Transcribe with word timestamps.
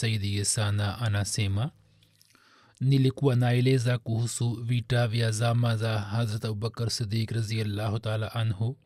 Saidi 0.00 0.44
sana 0.44 0.98
anasema 0.98 1.70
nilikuwa 2.80 3.36
naeleza 3.36 3.98
kuhusu 3.98 4.50
vita 4.62 5.08
vya 5.08 5.30
zama 5.30 5.76
za 5.76 5.98
hazrat 5.98 6.44
abubakar 6.44 6.90
sidik 6.90 7.30
raziallahu 7.30 7.98
taala 7.98 8.34
anhu. 8.34 8.76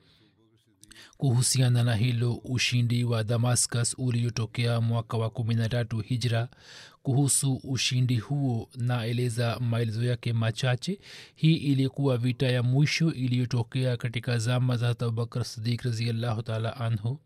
Kuhusiana 1.17 1.85
na 1.85 1.95
hilo 1.95 2.35
ushindi 2.35 3.05
wa 3.05 3.25
damascus 3.25 3.95
uliotokea 3.99 4.81
mwaka 4.81 5.17
wa 5.17 5.31
kumi 5.31 5.55
na 5.55 5.69
tatu 5.69 5.99
hijra. 6.01 6.49
Kuhusu 7.03 7.55
ushindi 7.65 8.17
huo 8.17 8.69
naeleza 8.77 9.59
maelezo 9.61 10.05
yake 10.05 10.33
machache. 10.33 11.01
Hii 11.35 11.57
ilikuwa 11.57 12.19
vita 12.19 12.47
ya 12.47 12.63
mwisho 12.63 13.13
iliyotokea 13.13 13.97
katika 13.97 14.39
zama 14.39 14.77
za 14.77 14.89
abubakar 14.89 15.45
sidik 15.45 15.83
raziallahu 15.83 16.43
taala 16.43 16.77
anhu 16.77 17.21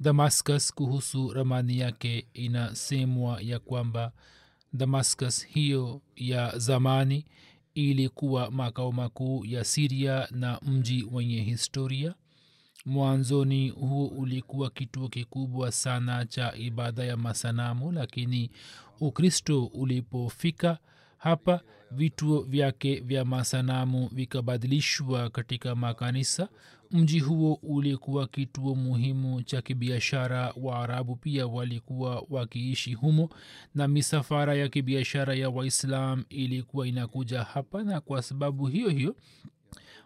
damascus 0.00 0.74
kuhusu 0.74 1.32
ramani 1.32 1.78
yake 1.78 2.26
inasemwa 2.34 3.42
ya 3.42 3.58
kwamba 3.58 4.12
damascus 4.72 5.46
hiyo 5.46 6.00
ya 6.16 6.58
zamani 6.58 7.24
ilikuwa 7.74 8.50
makao 8.50 8.92
makuu 8.92 9.44
ya 9.44 9.64
siria 9.64 10.28
na 10.30 10.60
mji 10.62 11.06
wenye 11.12 11.42
historia. 11.42 12.14
Mwanzoni 12.86 13.68
huo 13.70 14.06
ulikuwa 14.06 14.70
kituo 14.70 15.08
kikubwa 15.08 15.72
sana 15.72 16.26
cha 16.26 16.56
ibada 16.56 17.04
ya 17.04 17.16
masanamu 17.16 17.92
lakini 17.92 18.50
ukristo 19.00 19.64
ulipofika 19.64 20.78
hapa 21.24 21.60
vituo 21.90 22.40
vyake 22.42 23.00
vya 23.00 23.24
masanamu 23.24 24.08
vikabadilishwa 24.12 25.30
katika 25.30 25.74
makanisa. 25.74 26.48
Mji 26.90 27.18
huo 27.20 27.58
ulikuwa 27.62 28.26
kituo 28.26 28.74
muhimu 28.74 29.42
cha 29.42 29.62
kibiashara. 29.62 30.54
Waarabu 30.62 31.16
pia 31.16 31.46
walikuwa 31.46 32.24
wakiishi 32.30 32.94
humo 32.94 33.28
na 33.74 33.88
misafara 33.88 34.54
ya 34.54 34.68
kibiashara 34.68 35.34
ya 35.34 35.50
waislam 35.50 36.24
ilikuwa 36.28 36.88
inakuja 36.88 37.42
hapa 37.42 37.82
na 37.82 38.00
kwa 38.00 38.22
sababu 38.22 38.66
hiyo 38.66 38.88
hiyo 38.88 39.16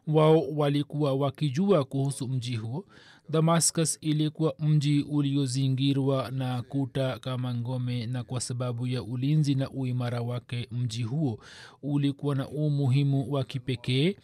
wao 0.07 0.49
walikuwa 0.57 1.15
wakijua 1.15 1.85
kuhusu 1.85 2.29
mji 2.29 2.57
huo 2.57 2.85
damascus 3.31 3.99
ilikuwa 4.01 4.55
mji 4.59 5.03
uliozingirwa 5.03 6.31
na 6.31 6.63
kuta 6.63 7.19
kama 7.19 7.55
ngome 7.55 8.07
na 8.07 8.25
kwa 8.25 8.41
sababu 8.41 8.87
ya 8.87 9.03
ulinzi 9.03 9.55
na 9.55 9.71
uimara 9.71 10.21
wake 10.23 10.69
mji 10.71 11.03
huo 11.03 11.39
ulikuwa 11.83 12.35
na 12.35 12.49
umuhimu 12.49 13.33
wa 13.33 13.45
kipekee. 13.45 14.17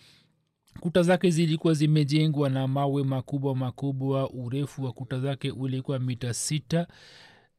Kuta 0.81 1.03
zake 1.03 1.31
zilikuwa 1.31 1.75
zimejengwa 1.75 2.50
na 2.50 2.69
mawe 2.69 3.03
makubwa 3.04 3.56
makubwa. 3.56 4.31
Urefu 4.31 4.84
wa 4.84 4.93
kuta 4.93 5.20
zake 5.20 5.50
ulikuwa 5.50 5.98
mita 5.98 6.34
sita 6.34 6.87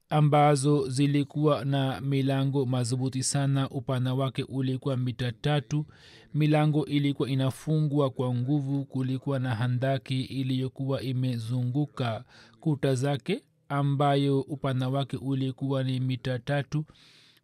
ambazo 0.10 0.90
zilikuwa 0.90 1.66
na 1.66 2.02
milango 2.02 2.66
madhubuti 2.66 3.24
sana 3.24 3.70
upana 3.70 4.14
wake 4.14 4.44
ulikuwa 4.44 4.98
mita 4.98 5.32
tatu. 5.32 5.86
Milango 6.34 6.86
ilikuwa 6.86 7.30
inafungwa 7.30 8.10
kwa 8.10 8.36
nguvu 8.36 8.86
kulikuwa 8.86 9.40
na 9.40 9.56
handaki 9.56 10.22
iliyokuwa 10.22 11.02
imezunguka 11.02 12.24
kuta 12.60 12.96
zake 12.96 13.42
ambayo 13.70 14.42
upana 14.42 14.90
wake 14.90 15.18
ulikuwa 15.18 15.84
ni 15.84 16.00
mita 16.00 16.40
tatu. 16.40 16.86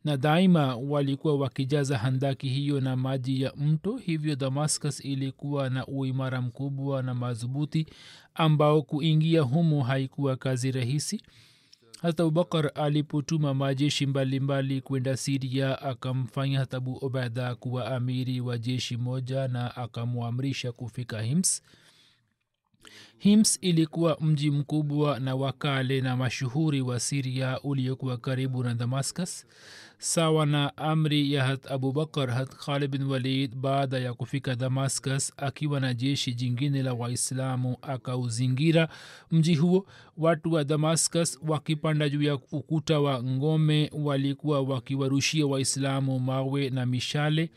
Na 0.03 0.17
daima 0.17 0.75
walikuwa 0.75 1.37
wakijaza 1.37 1.97
handaki 1.97 2.49
hiyo 2.49 2.81
na 2.81 2.95
maji 2.95 3.41
ya 3.41 3.53
mto 3.57 3.97
hivyo 3.97 4.35
damascus 4.35 5.05
ilikuwa 5.05 5.69
na 5.69 5.87
uimara 5.87 6.41
mkubwa 6.41 7.03
na 7.03 7.13
madhubuti 7.13 7.85
ambao 8.35 8.81
kuingia 8.81 9.41
humo 9.41 9.83
haikuwa 9.83 10.35
kazi 10.35 10.71
rahisi 10.71 11.21
hata 12.01 12.23
abubakar 12.23 12.71
alipotuma 12.75 13.53
majeshi 13.53 14.05
mbalimbali 14.05 14.81
kwenda 14.81 15.17
siria 15.17 15.81
akamfanya 15.81 16.59
hata 16.59 16.77
abu 16.77 16.93
ubaida 16.93 17.55
kuwa 17.55 17.85
amiri 17.95 18.41
wa 18.41 18.57
jeshi 18.57 18.97
moja 18.97 19.47
na 19.47 19.75
akamwamrisha 19.75 20.71
kufika 20.71 21.21
hims 21.21 21.63
hims 23.17 23.57
ilikuwa 23.61 24.17
mji 24.21 24.51
mkubwa 24.51 25.19
na 25.19 25.35
wakale 25.35 26.01
na 26.01 26.17
mashuhuri 26.17 26.81
wa 26.81 26.99
siria 26.99 27.59
uliokuwa 27.61 28.17
karibu 28.17 28.63
na 28.63 28.73
damascus 28.73 29.45
sawa 29.97 30.45
na 30.45 30.77
amri 30.77 31.33
ya 31.33 31.43
hat 31.43 31.71
abubakar 31.71 32.29
hat 32.31 32.55
khalid 32.55 32.91
bin 32.91 33.03
walid 33.03 33.55
baada 33.55 33.99
ya 33.99 34.13
kufika 34.13 34.55
damascus 34.55 35.33
akiwa 35.37 35.79
na 35.79 35.93
jeshi 35.93 36.33
jingine 36.33 36.83
la 36.83 36.93
waislamu 36.93 37.77
akauzingira 37.81 38.89
mji 39.31 39.55
huo. 39.55 39.85
Watu 40.17 40.53
wa 40.53 40.63
damascus 40.63 41.39
wakipanda 41.47 42.09
juu 42.09 42.21
ya 42.21 42.35
ukuta 42.51 42.99
wa 42.99 43.23
ngome 43.23 43.89
walikuwa 43.93 44.61
wakiwarushia 44.61 45.45
waislamu 45.47 46.19
mawe 46.19 46.69
na 46.69 46.85
mishale 46.85 47.49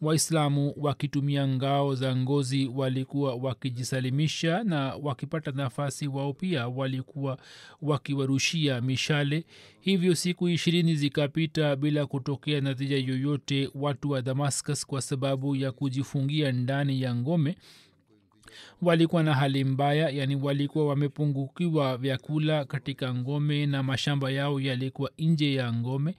waislamu 0.00 0.72
wakitumia 0.76 1.48
ngao 1.48 1.94
za 1.94 2.16
ngozi 2.16 2.66
walikuwa 2.66 3.34
wakijisalimisha 3.34 4.64
na 4.64 4.94
wakipata 5.02 5.50
nafasi 5.50 6.08
wao 6.08 6.32
pia 6.32 6.68
walikuwa 6.68 7.38
wakiwarushia 7.82 8.80
mishale. 8.80 9.44
Hivyo 9.80 10.14
siku 10.14 10.48
ishirini 10.48 10.96
zikapita 10.96 11.76
bila 11.76 12.06
kutokea 12.06 12.60
natija 12.60 12.96
yoyote 12.96 13.70
watu 13.74 14.10
wa 14.10 14.22
damascus 14.22 14.86
kwa 14.86 15.02
sababu 15.02 15.56
ya 15.56 15.72
kujifungia 15.72 16.52
ndani 16.52 17.02
ya 17.02 17.14
ngome. 17.14 17.56
Walikuwa 18.82 19.22
na 19.22 19.34
hali 19.34 19.64
mbaya 19.64 20.10
yani 20.10 20.36
walikuwa 20.36 20.86
wamepungukiwa 20.86 21.96
vyakula 21.96 22.64
katika 22.64 23.14
ngome 23.14 23.66
na 23.66 23.82
mashamba 23.82 24.30
yao 24.30 24.60
yalikuwa 24.60 25.10
nje 25.18 25.54
ya 25.54 25.72
ngome 25.72 26.14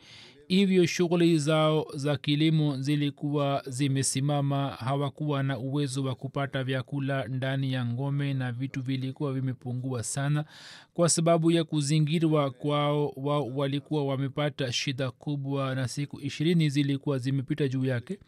hivyo 0.48 0.86
shughuli 0.86 1.40
zao 1.40 1.86
za 1.96 2.18
kilimo 2.18 2.78
zilikuwa 2.82 3.64
zimesimama 3.68 4.70
hawakuwa 4.70 5.44
na 5.44 5.58
uwezo 5.60 6.04
wa 6.04 6.16
kupata 6.16 6.64
vyakula 6.64 7.28
ndani 7.28 7.74
ya 7.74 7.86
ngome 7.86 8.34
na 8.34 8.52
vitu 8.52 8.82
vilikuwa 8.82 9.34
vimepungua 9.34 10.04
sana. 10.04 10.46
Kwa 10.94 11.10
sababu 11.10 11.52
ya 11.52 11.64
kuzingirwa 11.64 12.52
kwao 12.52 13.14
wao 13.16 13.48
walikuwa 13.48 14.06
wamepata 14.06 14.72
shida 14.74 15.12
kubwa 15.12 15.76
na 15.76 15.88
siku 15.88 16.22
ishirini 16.22 16.70
zilikuwa 16.70 17.18
zimepita 17.18 17.68
juu 17.68 17.86
yake 17.86 18.20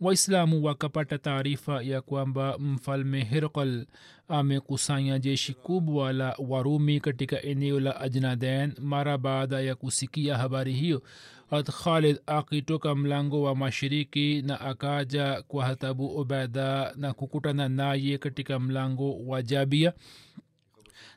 waislamu 0.00 0.64
wakapata 0.64 1.18
taarifa 1.18 1.82
ya 1.82 2.00
kwamba 2.02 2.58
mfalme 2.58 3.24
herkal 3.24 3.86
amekusanya 4.28 5.18
jeshi 5.18 5.54
kubwa 5.54 6.12
la 6.12 6.36
warumi 6.48 7.00
katika 7.00 7.42
eneo 7.42 7.80
la 7.80 8.00
ajnaden 8.00 8.72
mara 8.80 9.18
baada 9.18 9.60
ya 9.60 9.74
kusikia 9.74 10.36
habari 10.38 10.72
hiyo. 10.72 11.02
Hat 11.50 11.70
khalid 11.70 12.20
akitoka 12.26 12.94
mlango 12.94 13.42
wa 13.42 13.54
mashiriki 13.56 14.42
na 14.42 14.60
akaja 14.60 15.42
kwa 15.48 15.64
hatabu 15.64 16.06
ubeda 16.06 16.92
na 16.96 17.12
kukutana 17.12 17.68
naye 17.68 18.18
katika 18.18 18.58
mlango 18.58 19.18
wa 19.26 19.42
jabia 19.42 19.92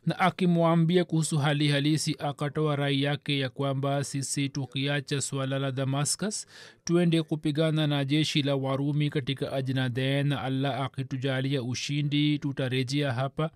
na 0.06 0.20
akimwambia 0.20 1.06
kuhusu 1.06 1.38
hali 1.38 1.68
halisi 1.68 2.16
akatoa 2.20 2.76
rai 2.76 3.04
yake 3.04 3.40
ya 3.40 3.50
kwamba 3.50 4.04
sisi 4.04 4.50
tukiacha 4.50 5.22
swala 5.22 5.60
la 5.60 5.72
damascus 5.72 6.48
tuende 6.84 7.24
kupigana 7.24 7.88
na 7.88 8.06
jeshi 8.06 8.42
la 8.42 8.56
warumi 8.56 9.10
katika 9.10 9.54
ajnaden 9.54 10.28
na 10.28 10.42
allah 10.42 10.82
akitujalia 10.82 11.64
ushindi 11.64 12.40
tutarejea 12.40 13.14
hapa 13.14 13.52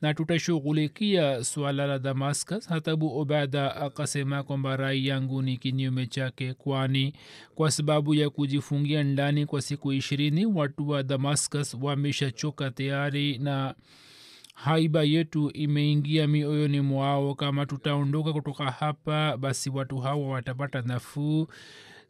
na 0.00 0.14
tutashughulikia 0.14 1.44
swala 1.44 1.86
la 1.86 1.98
damascus. 1.98 2.68
Hatabu 2.68 3.20
ubada 3.20 3.76
akasema 3.76 4.42
kwamba 4.42 4.76
rai 4.76 5.06
yangu 5.06 5.42
ni 5.42 5.56
kinyume 5.56 6.06
chake 6.06 6.54
kwani 6.54 7.12
kwa 7.54 7.70
sababu 7.70 8.14
ya 8.14 8.30
kujifungia 8.30 9.02
ndani 9.02 9.46
kwa 9.46 9.62
siku 9.62 9.92
ishirini 9.92 10.46
watu 10.46 10.88
wa 10.88 11.02
damascus 11.02 11.76
wameshachoka 11.80 12.70
tayari 12.70 13.38
na 13.38 13.74
haiba 14.64 15.02
yetu 15.04 15.50
imeingia 15.50 16.28
mioyoni 16.28 16.80
mwao. 16.80 17.34
Kama 17.34 17.66
tutaondoka 17.66 18.32
kutoka 18.32 18.70
hapa 18.70 19.36
basi 19.36 19.70
watu 19.70 19.98
hawa 19.98 20.28
watapata 20.28 20.82
nafuu 20.82 21.46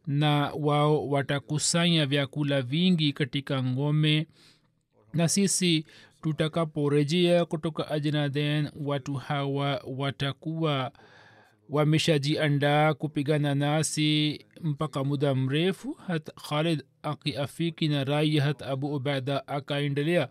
na 0.07 0.53
wao 0.61 1.09
watakusanya 1.09 2.07
vyakula 2.07 2.63
vingi 2.63 3.13
katika 3.13 3.63
ngome. 3.63 4.27
Na 5.15 5.29
sisi 5.29 5.87
tutakaporejea 6.23 7.45
kutoka 7.45 7.89
ajnaden 7.91 8.71
watu 8.81 9.15
hawa 9.15 9.83
watakuwa 9.97 10.93
wameshajiandaa 11.71 12.95
kupigana 12.95 13.55
nasi 13.55 14.41
mpaka 14.61 15.05
muda 15.05 15.35
mrefu. 15.35 15.93
Hat 16.07 16.31
khalid 16.49 16.83
akiafiki 17.03 17.89
na 17.89 18.05
rai 18.05 18.39
hat 18.39 18.63
abu 18.63 18.95
ubaida 18.95 19.49
akaendelea 19.49 20.29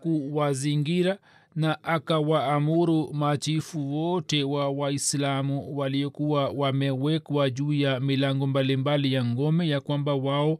kuwazingira 0.00 1.18
na 1.54 1.84
akawaamuru 1.84 3.14
machifu 3.14 3.94
wote 3.94 4.44
wa 4.44 4.70
waislamu 4.70 5.76
waliokuwa 5.76 6.48
wamewekwa 6.48 7.50
juu 7.50 7.72
ya 7.72 8.00
milango 8.00 8.46
mbalimbali 8.46 9.12
ya 9.12 9.24
ngome 9.24 9.68
ya 9.68 9.80
kwamba 9.80 10.14
wao 10.14 10.58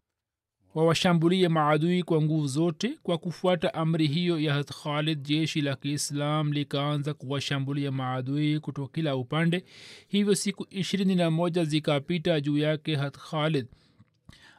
wawashambulie 0.75 1.49
maadui 1.49 2.03
kwa 2.03 2.23
nguvu 2.23 2.47
zote. 2.47 2.99
Kwa 3.03 3.19
kufuata 3.19 3.75
amri 3.75 4.07
hiyo 4.07 4.41
ya 4.41 4.65
khalid 4.65 5.23
jeshi 5.23 5.61
la 5.61 5.77
kiislam 5.77 6.53
likaanza 6.53 7.15
kuwashambulia 7.15 7.91
maadui 7.93 8.61
kutoka 8.61 8.93
kila 8.93 9.17
upande. 9.17 9.65
Hivyo 10.09 10.35
siku 10.35 10.67
ishirini 10.71 11.15
na 11.15 11.31
moja 11.31 11.65
zikapita 11.65 12.41
juu 12.41 12.59
yake 12.59 12.97
hat 12.97 13.19
khalid 13.19 13.67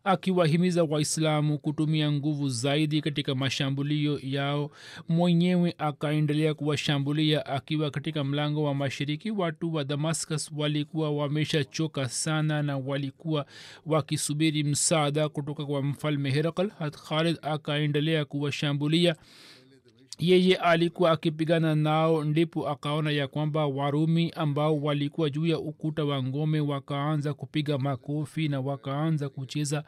akiwahimiza 0.05 0.83
waislamu 0.83 1.57
kutumia 1.59 2.11
nguvu 2.11 2.49
zaidi 2.49 3.01
katika 3.01 3.35
mashambulio 3.35 4.19
yao. 4.23 4.71
Mwenyewe 5.09 5.75
akaendelea 5.77 6.53
kuwashambulia 6.53 7.45
akiwa 7.45 7.91
katika 7.91 8.23
mlango 8.23 8.63
wa 8.63 8.75
mashiriki 8.75 9.31
watu 9.31 9.73
wa 9.73 9.83
damascus 9.83 10.51
walikuwa 10.57 11.11
wameshachoka 11.11 12.09
sana 12.09 12.63
na 12.63 12.77
walikuwa 12.77 13.45
wakisubiri 13.85 14.63
msaada 14.63 15.29
kutoka 15.29 15.65
kwa 15.65 15.81
mfalme 15.81 16.31
herakl. 16.31 16.69
Hat 16.79 16.97
khalid 16.97 17.37
akaendelea 17.41 18.25
kuwashambulia 18.25 19.15
yeye 20.19 20.55
alikuwa 20.55 21.11
akipigana 21.11 21.75
nao 21.75 22.23
ndipo 22.23 22.69
akaona 22.69 23.11
ya 23.11 23.27
kwamba 23.27 23.65
warumi 23.67 24.29
ambao 24.35 24.81
walikuwa 24.81 25.29
juu 25.29 25.45
ya 25.45 25.59
ukuta 25.59 26.05
wa 26.05 26.23
ngome 26.23 26.59
wakaanza 26.59 27.33
kupiga 27.33 27.77
makofi 27.77 28.47
na 28.47 28.59
wakaanza 28.61 29.29
kucheza 29.29 29.83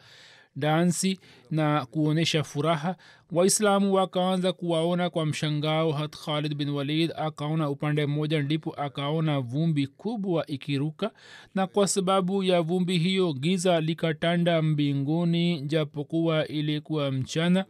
dansi 0.56 1.20
na 1.52 1.86
kuonyesha 1.86 2.44
furaha. 2.44 2.96
Waislamu 3.32 3.94
wakaanza 3.94 4.54
kuwaona 4.54 5.10
kwa 5.10 5.26
mshangao. 5.26 5.92
Hat 5.92 6.16
khalid 6.26 6.56
bin 6.56 6.70
walid 6.70 7.12
akaona 7.16 7.70
upande 7.70 8.06
mmoja 8.06 8.42
ndipo 8.42 8.74
akaona 8.74 9.40
vumbi 9.40 9.88
kubwa 9.88 10.48
ikiruka. 10.48 11.12
Na 11.56 11.68
kwa 11.68 11.88
sababu 11.88 12.44
ya 12.44 12.62
vumbi 12.62 12.98
hiyo 12.98 13.34
giza 13.34 13.82
likatanda 13.82 14.62
mbinguni 14.62 15.62
japokuwa 15.62 16.48
ilikuwa 16.48 17.12
mchana 17.12 17.66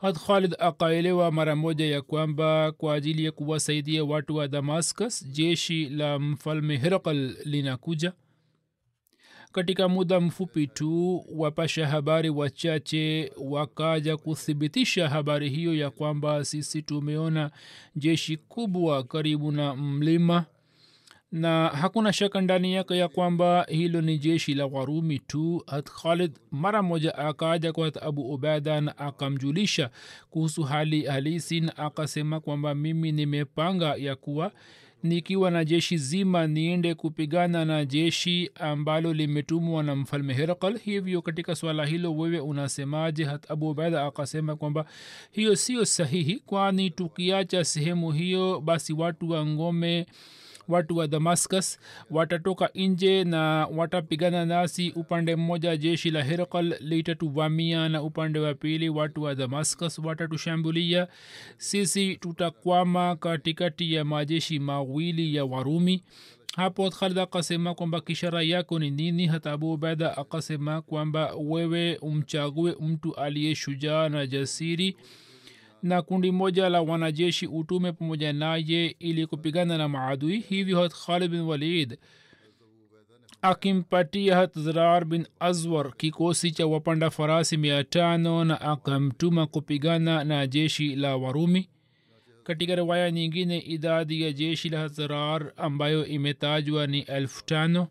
hat 0.00 0.18
khalid 0.26 0.54
akaelewa 0.58 1.32
mara 1.32 1.56
moja 1.56 1.86
ya 1.86 2.02
kwamba 2.02 2.72
kwa 2.72 2.94
ajili 2.94 3.24
ya 3.24 3.32
kuwasaidia 3.32 4.04
watu 4.04 4.36
wa 4.36 4.48
damascus 4.48 5.26
jeshi 5.32 5.88
la 5.88 6.18
mfalme 6.18 6.76
herakal 6.76 7.36
linakuja. 7.44 8.12
Katika 9.52 9.88
muda 9.88 10.20
mfupi 10.20 10.66
tu 10.66 11.24
wapasha 11.34 11.86
habari 11.88 12.30
wachache 12.30 13.32
wakaja 13.44 14.16
kuthibitisha 14.16 15.08
habari 15.08 15.50
hiyo 15.50 15.74
ya 15.74 15.90
kwamba 15.90 16.44
sisi 16.44 16.82
tumeona 16.82 17.50
jeshi 17.96 18.36
kubwa 18.36 19.04
karibu 19.04 19.52
na 19.52 19.76
mlima 19.76 20.44
na 21.32 21.68
hakuna 21.68 22.12
shaka 22.12 22.40
ndani 22.40 22.74
yake 22.74 22.96
ya 22.96 23.08
kwamba 23.08 23.66
hilo 23.68 24.00
ni 24.00 24.18
jeshi 24.18 24.54
la 24.54 24.66
warumi 24.66 25.18
tu. 25.18 25.62
Hat 25.66 25.90
khalid 25.90 26.32
mara 26.50 26.82
moja 26.82 27.14
akaja 27.18 27.72
kwa 27.72 27.92
abu 28.02 28.32
ubada 28.34 28.80
na 28.80 28.98
akamjulisha 28.98 29.90
kuhusu 30.30 30.62
hali 30.62 31.02
halisi 31.04 31.60
na 31.60 31.76
akasema 31.76 32.40
kwamba 32.40 32.74
mimi 32.74 33.12
nimepanga 33.12 33.94
ya 33.96 34.16
kuwa 34.16 34.52
nikiwa 35.02 35.50
na 35.50 35.64
jeshi 35.64 35.96
zima 35.98 36.46
niende 36.46 36.94
kupigana 36.94 37.64
na 37.64 37.84
jeshi 37.84 38.50
ambalo 38.54 39.12
limetumwa 39.12 39.82
na 39.82 39.96
mfalme 39.96 40.34
herakal 40.34 40.78
hivyo 40.78 41.22
katika 41.22 41.54
swala 41.54 41.86
hilo 41.86 42.16
wewe 42.16 42.40
unasemaje? 42.40 43.24
Hat 43.24 43.50
abu 43.50 43.70
ubaida 43.70 44.04
akasema 44.06 44.56
kwamba 44.56 44.84
hiyo 45.30 45.56
sio 45.56 45.84
sahihi 45.84 46.36
kwani 46.46 46.90
tukiacha 46.90 47.64
sehemu 47.64 48.12
hiyo 48.12 48.60
basi 48.60 48.92
watu 48.92 49.30
wa 49.30 49.46
ngome 49.46 50.06
watu 50.68 50.96
wa 50.96 51.06
damascus 51.08 51.78
watatoka 52.10 52.70
nje 52.74 53.24
na 53.24 53.66
watapigana 53.76 54.44
nasi 54.46 54.90
upande 54.90 55.36
mmoja. 55.36 55.76
Jeshi 55.76 56.10
la 56.10 56.22
herakal 56.24 56.74
litatuvamia 56.80 57.88
na 57.88 58.02
upande 58.02 58.38
wa 58.38 58.54
pili 58.54 58.88
watu 58.88 59.22
wa 59.22 59.34
damascus 59.34 59.98
watatushambulia. 59.98 61.08
Sisi 61.58 62.16
tutakwama 62.16 63.16
katikati 63.16 63.94
ya 63.94 64.04
majeshi 64.04 64.58
mawili 64.58 65.34
ya 65.34 65.44
warumi. 65.44 66.02
Hapo 66.56 66.90
khalid 66.90 67.18
akasema 67.18 67.74
kwamba 67.74 68.00
kishara 68.00 68.42
yako 68.42 68.78
ni 68.78 68.90
nini? 68.90 69.26
Hata 69.26 69.52
abu 69.52 69.72
ubaida 69.72 70.16
akasema 70.16 70.82
kwamba 70.82 71.34
wewe 71.34 71.96
umchague 71.96 72.74
mtu 72.80 73.14
aliye 73.14 73.54
shujaa 73.54 74.08
na 74.08 74.26
jasiri 74.26 74.96
na 75.82 76.02
kundi 76.02 76.30
moja 76.30 76.68
la 76.68 76.80
wanajeshi 76.82 77.46
utume 77.46 77.92
pamoja 77.92 78.32
naye 78.32 78.96
ili 78.98 79.26
kupigana 79.26 79.78
na 79.78 79.88
maadui 79.88 80.38
hivyo 80.40 80.80
hat 80.82 80.92
khalid 81.06 81.30
bin 81.30 81.40
walid 81.40 81.98
akimpatia 83.42 84.36
hat 84.36 84.58
zrar 84.58 85.04
bin 85.04 85.26
azwar 85.40 85.96
kikosi 85.96 86.50
cha 86.50 86.66
wapanda 86.66 87.10
farasi 87.10 87.56
mia 87.56 87.84
tano 87.84 88.44
na 88.44 88.60
akamtuma 88.60 89.46
kupigana 89.46 90.24
na 90.24 90.46
jeshi 90.46 90.96
la 90.96 91.16
warumi. 91.16 91.68
Katika 92.44 92.74
riwaya 92.74 93.10
nyingine 93.10 93.58
idadi 93.58 94.22
ya 94.22 94.32
jeshi 94.32 94.68
la 94.68 94.78
hazarar 94.78 95.52
ambayo 95.56 96.06
imetajwa 96.06 96.86
ni 96.86 97.00
elfu 97.00 97.44
tano. 97.44 97.88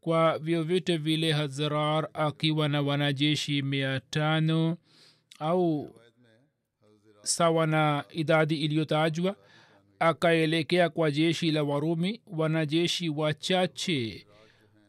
Kwa 0.00 0.38
vyovyote 0.38 0.96
vile 0.96 1.32
hazarar 1.32 2.08
akiwa 2.14 2.68
na 2.68 2.82
wanajeshi 2.82 3.62
mia 3.62 4.00
tano 4.00 4.76
au 5.38 5.94
sawa 7.28 7.66
na 7.66 8.04
idadi 8.10 8.54
iliyotajwa 8.56 9.36
akaelekea 9.98 10.88
kwa 10.88 11.10
jeshi 11.10 11.50
la 11.50 11.62
warumi 11.62 12.20
wanajeshi 12.26 13.08
wachache. 13.08 14.26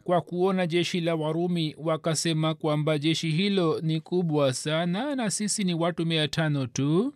Kwa 0.03 0.21
kuona 0.21 0.67
jeshi 0.67 1.01
la 1.01 1.15
warumi 1.15 1.75
wakasema 1.77 2.53
kwamba 2.55 2.97
jeshi 2.97 3.29
hilo 3.31 3.79
ni 3.81 4.01
kubwa 4.01 4.53
sana 4.53 5.15
na 5.15 5.29
sisi 5.31 5.63
ni 5.63 5.73
watu 5.73 6.05
mia 6.05 6.27
tano 6.27 6.67
tu 6.67 7.13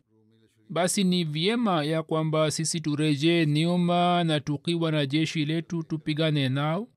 basi 0.70 1.04
ni 1.04 1.24
vyema 1.24 1.84
ya 1.84 2.04
kwamba 2.04 2.52
sisi 2.52 2.80
turejee 2.82 3.46
nyuma 3.46 4.24
na 4.24 4.40
tukiwa 4.40 4.92
na 4.92 5.06
jeshi 5.06 5.46
letu 5.46 5.84
tupigane 5.84 6.50
nao 6.50 6.88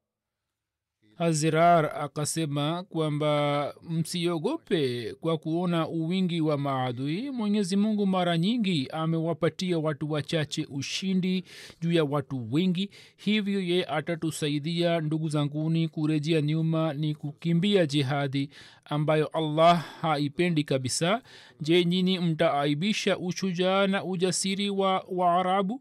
hazirar 1.18 1.92
akasema 2.00 2.82
kwamba 2.82 3.74
msiogope 3.90 5.14
kwa 5.20 5.38
kuona 5.38 5.88
uwingi 5.88 6.40
wa 6.40 6.58
maadui. 6.58 7.30
Mwenyezi 7.30 7.76
mungu 7.76 8.06
mara 8.06 8.38
nyingi 8.38 8.88
amewapatia 8.92 9.78
watu 9.78 10.10
wachache 10.12 10.66
ushindi 10.70 11.44
juu 11.80 11.92
ya 11.92 12.04
watu 12.04 12.48
wengi. 12.52 12.90
Hivyo 13.16 13.60
ye 13.60 13.84
atatusaidia 13.84 15.00
ndugu 15.00 15.28
zanguni 15.28 15.88
kurejea 15.88 16.40
nyuma 16.42 16.92
ni 16.94 17.14
kukimbia 17.14 17.86
jihadi 17.86 18.50
ambayo 18.84 19.26
allah 19.26 19.84
haipendi 20.00 20.64
kabisa. 20.64 21.22
Je 21.60 21.84
nyini 21.84 22.18
mtaaibisha 22.18 23.18
ushujaa 23.18 23.86
na 23.86 24.04
ujasiri 24.04 24.70
wa 24.70 25.04
waarabu 25.10 25.80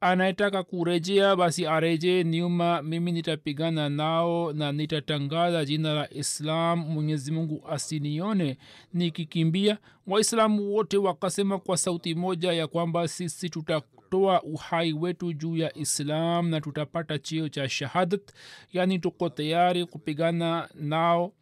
anayetaka 0.00 0.62
kurejea 0.62 1.36
basi 1.36 1.66
arejee 1.66 2.24
nyuma 2.24 2.82
mimi 2.82 3.12
nitapigana 3.12 3.88
nao 3.88 4.52
na 4.52 4.72
nitatangaza 4.72 5.64
jina 5.64 5.94
la 5.94 6.14
islam. 6.14 6.78
Mwenyezi 6.78 7.32
mungu 7.32 7.64
asinione 7.70 8.56
nikikimbia. 8.94 9.78
Waislamu 10.06 10.74
wote 10.74 10.96
wakasema 10.96 11.58
kwa 11.58 11.76
sauti 11.76 12.14
moja 12.14 12.52
ya 12.52 12.66
kwamba 12.66 13.08
sisi 13.08 13.50
tutatoa 13.50 14.42
uhai 14.42 14.92
wetu 14.92 15.32
juu 15.32 15.56
ya 15.56 15.78
islam 15.78 16.48
na 16.48 16.60
tutapata 16.60 17.18
cheo 17.18 17.48
cha 17.48 17.68
shahadat. 17.68 18.22
Yaani 18.72 18.98
tuko 18.98 19.28
tayari 19.28 19.86
kupigana 19.86 20.68
nao 20.74 21.32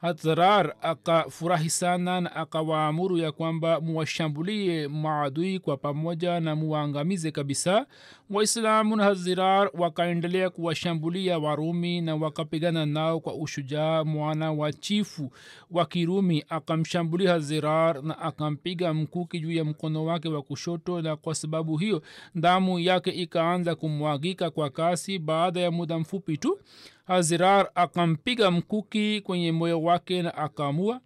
hadharar 0.00 0.74
akafurahi 0.82 1.70
sana 1.70 2.20
na 2.20 2.36
akawaamuru 2.36 3.18
ya 3.18 3.32
kwamba 3.32 3.80
muwashambulie 3.80 4.88
maadui 4.88 5.58
kwa 5.58 5.76
pamoja 5.76 6.40
na 6.40 6.56
muwaangamize 6.56 7.30
kabisa. 7.30 7.86
Waislamu 8.30 8.96
na 8.96 9.04
hazirar 9.04 9.70
wakaendelea 9.74 10.50
kuwashambulia 10.50 11.38
warumi 11.38 12.00
na 12.00 12.16
wakapigana 12.16 12.86
nao 12.86 13.20
kwa 13.20 13.34
ushujaa 13.34 14.04
mwana 14.04 14.52
wa 14.52 14.72
chifu 14.72 15.32
wa 15.70 15.86
kirumi. 15.86 16.44
Akamshambulia 16.48 17.30
hazirar 17.30 18.02
na 18.02 18.18
akampiga 18.18 18.94
mkuki 18.94 19.40
juu 19.40 19.52
ya 19.52 19.64
mkono 19.64 20.04
wake 20.04 20.28
wa 20.28 20.42
kushoto 20.42 21.02
na 21.02 21.16
kwa 21.16 21.34
sababu 21.34 21.76
hiyo 21.76 22.02
damu 22.34 22.78
yake 22.78 23.10
ikaanza 23.10 23.74
kumwagika 23.74 24.50
kwa 24.50 24.70
kasi 24.70 25.18
baada 25.18 25.60
ya 25.60 25.70
muda 25.70 25.98
mfupi 25.98 26.36
tu 26.36 26.58
hazirar 27.04 27.70
akampiga 27.74 28.50
mkuki 28.50 29.20
kwenye 29.20 29.52
moyo 29.52 29.82
wake 29.82 30.22
na 30.22 30.34
akamua 30.34 31.00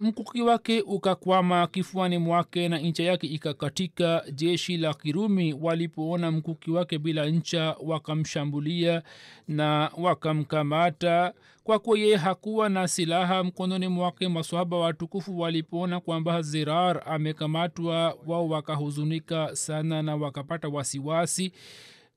mkuki 0.00 0.42
wake 0.42 0.80
ukakwama 0.80 1.66
kifuani 1.66 2.18
mwake 2.18 2.68
na 2.68 2.78
ncha 2.78 3.02
yake 3.02 3.26
ikakatika. 3.26 4.24
Jeshi 4.32 4.76
la 4.76 4.94
kirumi 4.94 5.52
walipoona 5.52 6.30
mkuki 6.30 6.70
wake 6.70 6.98
bila 6.98 7.26
ncha 7.26 7.76
wakamshambulia 7.82 9.02
na 9.48 9.90
wakamkamata. 9.98 11.32
Kwa 11.64 11.78
kuwa 11.78 11.98
yeye 11.98 12.16
hakuwa 12.16 12.68
na 12.68 12.88
silaha 12.88 13.44
mkononi 13.44 13.88
mwake 13.88 14.28
maswahaba 14.28 14.76
watukufu 14.76 15.38
walipoona 15.40 16.00
kwamba 16.00 16.42
zirar 16.42 17.02
amekamatwa 17.06 18.16
wao 18.26 18.48
wakahuzunika 18.48 19.56
sana 19.56 20.02
na 20.02 20.16
wakapata 20.16 20.68
wasiwasi 20.68 21.52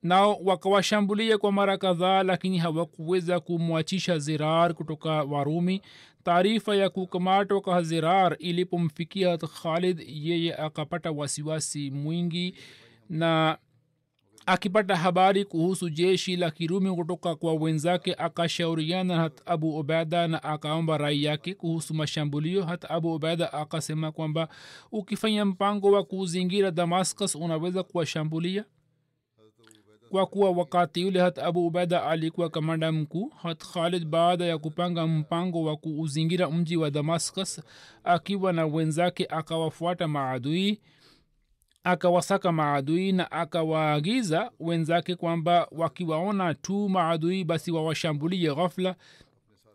nao 0.02 0.38
wakawashambulia 0.44 1.38
kwa 1.38 1.52
mara 1.52 1.78
kadhaa 1.78 2.22
lakini 2.22 2.58
hawakuweza 2.58 3.40
kumwachisha 3.40 4.18
zirar 4.18 4.74
kutoka 4.74 5.10
warumi. 5.22 5.82
Taarifa 6.24 6.76
ya 6.76 6.90
kukamatwa 6.90 7.60
kwa 7.60 7.82
zirar 7.82 8.36
ilipomfikia 8.38 9.38
khalid 9.38 10.02
yeye 10.06 10.54
akapata 10.56 11.10
wasiwasi 11.10 11.90
mwingi 11.90 12.54
na 13.08 13.58
akipata 14.46 14.96
habari 14.96 15.44
kuhusu 15.44 15.90
jeshi 15.90 16.36
la 16.36 16.50
kirumi 16.50 16.94
kutoka 16.96 17.34
kwa 17.36 17.54
wenzake 17.54 18.14
akashauriana 18.14 19.16
hat 19.16 19.40
abu 19.46 19.78
ubaida 19.78 20.28
na 20.28 20.42
akaomba 20.42 20.98
rai 20.98 21.24
yake 21.24 21.54
kuhusu 21.54 21.94
mashambulio. 21.94 22.64
Hata 22.64 22.90
abu 22.90 23.14
ubaida 23.14 23.52
akasema 23.52 24.12
kwamba 24.12 24.48
ukifanya 24.92 25.44
mpango 25.44 25.90
wa 25.92 26.04
kuzingira 26.04 26.70
damascus 26.70 27.34
unaweza 27.34 27.82
kuwashambulia 27.82 28.64
kwa 30.10 30.26
kuwa 30.26 30.50
wakati 30.50 31.00
yule 31.00 31.20
hat 31.20 31.38
abu 31.38 31.66
ubaida 31.66 32.02
alikuwa 32.06 32.50
kamanda 32.50 32.92
mkuu 32.92 33.28
hat 33.42 33.64
khalid 33.72 34.04
baada 34.04 34.44
ya 34.44 34.58
kupanga 34.58 35.06
mpango 35.06 35.62
wa 35.62 35.76
kuuzingira 35.76 36.50
mji 36.50 36.76
wa 36.76 36.90
damascus 36.90 37.60
akiwa 38.04 38.52
na 38.52 38.66
wenzake 38.66 39.26
akawafuata 39.30 40.08
maadui 40.08 40.80
akawasaka 41.84 42.52
maadui 42.52 43.12
na 43.12 43.30
akawaagiza 43.30 44.50
wenzake 44.60 45.14
kwamba 45.14 45.68
wakiwaona 45.72 46.54
tu 46.54 46.88
maadui 46.88 47.44
basi 47.44 47.72
wawashambulie 47.72 48.54
ghafla 48.54 48.94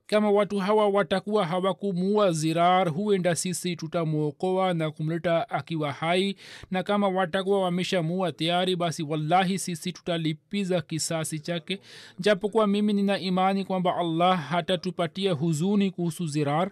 kama 0.08 0.32
watu 0.32 0.60
hawa 0.60 0.90
watakuwa 0.90 1.46
hawakumuua 1.46 2.32
zirar 2.32 2.90
huenda 2.90 3.36
sisi 3.36 3.76
tutamwokoa 3.76 4.74
na 4.74 4.92
kumleta 4.92 5.50
akiwa 5.50 5.92
hai. 5.92 6.36
Na 6.72 6.84
kama 6.84 7.08
watakuwa 7.08 7.62
wameshamuua 7.62 8.32
tayari 8.32 8.76
basi 8.76 9.04
wallahi 9.04 9.60
sisi 9.60 9.92
tutalipiza 9.94 10.82
kisasi 10.82 11.40
chake. 11.40 11.80
Japokuwa 12.20 12.68
mimi 12.68 12.94
nina 12.94 13.20
imani 13.20 13.66
kwamba 13.66 13.96
allah 13.98 14.40
hatatupatia 14.50 15.32
huzuni 15.34 15.92
kuhusu 15.92 16.28
zirar 16.28 16.72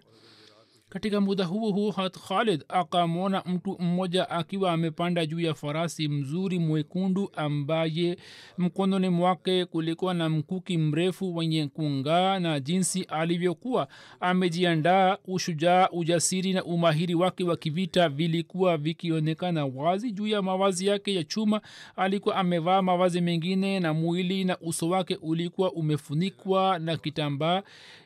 katika 0.94 1.22
muda 1.22 1.46
huo 1.46 1.72
huo 1.72 1.92
hat 1.92 2.18
khalid 2.28 2.64
akamwona 2.70 3.44
mtu 3.46 3.78
mmoja 3.80 4.30
akiwa 4.30 4.72
amepanda 4.72 5.26
juu 5.26 5.40
ya 5.40 5.54
farasi 5.54 6.08
mzuri 6.08 6.60
mwekundu 6.60 7.30
ambaye 7.36 8.18
mkononi 8.58 9.10
mwake 9.10 9.66
kulikuwa 9.66 10.14
na 10.14 10.30
mkuki 10.30 10.78
mrefu 10.78 11.36
wenye 11.36 11.68
kungaa 11.68 12.40
na 12.40 12.60
jinsi 12.60 13.04
alivyokuwa 13.04 13.88
amejiandaa 14.20 15.18
ushujaa 15.28 15.90
ujasiri 15.92 16.54
na 16.54 16.64
umahiri 16.64 17.16
wake 17.16 17.44
wa 17.44 17.58
kivita 17.58 18.10
vilikuwa 18.10 18.78
vikionekana 18.78 19.66
wazi 19.66 20.12
juu 20.12 20.28
ya 20.28 20.42
mavazi 20.42 20.88
yake 20.88 21.16
ya 21.16 21.24
chuma. 21.24 21.62
Alikuwa 21.96 22.36
amevaa 22.36 22.82
mavazi 22.82 23.22
mengine 23.22 23.80
na 23.80 23.94
mwili 23.94 24.44
na 24.44 24.58
uso 24.60 24.90
wake 24.90 25.16
ulikuwa 25.22 25.72
umefunikwa 25.72 26.80
na 26.80 26.98
kitambaa 26.98 27.64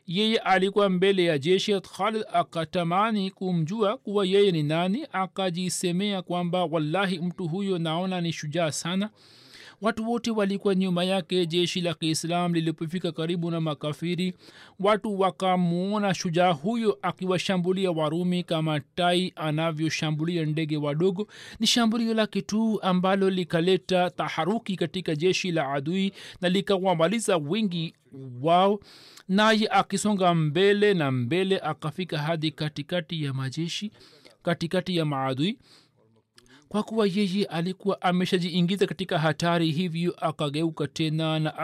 yeye 0.07 0.37
alikuwa 0.37 0.89
mbele 0.89 1.23
ya 1.23 1.37
jeshi 1.39 1.81
khalid 1.81 2.23
akatamani 2.33 3.31
kumjua 3.31 3.97
kuwa 3.97 4.25
yeye 4.25 4.51
ni 4.51 4.63
nani 4.63 5.07
akajisemea 5.11 6.21
kwamba 6.21 6.65
wallahi 6.65 7.19
mtu 7.19 7.47
huyo 7.47 7.77
naona 7.79 8.21
ni 8.21 8.33
shujaa 8.33 8.71
sana 8.71 9.09
watu 9.81 10.09
wote 10.09 10.31
walikuwa 10.31 10.75
nyuma 10.75 11.03
yake 11.03 11.45
jeshi 11.45 11.81
la 11.81 11.93
kiislam 11.93 12.53
lilipofika 12.53 13.11
karibu 13.11 13.51
na 13.51 13.61
makafiri 13.61 14.33
watu 14.79 15.19
wakamwona 15.19 16.13
shujaa 16.13 16.51
huyo 16.51 16.97
akiwashambulia 17.01 17.91
warumi 17.91 18.43
kama 18.43 18.79
tai 18.79 19.33
anavyoshambulia 19.35 20.45
ndege 20.45 20.77
wadogo. 20.77 21.27
Ni 21.59 21.67
shambulio 21.67 22.13
lake 22.13 22.41
tu 22.41 22.79
ambalo 22.81 23.29
likaleta 23.29 24.09
taharuki 24.09 24.75
katika 24.75 25.15
jeshi 25.15 25.51
la 25.51 25.73
adui 25.73 26.13
na 26.41 26.49
likawamaliza 26.49 27.37
wengi 27.37 27.93
wao. 28.41 28.79
Naye 29.27 29.67
akisonga 29.71 30.33
mbele 30.35 30.93
na 30.93 31.11
mbele 31.11 31.59
akafika 31.59 32.17
hadi 32.17 32.51
katikati 32.51 33.23
ya 33.23 33.33
majeshi 33.33 33.91
katikati 34.43 34.97
ya 34.97 35.05
maadui 35.05 35.57
kwa 36.69 36.83
kuwa 36.83 37.07
yeye 37.07 37.45
alikuwa 37.45 38.01
ameshajiingiza 38.01 38.87
katika 38.87 39.19
hatari 39.19 39.71
hivyo 39.71 40.15
akageuka 40.27 40.87
tena 40.87 41.39
na 41.39 41.57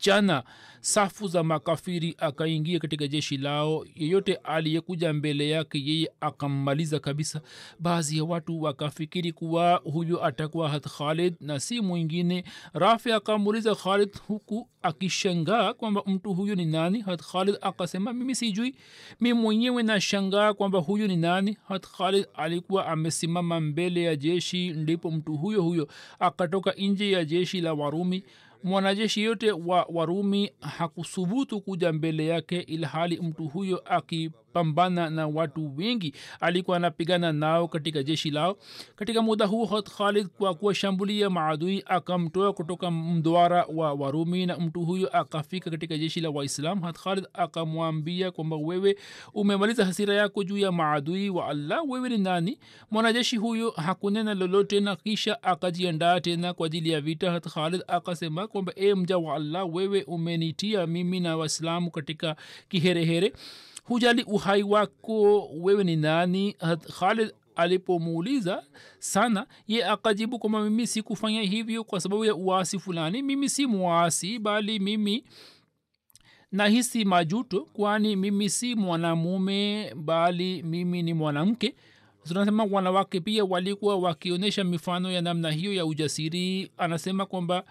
akichana 0.00 0.42
safu 0.80 1.28
za 1.28 1.42
makafiri 1.42 2.14
akaingia 2.18 2.78
katika 2.78 3.06
jeshi 3.08 3.36
lao. 3.36 3.86
Yeyote 3.94 4.34
aliyekuja 4.34 5.12
mbele 5.12 5.48
yake 5.50 5.78
yeye 5.84 6.10
akammaliza 6.20 6.98
kabisa. 6.98 7.40
Baadhi 7.78 8.18
ya 8.18 8.24
watu 8.24 8.62
wakafikiri 8.62 9.32
kuwa 9.32 9.74
huyo 9.84 10.24
atakuwa 10.24 10.68
hat 10.68 10.86
khalid 10.88 11.34
na 11.40 11.60
si 11.60 11.80
mwingine. 11.80 12.44
Rafi 12.72 13.12
akamuuliza 13.12 13.74
khalid 13.74 14.16
huku 14.28 14.68
akishangaa 14.82 15.72
kwamba 15.74 16.02
mtu 16.06 16.34
huyo 16.34 16.54
ni 16.54 16.64
nani? 16.66 17.00
Hat 17.00 17.22
khalid 17.22 17.56
akasema 17.60 18.12
mimi 18.12 18.34
sijui. 18.34 18.74
Mi 19.20 19.32
mwenyewe 19.32 19.82
nashangaa 19.82 20.54
kwamba 20.54 20.78
huyo 20.78 21.06
ni 21.06 21.16
nani. 21.16 21.56
Hat 21.68 21.86
khalid 21.96 22.26
alikuwa 22.34 22.86
amesimama 22.86 23.60
mbele 23.60 24.02
ya 24.02 24.16
jeshi 24.16 24.70
ndipo 24.70 25.10
mtu 25.10 25.36
huyo 25.36 25.62
huyo 25.62 25.88
akatoka 26.18 26.72
nje 26.72 27.10
ya 27.10 27.24
jeshi 27.24 27.60
la 27.60 27.74
warumi 27.74 28.24
mwanajeshi 28.64 29.22
yote 29.22 29.52
wa 29.52 29.86
warumi 29.92 30.50
hakusubutu 30.60 31.60
kuja 31.60 31.92
mbele 31.92 32.26
yake 32.26 32.60
ilhali 32.60 33.20
mtu 33.20 33.44
huyo 33.48 33.82
akipambana 33.84 35.10
na 35.10 35.26
watu 35.26 35.76
wengi 35.76 36.14
alikuwa 36.40 36.76
anapigana 36.76 37.32
nao 37.32 37.68
katika 37.68 38.02
jeshi 38.02 38.30
lao. 38.30 38.56
Katika 38.96 39.22
muda 39.22 39.46
huu 39.46 39.66
hat 39.66 39.90
khalid 39.90 40.26
kwa 40.28 40.54
kuwashambulia 40.54 41.30
maadui 41.30 41.82
akamtoa 41.86 42.52
kutoka 42.52 42.90
mdwara 42.90 43.64
wa 43.74 43.92
warumi 43.94 44.46
na 44.46 44.56
mtu 44.58 44.80
huyo 44.80 45.08
akafika 45.16 45.70
katika 45.70 45.98
jeshi 45.98 46.20
la 46.20 46.30
waislam. 46.30 46.80
Hat 46.80 46.98
khalid 46.98 47.26
akamwambia 47.34 48.30
kwamba 48.30 48.56
wewe 48.56 48.96
umemaliza 49.34 49.84
hasira 49.84 50.14
yako 50.14 50.44
juu 50.44 50.58
ya 50.58 50.72
maadui 50.72 51.30
wa 51.30 51.46
allah 51.48 51.80
wewe 51.88 52.08
ni 52.08 52.18
nani? 52.18 52.58
Mwanajeshi 52.90 53.36
huyo 53.36 53.70
hakunena 53.70 54.34
lolote 54.34 54.80
na 54.80 54.96
kisha 54.96 55.42
akajiandaa 55.42 56.20
tena 56.20 56.54
kwa 56.54 56.66
ajili 56.66 56.90
ya 56.90 57.00
vita. 57.00 57.30
Hat 57.32 57.48
khalid 57.48 57.82
akasema 57.88 58.45
kwamba 58.46 58.72
e 58.76 58.94
mja 58.94 59.18
wa 59.18 59.34
allah 59.34 59.74
wewe 59.74 60.02
umenitia 60.02 60.86
mimi 60.86 61.20
na 61.20 61.36
waislamu 61.36 61.90
katika 61.90 62.36
kiherehere. 62.68 63.32
Hujali 63.84 64.22
uhai 64.22 64.62
wako 64.62 65.46
wewe 65.46 65.84
ni 65.84 65.96
nani? 65.96 66.56
Khalid 66.98 67.32
alipomuuliza 67.56 68.64
sana 68.98 69.46
ye 69.68 69.84
akajibu 69.84 70.38
kwamba 70.38 70.62
mimi 70.64 70.86
sikufanya 70.86 71.42
hivyo 71.42 71.84
kwa 71.84 72.00
sababu 72.00 72.24
ya 72.24 72.34
uasi 72.34 72.78
fulani. 72.78 73.22
Mimi 73.22 73.48
si 73.48 73.66
mwasi 73.66 74.38
bali 74.38 74.78
mimi 74.78 75.24
nahisi 76.52 77.04
majuto 77.04 77.60
kwani 77.72 78.16
mimi 78.16 78.50
si 78.50 78.74
mwanamume 78.74 79.92
bali 79.96 80.62
mimi 80.62 81.02
ni 81.02 81.14
mwanamke. 81.14 81.74
Tunasema 82.28 82.64
wanawake 82.64 83.20
pia 83.20 83.44
walikuwa 83.44 83.96
wakionyesha 83.96 84.64
mifano 84.64 85.10
ya 85.12 85.22
namna 85.22 85.50
hiyo 85.50 85.72
ya 85.72 85.86
ujasiri. 85.86 86.70
Anasema 86.76 87.26
kwamba 87.26 87.64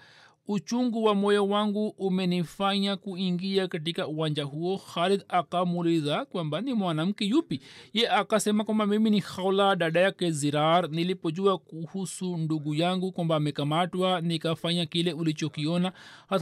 uchungu 0.47 1.03
wa 1.03 1.15
moyo 1.15 1.47
wangu 1.47 1.87
umenifanya 1.87 2.95
kuingia 2.95 3.67
katika 3.67 4.07
uwanja 4.07 4.43
huo. 4.43 4.77
Khalid 4.93 5.23
akamuuliza 5.27 6.25
kwamba 6.25 6.61
ni 6.61 6.73
mwanamke 6.73 7.25
yupi? 7.25 7.61
Ye 7.93 8.09
akasema 8.09 8.63
kwamba 8.63 8.85
mimi 8.85 9.09
ni 9.09 9.21
khaula 9.21 9.75
dada 9.75 9.99
yake 9.99 10.31
zirar. 10.31 10.89
Nilipojua 10.89 11.57
kuhusu 11.57 12.37
ndugu 12.37 12.75
yangu 12.75 13.11
kwamba 13.11 13.35
amekamatwa 13.35 14.21
nikafanya 14.21 14.85
kile 14.85 15.13
ulichokiona. 15.13 15.91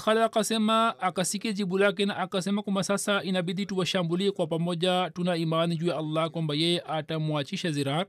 Khalid 0.06 0.22
akasema 0.24 1.00
akasikia 1.00 1.52
jibu 1.52 1.78
lake 1.78 2.06
na 2.06 2.18
akasema 2.18 2.62
kwamba 2.64 2.84
sasa 2.84 3.24
inabidi 3.24 3.66
tuwashambulie 3.66 4.32
kwa 4.32 4.48
pamoja. 4.48 5.12
Tuna 5.14 5.36
imani 5.38 5.78
juu 5.78 5.88
ya 5.88 5.98
allah 5.98 6.30
kwamba 6.30 6.56
yeye 6.56 6.82
atamwachisha 6.88 7.72
zirar. 7.72 8.06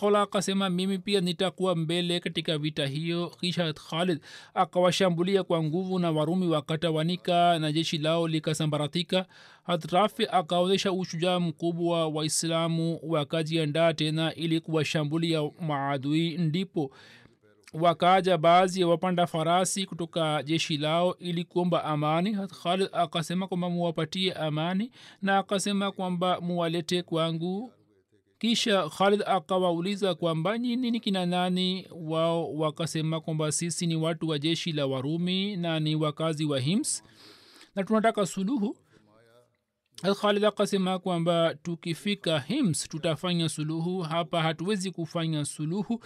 Khaula 0.00 0.22
akasema 0.22 0.70
mimi 0.70 0.98
pia 0.98 1.20
nitakuwa 1.20 1.76
mbele 1.76 2.20
katika 2.20 2.58
vita 2.58 2.86
hiyo. 2.86 3.32
Kisha 3.40 3.72
khalid 3.72 4.20
akawashambulia 4.54 5.27
kushambulia 5.28 5.42
kwa 5.44 5.62
nguvu 5.62 5.98
na 5.98 6.10
warumi 6.10 6.46
wakatawanika 6.48 7.58
na 7.58 7.72
jeshi 7.72 7.98
lao 7.98 8.28
likasambaratika. 8.28 9.26
Hatrafi 9.66 10.26
akaonyesha 10.30 10.92
ushujaa 10.92 11.40
mkubwa 11.40 12.08
waislamu 12.08 12.98
wakajiandaa 13.02 13.92
tena 13.92 14.34
ili 14.34 14.60
kuwashambulia 14.60 15.50
maadui. 15.60 16.38
Ndipo 16.38 16.90
wakaja 17.72 18.38
baadhi 18.38 18.80
ya 18.80 18.86
wapanda 18.88 19.26
farasi 19.26 19.86
kutoka 19.86 20.42
jeshi 20.42 20.76
lao 20.76 21.16
ili 21.18 21.44
kuomba 21.44 21.84
amani. 21.84 22.36
Khalid 22.62 22.88
akasema 22.92 23.46
kwamba 23.48 23.70
muwapatie 23.70 24.32
amani 24.32 24.90
na 25.22 25.38
akasema 25.38 25.92
kwamba 25.92 26.40
muwalete 26.40 27.02
kwangu 27.02 27.72
kisha 28.38 28.88
khalid 28.88 29.22
akawauliza 29.26 30.14
kwamba 30.14 30.58
nyini 30.58 30.90
ni 30.90 31.00
kina 31.00 31.26
nani? 31.26 31.86
Wao 31.90 32.54
wakasema 32.54 33.20
kwamba 33.20 33.52
sisi 33.52 33.86
ni 33.86 33.96
watu 33.96 34.28
wa 34.28 34.38
jeshi 34.38 34.72
la 34.72 34.86
warumi 34.86 35.56
na 35.56 35.80
ni 35.80 35.94
wakazi 35.96 36.44
wa 36.44 36.60
hims 36.60 37.02
na 37.74 37.84
tunataka 37.84 38.26
suluhu. 38.26 38.76
Khalid 40.20 40.44
akasema 40.44 40.98
kwamba 40.98 41.54
tukifika 41.54 42.40
hims 42.40 42.88
tutafanya 42.88 43.48
suluhu. 43.48 44.00
Hapa 44.00 44.42
hatuwezi 44.42 44.90
kufanya 44.90 45.44
suluhu 45.44 46.00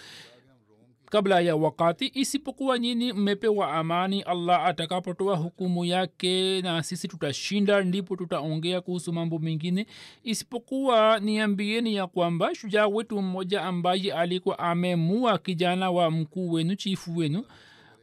kabla 1.13 1.41
ya 1.41 1.57
wakati 1.57 2.11
isipokuwa 2.15 2.79
nyini 2.79 3.13
mmepewa 3.13 3.73
amani 3.73 4.23
allah 4.23 4.67
atakapotoa 4.67 5.37
hukumu 5.37 5.85
yake 5.85 6.63
na 6.63 6.83
sisi 6.83 7.09
tutashinda 7.09 7.83
ndipo 7.83 8.17
tutaongea 8.17 8.81
kuhusu 8.81 9.13
mambo 9.13 9.39
mengine. 9.39 9.87
Isipokuwa 10.25 11.19
niambieni 11.21 11.95
ya 11.95 12.07
kwamba 12.07 12.55
shujaa 12.55 12.87
wetu 12.87 13.23
mmoja 13.23 13.63
ambaye 13.63 14.13
alikuwa 14.13 14.59
amemua 14.59 15.39
kijana 15.39 15.91
wa 15.91 16.11
mkuu 16.11 16.53
wenu 16.53 16.75
chifu 16.75 17.17
wenu 17.17 17.45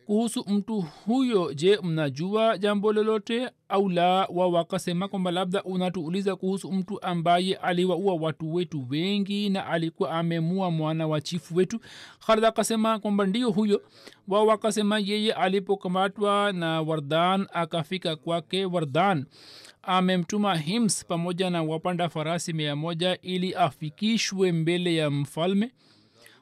kuhusu 0.10 0.46
mtu 0.48 0.82
huyo. 1.06 1.54
Je 1.54 1.80
mnajua 1.84 2.58
jambo 2.58 2.94
lolote 2.94 3.50
au 3.70 3.90
la? 3.90 4.28
Wa 4.34 4.48
wakasema 4.48 5.08
kwamba 5.08 5.32
labda 5.32 5.64
unatuuliza 5.64 6.36
kuhusu 6.36 6.72
mtu 6.72 7.02
ambaye 7.04 7.56
aliwaua 7.56 8.14
watu 8.14 8.54
wetu 8.54 8.86
wengi 8.90 9.50
na 9.50 9.66
alikuwa 9.68 10.12
amemua 10.12 10.72
mwana 10.72 11.08
wa 11.08 11.22
chifu 11.22 11.56
wetu. 11.56 11.80
Khalid 12.26 12.46
akasema 12.46 13.00
kwamba 13.00 13.26
ndio 13.26 13.52
huyo. 13.52 13.82
Wao 14.28 14.48
wakasema 14.48 15.00
yeye 15.00 15.34
alipokamatwa 15.34 16.52
na 16.52 16.82
wardan 16.82 17.48
akafika 17.54 18.16
kwake 18.16 18.66
wardan. 18.66 19.26
Amemtuma 19.84 20.58
hims 20.58 21.06
pamoja 21.06 21.50
na 21.50 21.64
wapanda 21.64 22.10
farasi 22.10 22.54
mia 22.54 22.76
moja 22.76 23.18
ili 23.22 23.54
afikishwe 23.56 24.52
mbele 24.52 24.96
ya 24.96 25.10
mfalme 25.10 25.72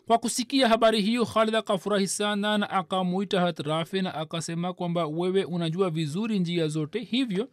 kwa 0.08 0.18
kusikia 0.18 0.68
habari 0.70 1.02
hiyo 1.02 1.26
khalid 1.26 1.56
akafurahi 1.56 2.08
sana 2.08 2.58
na 2.58 2.70
akamwita 2.70 3.42
hatrafe 3.42 4.02
na 4.02 4.14
akasema 4.16 4.74
kwamba 4.74 5.06
wewe 5.08 5.44
unajua 5.44 5.90
vizuri 5.90 6.40
njia 6.40 6.68
zote 6.68 7.00
hivyo 7.00 7.50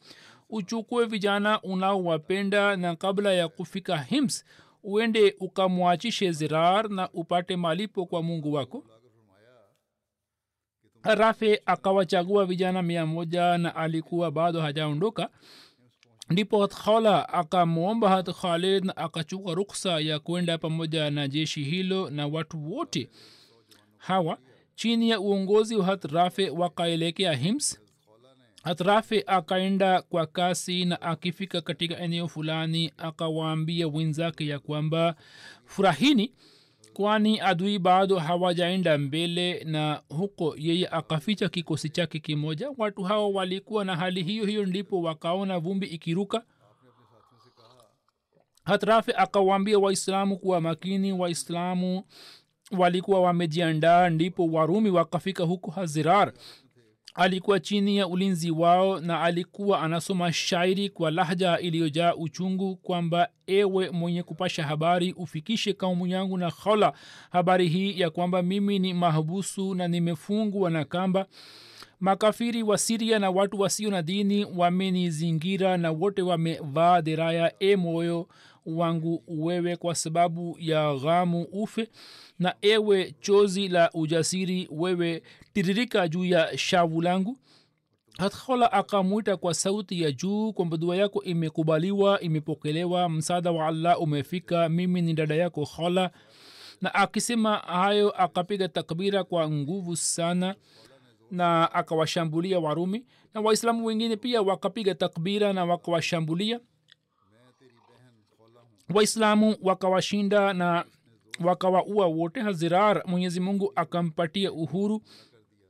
uchukue 0.51 1.05
vijana 1.07 1.63
unaowapenda 1.63 2.77
na 2.77 2.97
kabla 2.97 3.33
ya 3.33 3.49
kufika 3.49 3.99
hims 3.99 4.45
uende 4.83 5.37
ukamwachishe 5.41 6.33
zirar 6.33 6.91
na 6.91 7.11
upate 7.13 7.57
malipo 7.57 8.07
kwa 8.07 8.23
mungu 8.23 8.53
wako. 8.53 8.85
Rafe 11.03 11.63
akawachagua 11.67 12.47
vijana 12.47 12.83
mia 12.83 13.07
moja 13.07 13.59
na 13.59 13.77
alikuwa 13.77 14.31
bado 14.31 14.61
hajaondoka 14.61 15.29
ndipo 16.31 16.61
hatkhala 16.63 17.29
akamwomba 17.29 18.09
hat 18.09 18.31
khalid 18.41 18.85
na 18.85 18.97
akachukua 18.97 19.55
ruksa 19.55 20.01
ya 20.01 20.19
kwenda 20.19 20.59
pamoja 20.59 21.11
na 21.11 21.29
jeshi 21.29 21.65
hilo 21.65 22.11
na 22.11 22.27
watu 22.27 22.73
wote. 22.73 23.11
Hawa 23.99 24.39
chini 24.75 25.11
ya 25.11 25.21
uongozi 25.21 25.77
wa 25.77 25.85
hatrafe 25.85 26.51
wakaelekea 26.51 27.33
hims. 27.35 27.81
Hatrafe 28.63 29.25
akaenda 29.27 30.03
kwa 30.03 30.27
kasi 30.27 30.85
na 30.85 31.03
akifika 31.03 31.61
katika 31.61 31.99
eneo 31.99 32.29
fulani 32.29 32.93
akawaambia 32.97 33.89
wenzake 33.89 34.47
ya 34.47 34.59
kwamba 34.59 35.15
furahini 35.65 36.33
kwani 36.95 37.41
adui 37.41 37.79
bado 37.79 38.19
hawajaenda 38.19 38.99
mbele 38.99 39.65
na 39.65 40.03
huko 40.09 40.55
yeye 40.59 40.89
akaficha 40.89 41.49
kikosi 41.49 41.89
chake 41.91 42.19
kimoja. 42.19 42.71
Watu 42.79 43.03
hao 43.03 43.33
walikuwa 43.33 43.85
na 43.85 43.97
hali 43.97 44.23
hiyo 44.23 44.45
hiyo 44.47 44.67
ndipo 44.67 45.03
wakaona 45.03 45.59
vumbi 45.59 45.87
ikiruka. 45.87 46.43
Hatrafe 48.65 49.13
akawaambia 49.17 49.79
waislamu 49.79 50.39
kuwa 50.39 50.61
makini. 50.61 51.13
Waislamu 51.13 52.03
walikuwa 52.79 53.21
wamejiandaa 53.21 54.11
ndipo 54.11 54.47
warumi 54.47 54.91
wakafika 54.91 55.45
huko 55.45 55.71
hazirar 55.71 56.33
alikuwa 57.15 57.61
chini 57.61 57.97
ya 57.97 58.09
ulinzi 58.09 58.51
wao 58.51 59.01
na 59.01 59.21
alikuwa 59.23 59.83
anasoma 59.83 60.33
shairi 60.33 60.89
kwa 60.89 61.11
lahja 61.11 61.59
iliyojaa 61.59 62.15
uchungu 62.15 62.77
kwamba 62.77 63.29
ewe 63.47 63.91
mwenye 63.91 64.23
kupasha 64.23 64.63
habari 64.65 65.13
ufikishe 65.13 65.73
kaumu 65.73 66.07
yangu 66.07 66.39
na 66.39 66.51
khola 66.51 66.93
habari 67.31 67.69
hii 67.69 68.01
ya 68.01 68.11
kwamba 68.11 68.43
mimi 68.43 68.79
ni 68.79 68.95
mahbusu 68.95 69.75
na 69.75 69.89
nimefungwa 69.89 70.71
na 70.71 70.85
kamba. 70.85 71.27
Makafiri 72.01 72.63
wa 72.63 72.79
siria 72.79 73.19
na 73.19 73.31
watu 73.31 73.61
wasio 73.61 73.91
na 73.91 74.03
dini 74.03 74.45
wamenizingira 74.57 75.77
na 75.77 75.91
wote 75.91 76.23
wamevaa 76.23 77.03
deraya 77.03 77.53
e 77.61 77.77
moyo 77.77 78.29
wangu 78.67 79.23
wewe 79.29 79.77
kwa 79.77 79.95
sababu 79.95 80.57
ya 80.61 80.95
ghamu 80.95 81.43
ufe 81.53 81.89
na 82.39 82.55
ewe 82.63 83.15
chozi 83.21 83.69
la 83.69 83.91
ujasiri 83.95 84.69
wewe 84.71 85.23
tiririka 85.53 86.09
juu 86.09 86.25
ya 86.25 86.59
shavu 86.59 87.01
langu. 87.03 87.39
Hatkhola 88.19 88.73
akamwita 88.73 89.37
kwa 89.37 89.55
sauti 89.55 90.03
ya 90.03 90.13
juu 90.13 90.53
kwamba 90.53 90.77
dua 90.77 90.97
yako 90.97 91.23
imekubaliwa 91.23 92.21
imepokelewa 92.21 93.09
msaada 93.09 93.51
wa 93.53 93.67
allah 93.67 94.01
umefika 94.01 94.69
mimi 94.69 95.03
ni 95.03 95.15
dada 95.15 95.35
yako 95.35 95.65
hola 95.65 96.11
na 96.81 96.95
akisema 96.95 97.57
hayo 97.57 98.11
akapiga 98.11 98.69
takbira 98.69 99.25
kwa 99.25 99.51
nguvu 99.51 99.97
sana 99.97 100.55
na 101.31 101.73
akawashambulia 101.75 102.59
warumi. 102.61 103.05
Na 103.35 103.41
waislamu 103.41 103.87
wengine 103.87 104.17
pia 104.17 104.43
wakapiga 104.43 104.95
takbira 104.95 105.53
na 105.53 105.65
wakawashambulia. 105.65 106.61
Waislamu 108.95 109.57
wakawashinda 109.63 110.53
na 110.53 110.85
wakawaua 111.41 112.07
wote 112.07 112.41
hazirar 112.41 113.03
mwenyezi 113.07 113.41
mungu 113.41 113.73
akampatia 113.77 114.53
uhuru. 114.53 115.03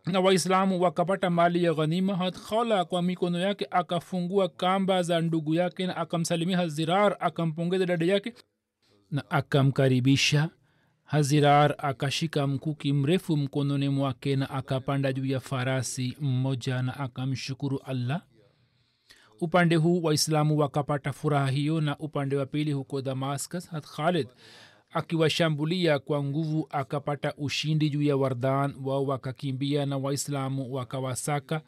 Na 0.07 0.21
waislamu 0.21 0.81
wakapata 0.81 1.31
mali 1.31 1.65
ya 1.65 1.75
ghanima. 1.75 2.17
Hadkhala 2.17 2.85
kwa 2.85 3.03
mikono 3.03 3.39
yake 3.39 3.67
akafungua 3.71 4.49
kamba 4.49 5.03
za 5.03 5.21
ndugu 5.21 5.55
yake 5.55 5.87
na 5.87 5.97
akamsalimia 5.97 6.57
hazirar 6.57 7.17
akampongeza 7.21 7.87
dada 7.87 8.07
yake 8.07 8.35
na 9.11 9.31
akamkaribisha 9.31 10.51
hazirar. 11.05 11.75
Akashika 11.79 12.47
mkuki 12.47 12.93
mrefu 12.93 13.37
mkononi 13.37 13.89
mwake 13.89 14.37
na 14.37 14.51
akapanda 14.51 15.13
juu 15.13 15.25
ya 15.27 15.41
farasi 15.41 16.17
mmoja 16.21 16.83
na 16.83 16.97
akamshukuru 17.01 17.81
allah. 17.85 18.23
Upande 19.41 19.77
huu 19.77 20.03
waislamu 20.03 20.59
wakapata 20.59 21.13
furaha 21.13 21.51
hiyo 21.51 21.81
na 21.81 21.99
upande 21.99 22.37
wa 22.37 22.47
pili 22.47 22.73
huko 22.73 23.03
damascus 23.03 23.71
had 23.71 23.87
khalid 23.87 24.29
akiwashambulia 24.95 25.99
kwa 25.99 26.25
nguvu 26.25 26.67
akapata 26.71 27.35
ushindi 27.37 27.91
juu 27.91 28.03
ya 28.03 28.17
wardan 28.17 28.75
wao 28.85 29.05
wakakimbia 29.07 29.87
na 29.87 29.97
waislamu 29.99 30.73
wakawasaka. 30.75 31.61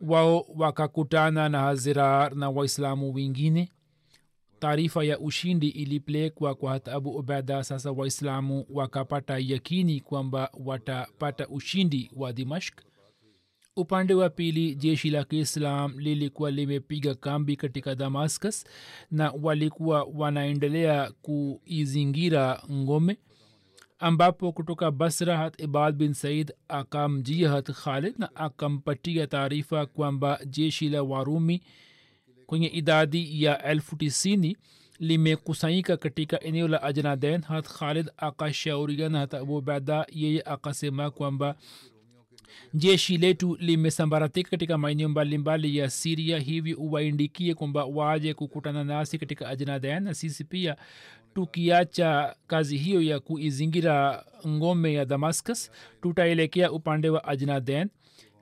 Wao 0.00 0.46
wakakutana 0.56 1.48
na 1.48 1.58
hazirar 1.60 2.34
na 2.34 2.50
waislamu 2.50 3.14
wengine. 3.14 3.68
Taarifa 4.58 5.04
ya 5.04 5.18
ushindi 5.18 5.68
ilipelekwa 5.68 6.54
kwa 6.54 6.72
hata 6.72 6.92
abu 6.92 7.10
ubeda 7.10 7.64
sasa 7.64 7.92
waislamu 7.92 8.66
wakapata 8.70 9.38
yakini 9.38 10.00
kwamba 10.00 10.50
watapata 10.64 11.48
ushindi 11.48 12.10
wa 12.16 12.32
dimashk 12.32 12.80
upande 13.76 14.14
wa 14.14 14.30
pili 14.30 14.74
jeshi 14.74 15.10
la 15.10 15.24
kiislam 15.24 15.98
lilikuwa 15.98 16.50
limepiga 16.50 17.14
kambi 17.14 17.56
katika 17.56 17.94
damascus 17.94 18.64
na 19.10 19.32
walikuwa 19.42 20.04
wanaendelea 20.14 21.10
kuizingira 21.22 22.62
ngome 22.72 23.16
ambapo 23.98 24.52
kutoka 24.52 24.90
basra 24.90 25.36
hat 25.36 25.60
ibad 25.60 25.94
bin 25.96 26.14
said 26.14 26.52
akamjia 26.68 27.50
hat 27.50 27.70
khalid 27.72 28.14
na 28.18 28.36
akampatia 28.36 29.26
taarifa 29.26 29.86
kwamba 29.86 30.40
jeshi 30.46 30.88
la 30.88 31.02
warumi 31.02 31.62
kwenye 32.46 32.66
idadi 32.66 33.42
ya 33.42 33.62
elfu 33.64 33.96
tisini 33.96 34.56
limekusanyika 34.98 35.96
katika 35.96 36.40
eneo 36.40 36.68
la 36.68 36.82
ajnaden. 36.82 37.42
Hat 37.42 37.68
khalid 37.68 38.10
akashauriana 38.16 39.18
hata 39.18 39.38
abubeda 39.38 40.06
yeye 40.12 40.42
akasema 40.42 41.10
kwamba 41.10 41.56
jeshi 42.74 43.18
letu 43.18 43.56
limesambaratika 43.60 44.50
katika 44.50 44.78
maeneo 44.78 45.08
mbalimbali 45.08 45.76
ya 45.76 45.90
siria 45.90 46.38
hivi 46.38 46.74
uwaindikie 46.74 47.54
kwamba 47.54 47.84
waje 47.84 48.34
kukutana 48.34 48.84
nasi 48.84 49.18
katika 49.18 49.48
ajnaden 49.48 50.02
na 50.02 50.14
sisi 50.14 50.44
pia 50.44 50.76
tukiacha 51.34 52.36
kazi 52.46 52.76
hiyo 52.78 53.02
ya 53.02 53.20
kuizingira 53.20 54.24
ngome 54.46 54.92
ya 54.94 55.04
damascus 55.04 55.70
tutaelekea 56.02 56.72
upande 56.72 57.10
wa 57.10 57.24
ajnaden 57.24 57.88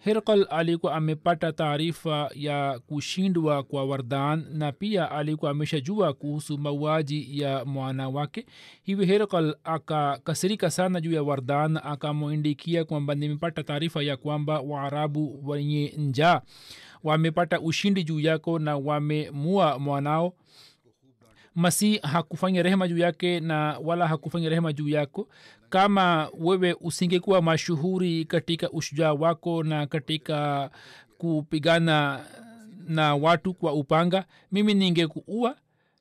herkal 0.04 0.46
alikuwa 0.50 0.94
amepata 0.94 1.52
taarifa 1.52 2.30
ya 2.34 2.78
kushindwa 2.86 3.62
kwa 3.62 3.84
wardan 3.84 4.46
na 4.52 4.72
pia 4.72 5.10
alikuwa 5.10 5.50
ameshajua 5.50 6.12
kuhusu 6.12 6.58
mauaji 6.58 7.40
ya 7.40 7.64
mwana 7.64 8.08
wake. 8.08 8.46
Hivyo 8.82 9.04
herkal 9.06 9.56
akakasirika 9.64 10.70
sana 10.70 11.00
juu 11.00 11.12
ya 11.12 11.22
wardan 11.22 11.76
akamwindikia 11.76 12.84
kwamba 12.84 13.14
nimepata 13.14 13.62
taarifa 13.62 14.02
ya 14.02 14.16
kwamba 14.16 14.60
waarabu 14.60 15.48
wenye 15.50 15.94
njaa 15.98 16.40
wamepata 17.04 17.60
ushindi 17.60 18.04
juu 18.04 18.20
yako 18.20 18.58
na 18.58 18.76
wamemua 18.76 19.78
mwanao. 19.78 20.34
Masih 21.54 22.00
hakufanya 22.02 22.62
rehema 22.62 22.88
juu 22.88 22.98
yake 22.98 23.40
na 23.40 23.78
wala 23.84 24.08
hakufanya 24.08 24.48
rehema 24.48 24.72
juu 24.72 24.88
yako 24.88 25.28
kama 25.74 26.30
wewe 26.38 26.76
usingekuwa 26.80 27.42
mashuhuri 27.42 28.24
katika 28.24 28.70
ushujaa 28.70 29.12
wako 29.12 29.62
na 29.62 29.86
katika 29.86 30.70
kupigana 31.18 32.24
na 32.88 33.14
watu 33.14 33.54
kwa 33.54 33.72
upanga 33.72 34.24
mimi 34.52 34.74
ningekuua. 34.74 35.56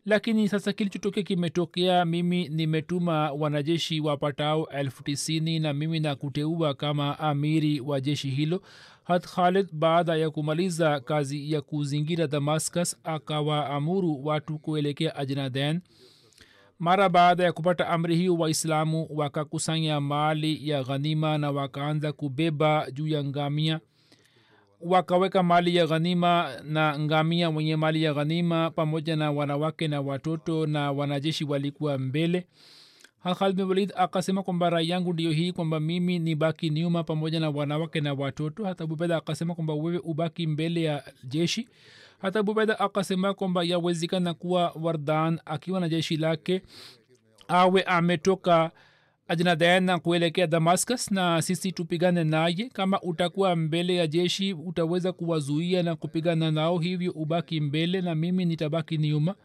Lakini 0.06 0.50
sasa 0.50 0.74
kilichotokea 0.74 1.24
kimetokea 1.24 2.06
mimi 2.06 2.50
nimetuma 2.50 3.32
wanajeshi 3.32 4.00
wapatao 4.00 4.68
elfu 4.70 5.04
tisini 5.04 5.60
na 5.60 5.74
mimi 5.74 6.00
na 6.00 6.16
kuteua 6.16 6.74
kama 6.74 7.20
amiri 7.20 7.80
wa 7.80 8.02
jeshi 8.02 8.30
hilo. 8.30 8.62
Hat 9.04 9.26
khalid 9.28 9.68
baada 9.72 10.16
ya 10.16 10.30
kumaliza 10.30 11.00
kazi 11.00 11.52
ya 11.52 11.62
kuzingira 11.62 12.28
damascus 12.28 12.98
akawaamuru 13.04 14.26
watu 14.26 14.58
kuelekea 14.60 15.16
ajnaden 15.16 15.82
mara 16.84 17.10
baada 17.10 17.44
ya 17.44 17.52
kupata 17.54 17.88
amri 17.88 18.16
hiyo 18.16 18.36
waislamu 18.36 19.08
wakakusanya 19.10 20.02
mali 20.02 20.70
ya 20.70 20.84
ghanima 20.84 21.38
na 21.38 21.52
wakaanza 21.52 22.12
kubeba 22.14 22.92
juu 22.92 23.08
ya 23.08 23.24
ngamia. 23.24 23.80
Wakaweka 24.82 25.44
mali 25.44 25.76
ya 25.76 25.88
ghanima 25.88 26.50
na 26.64 27.00
ngamia 27.00 27.50
wenye 27.50 27.76
mali 27.76 28.04
ya 28.04 28.14
ghanima 28.14 28.72
pamoja 28.72 29.16
na 29.16 29.32
wanawake 29.32 29.88
na 29.88 30.02
watoto 30.02 30.66
na 30.68 30.92
wanajeshi 30.92 31.44
walikuwa 31.46 31.98
mbele. 31.98 32.48
Khalid 33.40 33.56
bin 33.56 33.66
walid 33.66 33.94
akasema 33.96 34.44
kwamba 34.44 34.70
rai 34.70 34.90
yangu 34.90 35.14
ndiyo 35.14 35.32
hii 35.32 35.52
kwamba 35.52 35.80
mimi 35.80 36.20
ni 36.20 36.36
baki 36.36 36.70
nyuma 36.70 37.04
pamoja 37.04 37.40
na 37.40 37.50
wanawake 37.50 38.02
na 38.02 38.14
watoto. 38.14 38.66
Hata 38.66 38.88
bubeda 38.88 39.18
akasema 39.18 39.56
kwamba 39.56 39.74
wewe 39.74 39.98
ubaki 40.04 40.48
mbele 40.48 40.84
ya 40.84 41.04
jeshi 41.24 41.68
hata 42.24 42.44
bubeda 42.44 42.80
akasema 42.80 43.34
kwamba 43.34 43.64
yawezekana 43.64 44.34
kuwa 44.34 44.72
wardan 44.82 45.40
akiwa 45.46 45.80
na 45.80 45.90
jeshi 45.90 46.18
lake 46.18 46.62
awe 47.48 47.82
ametoka 47.84 48.72
ajnadayan 49.28 49.84
na 49.84 50.00
kuelekea 50.00 50.48
damascus 50.48 51.12
na 51.12 51.42
sisi 51.42 51.72
tupigane 51.72 52.24
naye. 52.24 52.70
Kama 52.74 53.02
utakuwa 53.02 53.56
mbele 53.56 53.96
ya 53.96 54.08
jeshi 54.08 54.54
utaweza 54.54 55.12
kuwazuia 55.12 55.84
na 55.84 55.96
kupigana 55.96 56.52
nao 56.52 56.80
hivyo 56.80 57.12
ubaki 57.12 57.62
mbele 57.62 58.02
na 58.02 58.16
mimi 58.16 58.46
nitabaki 58.46 58.98
nyuma. 58.98 59.36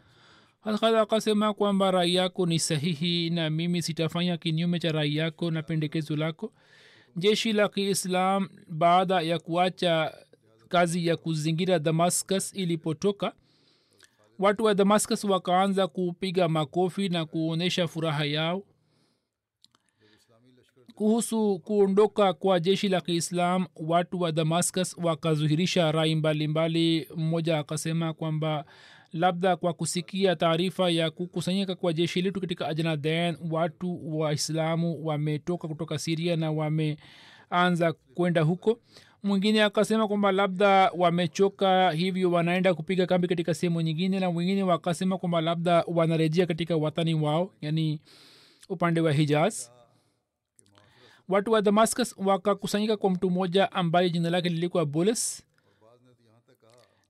Halkadha 0.61 1.01
akasema 1.01 1.53
kwamba 1.53 1.91
rai 1.91 2.15
yako 2.15 2.45
ni 2.45 2.59
sahihi 2.59 3.29
na 3.29 3.49
mimi 3.49 3.81
sitafanya 3.81 4.37
kinyume 4.37 4.79
cha 4.79 4.91
rai 4.91 5.15
yako 5.15 5.51
na 5.51 5.63
pendekezo 5.63 6.15
lako. 6.15 6.53
Jeshi 7.15 7.53
la 7.53 7.69
kiislam 7.69 8.49
baada 8.67 9.21
ya 9.21 9.39
kuacha 9.39 10.13
kazi 10.69 11.07
ya 11.07 11.17
kuzingira 11.17 11.79
damascus 11.79 12.53
ilipotoka 12.55 13.33
watu 14.39 14.63
wa 14.63 14.73
damascus 14.75 15.23
wakaanza 15.23 15.87
kupiga 15.87 16.47
makofi 16.47 17.09
na 17.09 17.25
kuonyesha 17.25 17.87
furaha 17.87 18.25
yao. 18.25 18.63
Kuhusu 20.95 21.59
kuondoka 21.59 22.33
kwa 22.33 22.59
jeshi 22.59 22.89
la 22.89 23.01
kiislam 23.01 23.65
watu 23.75 24.21
wa 24.21 24.31
damascus 24.31 24.95
wakazuhirisha 25.03 25.91
rai 25.91 26.15
mbalimbali. 26.15 27.07
Mmoja 27.15 27.59
akasema 27.59 28.13
kwamba 28.13 28.65
labda 29.13 29.55
kwa 29.55 29.73
kusikia 29.73 30.35
taarifa 30.35 30.89
ya 30.89 31.11
kukusanyika 31.11 31.75
kwa 31.75 31.93
jeshi 31.93 32.21
letu 32.21 32.41
katika 32.41 32.67
ajnaden 32.67 33.37
watu 33.51 34.19
waislamu 34.19 35.05
wametoka 35.05 35.67
kutoka 35.67 35.97
siria 35.97 36.35
na 36.35 36.51
wameanza 36.51 37.93
kwenda 38.13 38.41
huko 38.41 38.79
mwingine 39.23 39.63
akasema 39.63 40.07
kwamba 40.07 40.31
labda 40.31 40.91
wamechoka 40.97 41.91
hivyo 41.91 42.31
wanaenda 42.31 42.73
kupiga 42.73 43.05
kambi 43.05 43.27
katika 43.27 43.53
sehemu 43.53 43.81
nyingine 43.81 44.19
na 44.19 44.29
wengine 44.29 44.63
wakasema 44.63 45.17
kwamba 45.17 45.41
labda 45.41 45.83
wanarejea 45.87 46.45
katika 46.45 46.75
watani 46.77 47.13
wao 47.13 47.51
yani 47.61 48.01
upande 48.69 49.01
wa 49.01 49.11
hijaz. 49.11 49.67
Watu 51.29 51.51
wa 51.51 51.61
damascus 51.61 52.15
wakakusanyika 52.17 52.97
kwa 52.97 53.09
mtu 53.09 53.29
mmoja 53.29 53.71
ambaye 53.71 54.09
jina 54.09 54.29
lake 54.29 54.49
lilikuwa 54.49 54.85
boles 54.85 55.43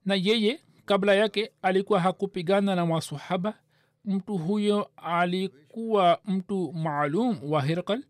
na 0.04 0.14
yeye 0.14 0.60
kabla 0.84 1.14
yake 1.14 1.50
alikuwa 1.62 2.00
hakupigana 2.00 2.74
na 2.74 2.86
masahaba 2.86 3.54
mtu 4.04 4.38
huyo 4.38 4.90
alikuwa 4.96 6.20
mtu 6.24 6.72
maalum 6.72 7.38
wa 7.52 7.62
hirkal 7.62 8.02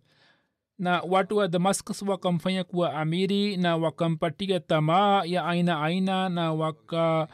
na 0.81 1.01
watu 1.01 1.37
wa 1.37 1.49
damascus 1.49 2.03
wakamfanya 2.03 2.65
kuwa 2.65 2.95
amiri 2.95 3.57
na 3.57 3.77
wakampatia 3.77 4.61
tamaa 4.61 5.23
ya 5.25 5.47
aina 5.47 5.83
aina 5.83 6.29
na 6.29 6.53
waka 6.53 7.29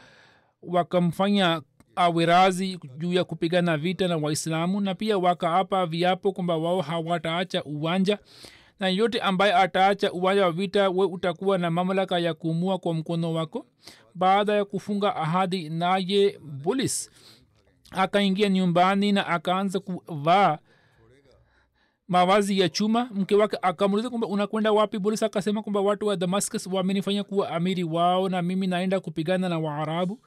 wakamfanya 0.62 1.62
awirazi 1.96 2.78
juu 2.98 3.12
ya 3.12 3.24
kupigana 3.24 3.76
vita 3.76 4.08
na 4.08 4.16
waislamu 4.16 4.80
na 4.80 4.94
pia 4.94 5.18
wakaapa 5.18 5.86
viapo 5.86 6.32
kwamba 6.32 6.56
wao 6.56 6.80
hawataacha 6.80 7.64
uwanja. 7.64 8.18
Na 8.80 8.88
yote 8.88 9.20
ambaye 9.20 9.54
ataacha 9.54 10.12
uwanja 10.12 10.44
wa 10.44 10.52
vita 10.52 10.90
we 10.90 11.06
utakuwa 11.06 11.58
na 11.58 11.70
mamlaka 11.70 12.18
ya 12.18 12.34
kuumua 12.34 12.78
kwa 12.78 12.94
mkono 12.94 13.32
wako. 13.32 13.66
Baada 14.14 14.52
ya 14.52 14.64
kufunga 14.64 15.16
ahadi 15.16 15.68
naye 15.68 16.38
bulis 16.42 17.10
akaingia 17.90 18.48
nyumbani 18.48 19.12
na 19.12 19.26
akaanza 19.26 19.80
kuvaa 19.80 20.58
mavazi 22.08 22.60
ya 22.60 22.68
chuma 22.68 23.10
mke 23.14 23.34
wake 23.34 23.58
akamuliza 23.62 24.08
kwamba 24.10 24.26
unakwenda 24.26 24.72
wapi? 24.72 24.98
Bulis 24.98 25.22
akasema 25.22 25.62
kwamba 25.62 25.80
watu 25.80 26.06
wa 26.06 26.16
damascus 26.16 26.66
wamenifanya 26.66 27.24
kuwa 27.24 27.50
amiri 27.50 27.84
wao 27.84 28.28
na 28.28 28.42
mimi 28.42 28.66
naenda 28.66 29.00
kupigana 29.00 29.48
na 29.48 29.58
waarabu. 29.58 30.20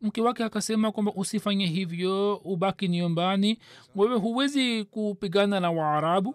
Mke 0.00 0.20
wake 0.20 0.44
akasema 0.44 0.92
kwamba 0.92 1.12
usifanye 1.16 1.66
hivyo 1.66 2.36
ubaki 2.36 2.88
nyumbani. 2.88 3.58
Wewe 3.96 4.16
huwezi 4.16 4.84
kupigana 4.84 5.60
na 5.60 5.70
waarabu 5.70 6.34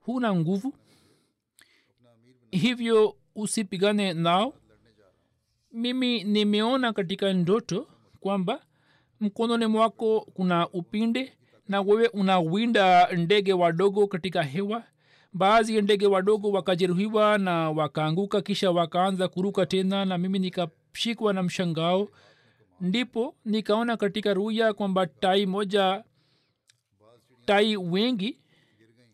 huna 0.00 0.34
nguvu. 0.34 0.74
Hivyo 2.50 3.16
usipigane 3.34 4.12
nao. 4.12 4.54
Mimi 5.72 6.24
nimeona 6.24 6.92
katika 6.92 7.32
ndoto 7.32 7.88
kwamba 8.20 8.60
mkononi 9.20 9.66
mwako 9.66 10.20
kuna 10.34 10.68
upinde 10.68 11.32
na 11.68 11.80
wewe 11.80 12.08
unawinda 12.08 13.08
ndege 13.16 13.52
wadogo 13.52 14.06
katika 14.06 14.42
hewa? 14.42 14.82
Baadhi 15.32 15.76
ya 15.76 15.82
ndege 15.82 16.06
wadogo 16.06 16.50
wakajeruhiwa 16.50 17.38
na 17.38 17.70
wakaanguka 17.70 18.40
kisha 18.42 18.70
wakaanza 18.70 19.28
kuruka 19.28 19.66
tena 19.66 20.04
na 20.04 20.18
mimi 20.18 20.38
nikashikwa 20.38 21.32
na 21.32 21.42
mshangao. 21.42 22.08
Ndipo 22.80 23.34
nikaona 23.44 23.96
katika 23.96 24.34
ruya 24.34 24.72
kwamba 24.72 25.06
tai 25.06 25.46
moja 25.46 26.04
tai 27.46 27.76
wengi 27.76 28.38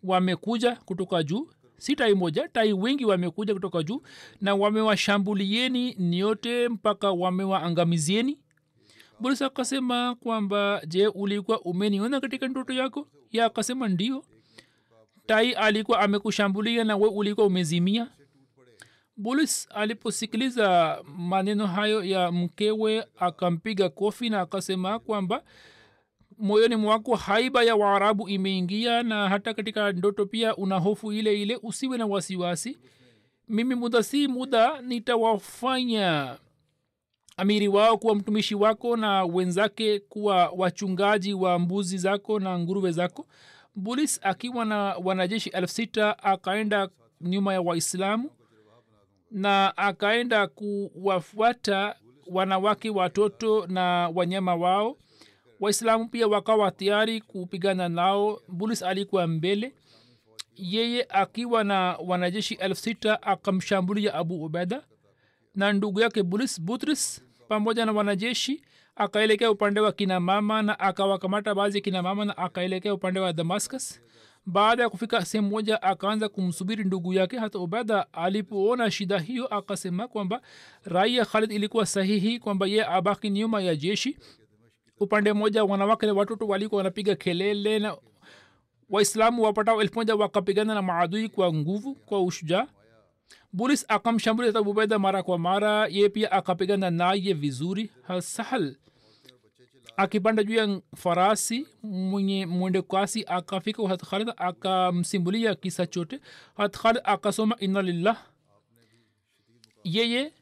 wamekuja 0.03 0.77
kutoka 0.77 1.23
juu. 1.23 1.49
Si 1.79 1.97
tai 1.97 2.15
moja 2.15 2.49
tai 2.49 2.73
wengi 2.73 3.05
wamekuja 3.05 3.55
kutoka 3.55 3.83
juu 3.83 4.03
na 4.41 4.55
wamewashambulieni 4.55 5.95
nyote 5.99 6.69
mpaka 6.69 7.11
wamewaangamizieni 7.11 8.39
bulisa 9.23 9.47
akasema 9.47 10.15
kwamba 10.15 10.83
je 10.87 11.07
ulikuwa 11.07 11.61
umeniona 11.61 12.21
katika 12.21 12.49
ndoto 12.49 12.73
yako? 12.73 13.09
Ya 13.31 13.45
akasema 13.45 13.89
ndio. 13.89 14.25
Tai 15.27 15.53
alikuwa 15.53 16.01
amekushambulia 16.01 16.85
na 16.85 16.97
we 16.97 17.09
ulikuwa 17.09 17.47
umezimia. 17.47 18.07
Bulis 19.17 19.69
aliposikiliza 19.75 20.99
maneno 21.17 21.67
hayo 21.67 22.05
ya 22.05 22.33
mkewe 22.33 23.05
akampiga 23.17 23.89
kofi 23.89 24.31
na 24.31 24.41
akasema 24.41 24.99
kwamba 24.99 25.43
moyoni 26.39 26.77
mwako 26.77 27.15
haiba 27.17 27.63
ya 27.63 27.77
waarabu 27.77 28.29
imeingia 28.29 29.03
na 29.03 29.29
hata 29.29 29.55
katika 29.55 29.93
ndoto 29.93 30.27
pia 30.27 30.57
una 30.57 30.79
hofu 30.79 31.13
ile 31.13 31.43
ile 31.43 31.59
usiwe 31.63 31.99
na 31.99 32.07
wasiwasi. 32.07 32.79
Mimi 33.49 33.75
muda 33.75 34.03
si 34.03 34.29
muda 34.29 34.81
nitawafanya 34.81 36.37
amiri 37.37 37.69
wao 37.69 37.99
kuwa 37.99 38.15
mtumishi 38.15 38.55
wako 38.55 38.97
na 38.97 39.25
wenzake 39.25 39.99
kuwa 40.01 40.49
wachungaji 40.57 41.35
wa 41.35 41.59
mbuzi 41.59 41.99
zako 41.99 42.39
na 42.41 42.59
nguruwe 42.59 42.93
zako. 42.93 43.27
Bulis 43.75 44.21
akiwa 44.23 44.65
na 44.65 44.77
wanajeshi 45.05 45.49
elfu 45.51 45.75
sita 45.75 46.19
akaenda 46.23 46.89
nyuma 47.21 47.53
ya 47.53 47.61
waislamu 47.61 48.31
na 49.31 49.77
akaenda 49.77 50.47
kuwafuata 50.47 51.97
wanawake 52.27 52.91
watoto 52.91 53.67
na 53.67 54.11
wanyama 54.15 54.55
wao. 54.55 54.97
Waislamu 55.61 56.09
pia 56.09 56.29
wakawa 56.29 56.71
tayari 56.71 57.21
kupigana 57.21 57.89
nao. 57.89 58.41
Bulis 58.49 58.83
alikuwa 58.83 59.27
mbele. 59.27 59.75
Yeye 60.57 61.07
akiwa 61.09 61.65
na 61.65 61.97
wanajeshi 62.07 62.55
elfu 62.55 62.81
sita 62.83 63.23
akamshambulia 63.23 64.15
abu 64.15 64.45
ubeda 64.45 64.83
na 65.55 65.73
ndugu 65.73 66.01
yake 66.01 66.23
bulis 66.23 66.61
butris 66.61 67.25
pamoja 67.49 67.87
na 67.87 67.93
wanajeshi 67.93 68.63
akaelekea 68.97 69.51
upande 69.51 69.81
wa 69.81 69.93
kina 69.93 70.21
mama 70.21 70.63
na 70.63 70.79
akawakamata 70.81 71.55
baadhi 71.55 71.79
ya 71.79 71.83
kina 71.83 72.03
mama 72.03 72.25
na 72.25 72.37
akaelekea 72.37 72.95
upande 72.95 73.21
wa 73.21 73.33
damascus. 73.33 74.01
Baada 74.47 74.83
ya 74.83 74.89
kufika 74.91 75.25
sehemu 75.25 75.49
moja 75.49 75.83
akaanza 75.83 76.29
kumsubiri 76.29 76.85
ndugu 76.85 77.13
yake 77.13 77.39
hata 77.39 77.59
ubeda 77.59 78.13
alipoona 78.13 78.91
shida 78.91 79.19
hiyo 79.19 79.47
akasema 79.47 80.09
kwamba 80.09 80.41
rai 80.85 81.25
khalid 81.25 81.53
ilikuwa 81.53 81.87
sahihi 81.87 82.39
kwamba 82.39 82.67
ye 82.67 82.87
abaki 82.87 83.31
nyuma 83.31 83.63
ya 83.63 83.77
jeshi. 83.77 84.17
Upande 85.01 85.33
mmoja 85.33 85.65
wanawake 85.65 86.07
na 86.07 86.13
watoto 86.13 86.47
walikuwa 86.47 86.77
wanapiga 86.79 87.15
kelele 87.17 87.79
na 87.79 87.97
waislamu 88.91 89.43
wapatao 89.43 89.83
elfu 89.83 89.95
moja 89.95 90.15
wakapigana 90.17 90.75
na 90.75 90.83
maadui 90.83 91.29
kwa 91.29 91.53
nguvu 91.53 91.95
kwa 91.95 92.23
ushujaa 92.23 92.67
bulis 93.53 93.85
akamshambulia 93.89 94.55
abubeda 94.55 94.99
mara 94.99 95.23
kwa 95.23 95.39
mara. 95.39 95.87
Ye 95.91 96.09
pia 96.09 96.33
akapigana 96.33 96.91
naye 96.91 97.33
vizuri 97.33 97.91
hasahal. 98.03 98.77
Akipanda 99.97 100.45
juu 100.45 100.55
ya 100.55 100.81
farasi 100.97 101.67
mwenye 101.83 102.47
mwende 102.47 102.83
kasi 102.83 103.25
akafika 103.27 103.89
hat 103.89 104.03
akamsimbulia 104.37 105.55
kisa 105.55 105.87
chote. 105.87 106.21
Hat 106.57 106.77
khalid 106.77 107.01
akasoma 107.05 107.57
inna 107.61 107.83
lillah. 107.83 108.23
Yeye 109.85 110.33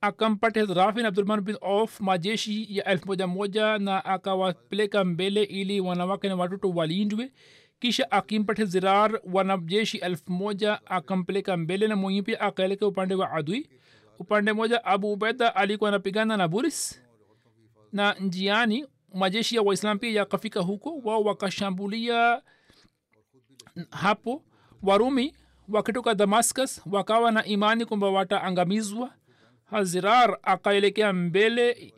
akampata 0.00 0.64
rafi 0.64 1.02
na 1.02 1.08
abdurahman 1.08 1.40
bin 1.40 1.56
of 1.60 2.00
majeshi 2.00 2.66
ya 2.76 2.84
elfu 2.84 3.06
moja 3.06 3.26
moja 3.26 3.78
na 3.78 4.04
akawapeleka 4.04 5.04
mbele 5.04 5.42
ili 5.42 5.80
wanawake 5.80 6.28
na 6.28 6.36
watoto 6.36 6.70
walindwe 6.70 7.32
kisha 7.78 8.10
akimpata 8.10 8.64
zirar 8.64 9.20
wanajeshi 9.32 9.98
elfu 9.98 10.32
moja 10.32 10.80
akampeleka 10.86 11.56
mbele 11.56 11.88
na 11.88 12.22
pia 12.22 12.40
akaelekea 12.40 12.88
upande 12.88 13.14
wa 13.14 13.32
adui. 13.32 13.70
Upande 14.18 14.52
moja 14.52 14.84
abu 14.84 15.12
ubeda 15.12 15.56
alikuwa 15.56 15.88
anapigana 15.88 16.36
na 16.36 16.48
buris. 16.48 17.02
Na 17.92 18.14
njiani 18.14 18.86
majeshi 19.14 19.56
ya 19.56 19.62
waislam 19.62 19.98
pia 19.98 20.10
yakafika 20.10 20.60
huko 20.60 20.98
wao 21.04 21.22
wakashambulia 21.22 22.42
hapo. 23.90 24.42
Warumi 24.82 25.34
wakitoka 25.68 26.14
damascus 26.14 26.82
wakawa 26.86 27.30
na 27.32 27.44
imani 27.44 27.86
kwamba 27.86 28.10
wataangamizwa. 28.10 29.14
Hazirar 29.64 30.38
akaelekea 30.42 31.12
mbele 31.12 31.94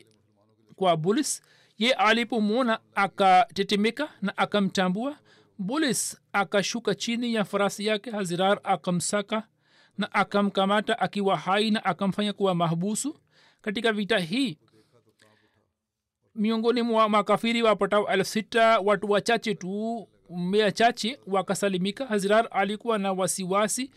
kwa 0.76 0.96
bulis 0.96 1.42
ye 1.78 1.92
alipomwona 1.92 2.78
akatetemeka 2.94 4.08
na 4.22 4.36
akamtambua 4.38 5.16
bulis 5.58 6.20
akashuka 6.32 6.94
chini 6.94 7.34
ya 7.34 7.44
farasi 7.44 7.86
yake 7.86 8.10
hazirar 8.10 8.60
akamsaka 8.64 9.42
na 9.98 10.12
akamkamata 10.12 10.98
akiwa 10.98 11.36
hai 11.36 11.70
na 11.70 11.84
akamfanya 11.84 12.32
kuwa 12.32 12.54
mahbusu. 12.54 13.20
Katika 13.62 13.92
vita 13.92 14.18
hii 14.18 14.58
miongoni 16.34 16.82
mwa 16.82 17.08
makafiri 17.08 17.62
wapatao 17.62 18.08
elfu 18.12 18.30
sita 18.30 18.78
watu 18.80 19.10
wachache 19.10 19.54
tu 19.54 20.08
mea 20.30 20.72
chache 20.72 21.20
wakasalimika. 21.26 22.06
Hazirar 22.06 22.48
alikuwa 22.50 22.98
na 22.98 23.12
wasiwasi 23.12 23.90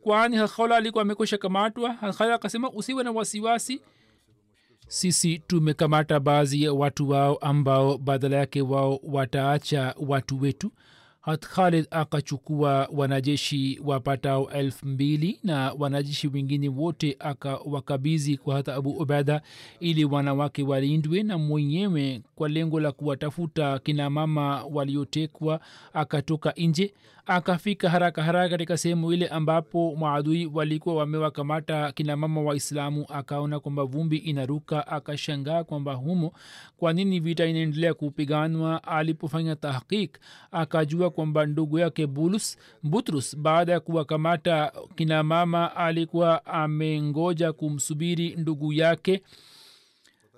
kwani 0.00 0.36
hakhaula 0.36 0.76
alikuwa 0.76 1.02
amekwisha 1.02 1.38
kamatwa. 1.38 1.92
Hakhala 1.92 2.34
akasema 2.34 2.70
usiwe 2.70 3.04
na 3.04 3.10
wasiwasi 3.12 3.80
sisi 4.88 5.38
tumekamata 5.38 6.20
baadhi 6.20 6.62
ya 6.62 6.72
watu 6.72 7.08
wao 7.08 7.36
ambao 7.36 7.98
badala 7.98 8.36
yake 8.36 8.62
wao 8.62 9.00
wataacha 9.02 9.94
watu 9.98 10.40
wetu 10.40 10.72
hat 11.22 11.46
khalid 11.46 11.86
akachukua 11.90 12.88
wanajeshi 12.92 13.80
wapatao 13.84 14.50
elfu 14.50 14.86
mbili 14.86 15.38
na 15.44 15.72
wanajeshi 15.78 16.28
wengine 16.28 16.68
wote 16.68 17.16
akawakabizi 17.18 18.36
kwa 18.36 18.54
hata 18.54 18.74
abu 18.74 18.90
ubeda 18.90 19.42
ili 19.80 20.04
wanawake 20.04 20.62
walindwe 20.62 21.22
na 21.22 21.38
mwenyewe 21.38 22.22
kwa 22.34 22.48
lengo 22.48 22.80
la 22.80 22.92
kuwatafuta 22.92 23.78
kina 23.78 24.10
mama 24.10 24.64
waliotekwa 24.64 25.60
akatoka 25.92 26.52
nje 26.56 26.94
akafika 27.26 27.90
haraka 27.90 28.22
haraka 28.22 28.48
katika 28.48 28.76
sehemu 28.76 29.12
ile 29.12 29.28
ambapo 29.28 29.96
maadui 29.96 30.46
walikuwa 30.46 30.94
wamewakamata 30.94 31.92
kina 31.92 32.16
mama 32.16 32.40
waislamu 32.40 33.06
akaona 33.08 33.60
kwamba 33.60 33.84
vumbi 33.84 34.16
inaruka 34.16 34.86
akashangaa 34.86 35.64
kwamba 35.64 35.94
humo 35.94 36.32
kwa 36.76 36.92
nini 36.92 37.20
vita 37.20 37.46
inaendelea 37.46 37.94
kupiganwa. 37.94 38.84
Alipofanya 38.84 39.56
tahkik 39.56 40.18
akajua 40.50 41.10
kwamba 41.10 41.46
ndugu 41.46 41.78
yake 41.78 42.06
bulus 42.06 42.58
butrus 42.82 43.36
baada 43.36 43.72
ya 43.72 43.80
kuwakamata 43.80 44.72
kina 44.94 45.22
mama 45.22 45.76
alikuwa 45.76 46.46
amengoja 46.46 47.52
kumsubiri 47.52 48.36
ndugu 48.36 48.72
yake 48.72 49.22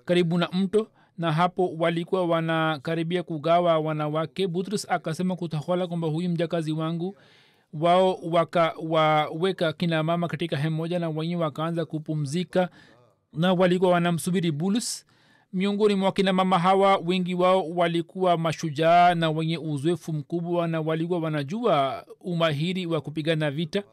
karibu 0.05 0.37
na 0.37 0.49
mto 0.53 0.87
na 1.17 1.31
hapo 1.31 1.73
walikuwa 1.77 2.25
wanakaribia 2.25 3.23
kugawa 3.23 3.79
wanawake. 3.79 4.47
Butrus 4.47 4.87
akasema 4.89 5.35
kutahola 5.35 5.87
kwamba 5.87 6.07
huyu 6.07 6.29
mjakazi 6.29 6.71
wangu 6.71 7.17
wao 7.73 8.19
wakawaweka 8.31 9.73
kina 9.73 10.03
mama 10.03 10.27
katika 10.27 10.57
hemu 10.57 10.75
moja 10.75 10.99
na 10.99 11.09
wenye 11.09 11.35
wakaanza 11.35 11.85
kupumzika 11.85 12.69
na 13.33 13.53
walikuwa 13.53 13.91
wanamsubiri 13.91 14.51
bulus. 14.51 15.05
Miongoni 15.53 15.95
mwa 15.95 16.11
kina 16.11 16.33
mama 16.33 16.59
hawa 16.59 16.97
wengi 16.97 17.35
wao 17.35 17.69
walikuwa 17.69 18.37
mashujaa 18.37 19.15
na 19.15 19.29
wenye 19.29 19.57
uzoefu 19.57 20.13
mkubwa 20.13 20.67
na 20.67 20.81
walikuwa 20.81 21.19
wanajua 21.19 22.05
umahiri 22.21 22.85
wa 22.85 23.01
kupigana 23.01 23.51
vita 23.51 23.83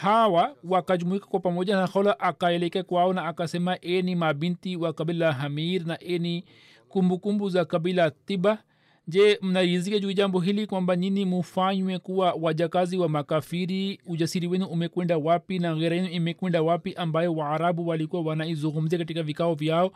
hawa 0.00 0.54
wakajumuika 0.64 1.26
kwa 1.26 1.40
pamoja 1.40 1.76
na 1.76 1.88
khola 1.88 2.20
akaelekea 2.20 2.82
kwao 2.82 3.12
na 3.12 3.24
akasema 3.26 3.80
eni 3.80 4.14
mabinti 4.16 4.76
wa 4.76 4.92
kabila 4.92 5.32
hamir 5.32 5.86
na 5.86 6.00
eni 6.02 6.44
kumbukumbu 6.88 7.48
za 7.50 7.64
kabila 7.64 8.10
tiba. 8.10 8.58
Je 9.08 9.38
mnarizika 9.42 9.98
juu 9.98 10.12
jambo 10.12 10.40
hili 10.40 10.66
kwamba 10.66 10.96
nyini 10.96 11.24
mufanywe 11.24 11.98
kuwa 11.98 12.32
wajakazi 12.40 12.96
wa 12.96 13.08
makafiri? 13.08 14.00
Ujasiri 14.06 14.46
wenu 14.46 14.66
umekwenda 14.66 15.18
wapi 15.18 15.58
na 15.58 15.74
ghera 15.74 15.96
yenu 15.96 16.08
imekwenda 16.08 16.62
wapi 16.62 16.94
ambayo 16.94 17.34
waarabu 17.34 17.88
walikuwa 17.88 18.22
wanaizungumzia 18.22 18.98
katika 18.98 19.22
vikao 19.22 19.54
vyao? 19.54 19.90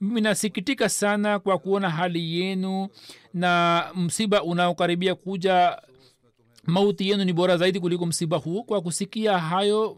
Mimi 0.00 0.20
nasikitika 0.20 0.88
sana 0.88 1.38
kwa 1.38 1.58
kuona 1.58 1.90
hali 1.90 2.40
yenu 2.40 2.88
na 3.34 3.84
msiba 3.96 4.42
unaokaribia 4.42 5.14
kuja 5.14 5.78
mauti 6.66 7.08
yenu 7.10 7.24
ni 7.24 7.32
bora 7.32 7.56
zaidi 7.56 7.80
kuliko 7.80 8.06
msiba 8.06 8.36
huu. 8.36 8.62
Kwa 8.64 8.80
kusikia 8.80 9.38
hayo 9.38 9.96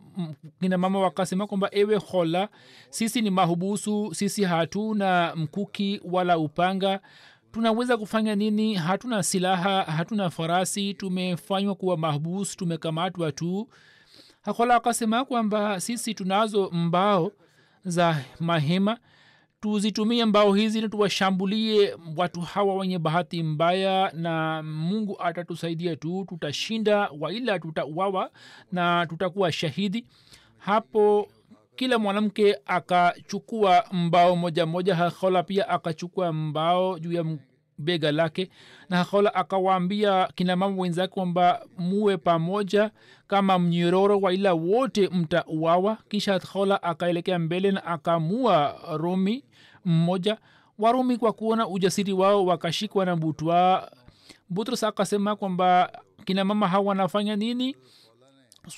kina 0.61 0.79
mama 0.79 0.98
wakasema 1.00 1.46
kwamba 1.46 1.68
ewe 1.72 1.96
hola 1.96 2.48
sisi 2.90 3.22
ni 3.22 3.31
mahubusu 3.31 4.14
sisi 4.14 4.44
hatuna 4.44 5.33
mkuki 5.37 6.00
wala 6.05 6.38
upanga. 6.38 7.00
Tunaweza 7.53 7.96
kufanya 7.96 8.35
nini? 8.35 8.74
Hatuna 8.74 9.22
silaha 9.22 9.83
hatuna 9.83 10.31
farasi. 10.31 10.94
Tumefanywa 10.94 11.74
kuwa 11.74 11.96
mahubusu 11.96 12.57
tumekamatwa 12.57 13.33
tu. 13.33 13.68
Hola 14.57 14.74
akasema 14.74 15.24
kwamba 15.24 15.81
sisi 15.81 16.14
tunazo 16.14 16.70
mbao 16.70 17.33
za 17.85 18.24
mahema 18.40 18.98
tuzitumie 19.64 20.24
mbao 20.24 20.55
hizi 20.55 20.81
na 20.81 20.88
tuwashambulie 20.88 21.96
watu 22.16 22.40
hawa 22.40 22.74
wenye 22.74 22.98
bahati 22.98 23.42
mbaya 23.42 24.12
na 24.14 24.62
mungu 24.62 25.16
atatusaidia 25.22 25.96
tu 25.96 26.24
tutashinda 26.29 27.11
waila 27.20 27.59
tutauawa 27.59 28.31
na 28.72 29.07
tutakuwa 29.07 29.53
shahidi. 29.53 30.07
Hapo 30.59 31.29
kila 31.77 31.98
mwanamke 31.98 32.57
akachukua 32.66 33.85
mbao 33.92 34.37
moja 34.37 34.66
moja 34.66 34.94
hakhola 34.94 35.42
pia 35.42 35.68
akachukua 35.68 36.33
mbao 36.33 36.98
juu 36.98 37.12
ya 37.12 37.24
bega 37.79 38.12
lake 38.12 38.50
na 38.88 38.96
hakhola 38.96 39.35
akawaambia 39.35 40.29
kinamama 40.35 40.83
wenzake 40.83 41.14
kwamba 41.14 41.66
muwe 41.79 42.16
pamoja 42.16 42.90
kama 43.27 43.59
mnyororo 43.59 44.18
waila 44.20 44.55
wote 44.55 45.09
mtauawa. 45.09 45.98
Kisha 46.09 46.33
hakhola 46.33 46.83
akaelekea 46.83 47.38
mbele 47.38 47.70
na 47.72 47.85
akamua 47.85 48.81
rumi 48.96 49.44
mmoja. 49.84 50.38
Warumi 50.78 51.16
kwa 51.16 51.32
kuona 51.32 51.68
ujasiri 51.68 52.12
wao 52.12 52.46
wakashikwa 52.46 53.04
na 53.04 53.16
butwa. 53.16 53.90
Butrus 54.48 54.84
akasema 54.84 55.36
kwamba 55.36 55.92
kina 56.24 56.44
mama 56.44 56.68
hawa 56.68 56.84
wanafanya 56.84 57.36
nini? 57.36 57.76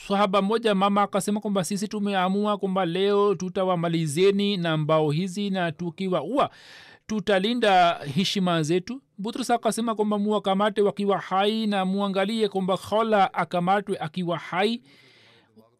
Sahaba 0.09 0.43
moja 0.43 0.75
mama 0.75 1.03
akasema 1.03 1.41
kwamba 1.41 1.65
sisi 1.65 1.89
tumeamua 1.89 2.59
kwamba 2.59 2.85
leo 2.87 3.35
tutawamalizeni 3.35 4.57
na 4.57 4.77
mbao 4.77 5.11
hizi 5.11 5.51
na 5.51 5.73
tukiwaua 5.73 6.51
tutalinda 7.07 7.95
heshima 8.15 8.63
zetu. 8.63 9.03
Butrus 9.19 9.51
akasema 9.51 9.95
kwamba 9.95 10.19
muwakamate 10.19 10.83
wakiwa 10.83 11.19
hai 11.19 11.67
na 11.67 11.85
muangalie 11.85 12.49
kwamba 12.49 12.77
khola 12.77 13.35
akamatwe 13.35 13.99
akiwa 13.99 14.39
hai 14.39 14.83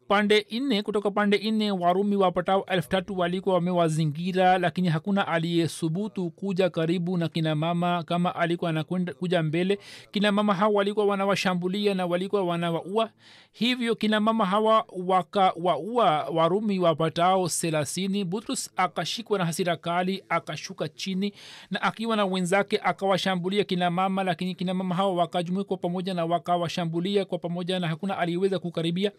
pande 0.07 0.45
nne 0.51 0.81
kutoka 0.83 1.11
pande 1.11 1.51
nne 1.51 1.71
warumi 1.71 2.15
wapatao 2.15 2.65
elfu 2.65 2.89
tatu 2.89 3.17
walikuwa 3.17 3.55
wamewazingira 3.55 4.57
lakini 4.57 4.87
hakuna 4.89 5.27
aliyesubutu 5.27 6.29
kuja 6.29 6.69
karibu 6.69 7.17
na 7.17 7.29
kina 7.29 7.55
mama 7.55 8.03
kama 8.03 8.35
alikuwa 8.35 8.69
anakuja 8.69 9.43
mbele. 9.43 9.79
Kina 10.11 10.31
mama 10.31 10.53
hawa 10.53 10.73
walikuwa 10.73 11.05
wanawashambulia 11.05 11.93
na 11.93 12.05
walikuwa 12.05 12.43
wanawaua. 12.43 13.09
Hivyo 13.51 13.95
kina 13.95 14.19
mama 14.19 14.45
hawa 14.45 14.85
wakawaua 15.05 16.23
warumi 16.33 16.79
wapatao 16.79 17.47
thelathini. 17.47 18.23
Butrus 18.25 18.71
akashikwa 18.77 19.37
na 19.37 19.45
hasira 19.45 19.75
kali 19.77 20.23
akashuka 20.29 20.87
chini 20.89 21.33
na 21.71 21.81
akiwa 21.81 22.15
na 22.15 22.25
wenzake 22.25 22.79
akawashambulia 22.83 23.63
kina 23.63 23.91
mama 23.91 24.23
lakini 24.23 24.55
kina 24.55 24.73
mama 24.73 24.95
hawa 24.95 25.13
wakajumuikwa 25.13 25.77
pamoja 25.77 26.13
na 26.13 26.25
wakawashambulia 26.25 27.25
kwa 27.25 27.37
pamoja 27.37 27.79
na 27.79 27.87
hakuna 27.87 28.17
aliyeweza 28.17 28.59
kukaribia 28.59 29.11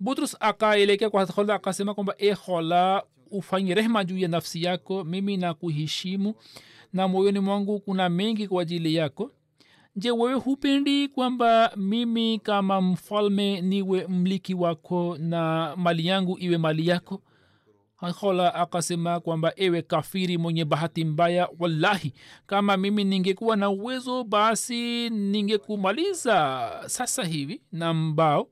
butrus 0.00 0.36
akaelekea 0.40 1.10
kwa 1.10 1.24
hola 1.24 1.54
akasema 1.54 1.94
kwamba 1.94 2.14
e 2.18 2.32
hola 2.32 3.02
ufanye 3.30 3.74
rehma 3.74 4.04
juu 4.04 4.18
ya 4.18 4.28
nafsi 4.28 4.62
yako 4.62 5.04
mimi 5.04 5.36
na 5.36 5.54
kuheshimu 5.54 6.34
na 6.92 7.08
moyoni 7.08 7.38
mwangu 7.40 7.80
kuna 7.80 8.08
mengi 8.08 8.48
kwa 8.48 8.62
ajili 8.62 8.94
yako. 8.94 9.30
Je 9.96 10.10
wewe 10.10 10.34
hupendi 10.34 11.08
kwamba 11.08 11.72
mimi 11.76 12.38
kama 12.38 12.80
mfalme 12.80 13.60
niwe 13.60 14.06
mliki 14.06 14.54
wako 14.54 15.16
na 15.20 15.72
mali 15.76 16.06
yangu 16.06 16.38
iwe 16.40 16.58
mali 16.58 16.86
yako? 16.86 17.22
Hola 17.96 18.54
akasema 18.54 19.20
kwamba 19.20 19.52
ewe 19.56 19.82
kafiri 19.82 20.38
mwenye 20.38 20.64
bahati 20.64 21.04
mbaya 21.04 21.48
wallahi 21.58 22.12
kama 22.46 22.76
mimi 22.76 23.04
ningekuwa 23.04 23.56
na 23.56 23.70
uwezo 23.70 24.24
basi 24.24 25.10
ningekumaliza 25.10 26.70
sasa 26.86 27.24
hivi 27.24 27.62
na 27.72 27.94
mbao 27.94 28.48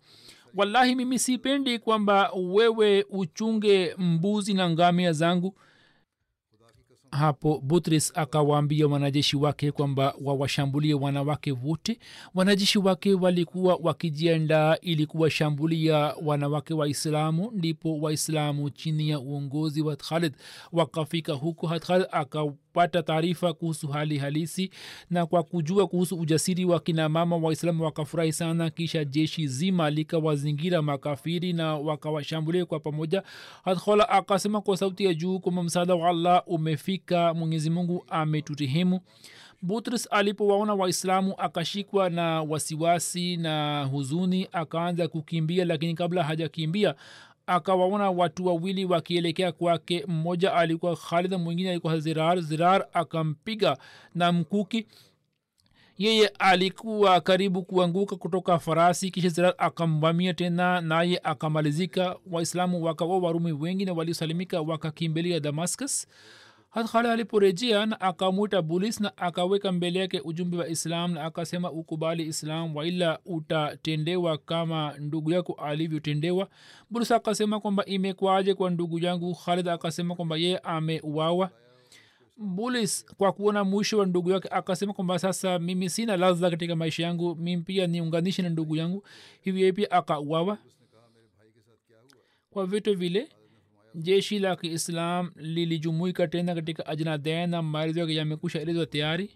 wallahi 0.54 0.94
mimi 0.94 1.18
sipendi 1.18 1.78
kwamba 1.78 2.30
wewe 2.32 3.04
uchunge 3.10 3.94
mbuzi 3.98 4.54
na 4.54 4.70
ngamia 4.70 5.12
zangu. 5.12 5.54
Hapo 7.10 7.58
butris 7.60 8.12
akawaambia 8.14 8.86
wanajeshi 8.86 9.36
wake 9.36 9.72
kwamba 9.72 10.14
wawashambulie 10.24 10.94
wanawake 10.94 11.52
wote. 11.52 11.98
Wanajeshi 12.34 12.78
wake 12.78 13.14
walikuwa 13.14 13.78
wakijiandaa 13.82 14.76
ili 14.80 15.06
kuwashambulia 15.06 15.96
wanawake 16.24 16.74
waislamu 16.74 17.50
ndipo 17.54 17.98
waislamu 18.00 18.70
chini 18.70 19.08
ya 19.10 19.20
uongozi 19.20 19.82
wa 19.82 19.96
khalid 19.96 20.34
wakafika 20.72 21.32
huko. 21.32 21.68
Khalid 21.68 22.06
akapata 22.74 23.02
taarifa 23.02 23.52
kuhusu 23.52 23.88
hali 23.88 24.18
halisi 24.18 24.70
na 25.10 25.26
kwa 25.26 25.42
kujua 25.42 25.86
kuhusu 25.86 26.16
ujasiri 26.16 26.64
wa 26.64 26.80
kinamama 26.80 27.36
waislamu 27.36 27.84
wakafurahi 27.84 28.32
sana 28.32 28.70
kisha 28.70 29.04
jeshi 29.04 29.46
zima 29.48 29.90
likawazingira 29.90 30.82
makafiri 30.82 31.52
na 31.52 31.76
wakawashambulia 31.76 32.66
kwa 32.66 32.80
pamoja. 32.80 33.22
Hadhola 33.64 34.08
akasema 34.08 34.60
kwa 34.60 34.76
sauti 34.76 35.04
ya 35.04 35.14
juu 35.14 35.38
kwamba 35.40 35.62
msaada 35.62 35.94
wa 35.94 36.08
allah 36.08 36.42
umefika 36.46 37.34
mwenyezi 37.34 37.70
mungu 37.70 38.04
ameturehemu. 38.08 39.00
Butris 39.62 40.08
alipowaona 40.10 40.74
waislamu 40.74 41.34
akashikwa 41.38 42.10
na 42.10 42.42
wasiwasi 42.42 43.36
na 43.36 43.84
huzuni 43.84 44.48
akaanza 44.52 45.08
kukimbia 45.08 45.64
lakini 45.64 45.94
kabla 45.94 46.24
hajakimbia 46.24 46.94
akawaona 47.46 48.10
watu 48.10 48.46
wawili 48.46 48.84
wakielekea 48.84 49.52
kwake. 49.52 50.04
Mmoja 50.08 50.54
alikuwa 50.54 50.96
khalid 50.96 51.34
mwingine 51.34 51.70
alikuwa 51.70 52.00
zirar. 52.00 52.40
Zirar 52.40 52.86
akampiga 52.92 53.76
na 54.14 54.32
mkuki. 54.32 54.86
Yeye 55.98 56.28
alikuwa 56.38 57.20
karibu 57.20 57.62
kuanguka 57.62 58.16
kutoka 58.16 58.58
farasi 58.58 59.10
kisha 59.10 59.28
zirar 59.28 59.54
akamvamia 59.58 60.34
tena 60.34 60.80
naye 60.80 61.20
akamalizika. 61.24 62.16
Waislamu 62.30 62.82
wakawa 62.84 63.18
warumi 63.18 63.52
wengi 63.52 63.84
na 63.84 63.92
walisalimika 63.92 64.60
wakakimbilia 64.60 65.40
damascus 65.40 66.06
hatkhali 66.74 67.08
aliporejea 67.08 67.86
na 67.86 68.00
akamwita 68.00 68.62
bulis 68.62 69.00
na 69.00 69.16
akaweka 69.16 69.72
mbele 69.72 69.98
yake 69.98 70.20
ujumbe 70.20 70.56
wa 70.56 70.68
islam 70.68 71.12
na 71.12 71.24
akasema 71.24 71.70
ukubali 71.72 72.22
islam 72.26 72.76
waila 72.76 73.18
utatendewa 73.24 74.38
kama 74.38 74.94
ndugu 74.98 75.30
yako 75.32 75.52
alivyotendewa. 75.52 76.48
Bulis 76.90 77.10
akasema 77.12 77.60
kwamba 77.60 77.84
imekwaje 77.84 78.54
kwa 78.54 78.70
ndugu 78.70 78.98
yangu? 78.98 79.34
Khalid 79.34 79.68
akasema 79.68 80.14
kwamba 80.14 80.36
yeye 80.36 80.58
ameuawa. 80.58 81.50
Bulis 82.36 83.06
kwa 83.16 83.32
kuona 83.32 83.64
mwisho 83.64 83.98
wa 83.98 84.06
ndugu 84.06 84.30
yake 84.30 84.48
akasema 84.48 84.92
kwamba 84.92 85.18
sasa 85.18 85.58
mimi 85.58 85.90
sina 85.90 86.16
ladha 86.16 86.50
katika 86.50 86.76
maisha 86.76 87.02
yangu 87.02 87.34
mimi 87.36 87.62
pia 87.62 87.86
niunganishe 87.86 88.42
na 88.42 88.48
ndugu 88.48 88.76
yangu. 88.76 89.04
Hivyo 89.40 89.60
yeye 89.60 89.72
pia 89.72 89.90
akauawa. 89.90 90.58
Kwa 92.50 92.66
vitu 92.66 92.96
vile 92.96 93.28
jeshi 93.94 94.38
la 94.38 94.56
kiislam 94.56 95.30
lilijumuika 95.36 96.28
tena 96.28 96.54
katika 96.54 96.86
ajnaden 96.86 97.50
na 97.50 97.62
maarizo 97.62 98.08
yamekusha 98.10 98.60
elezwa 98.60 98.86
tayari. 98.86 99.30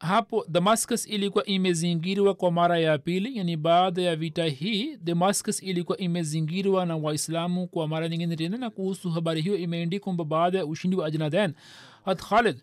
Hapo 0.00 0.44
damascus 0.48 1.06
ilikuwa 1.06 1.44
imezingirwa 1.44 2.34
kwa 2.34 2.50
mara 2.52 2.78
ya 2.78 2.98
pili 2.98 3.36
yani 3.38 3.56
baada 3.56 4.02
ya 4.02 4.16
vita 4.16 4.44
hii 4.44 4.96
damascus 4.96 5.62
ilikuwa 5.62 5.98
imezingirwa 5.98 6.86
na 6.86 6.96
waislamu 6.96 7.66
kwa 7.68 7.88
mara 7.88 8.08
nyingine 8.08 8.36
tena 8.36 8.58
na 8.58 8.70
kuhusu 8.70 9.10
habari 9.10 9.40
hiyo 9.42 9.56
imeendika 9.56 10.04
kwamba 10.04 10.24
baada 10.24 10.58
ya 10.58 10.66
ushindi 10.66 10.96
wa 10.96 11.06
ajnadan 11.06 11.54
hat 12.04 12.22
khalid 12.22 12.56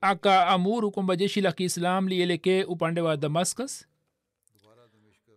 akaamuru 0.00 0.90
kwamba 0.90 1.16
jeshi 1.16 1.40
la 1.40 1.52
kiislam 1.52 2.08
lielekee 2.08 2.64
upande 2.64 3.00
wa 3.00 3.16
damascus 3.16 3.86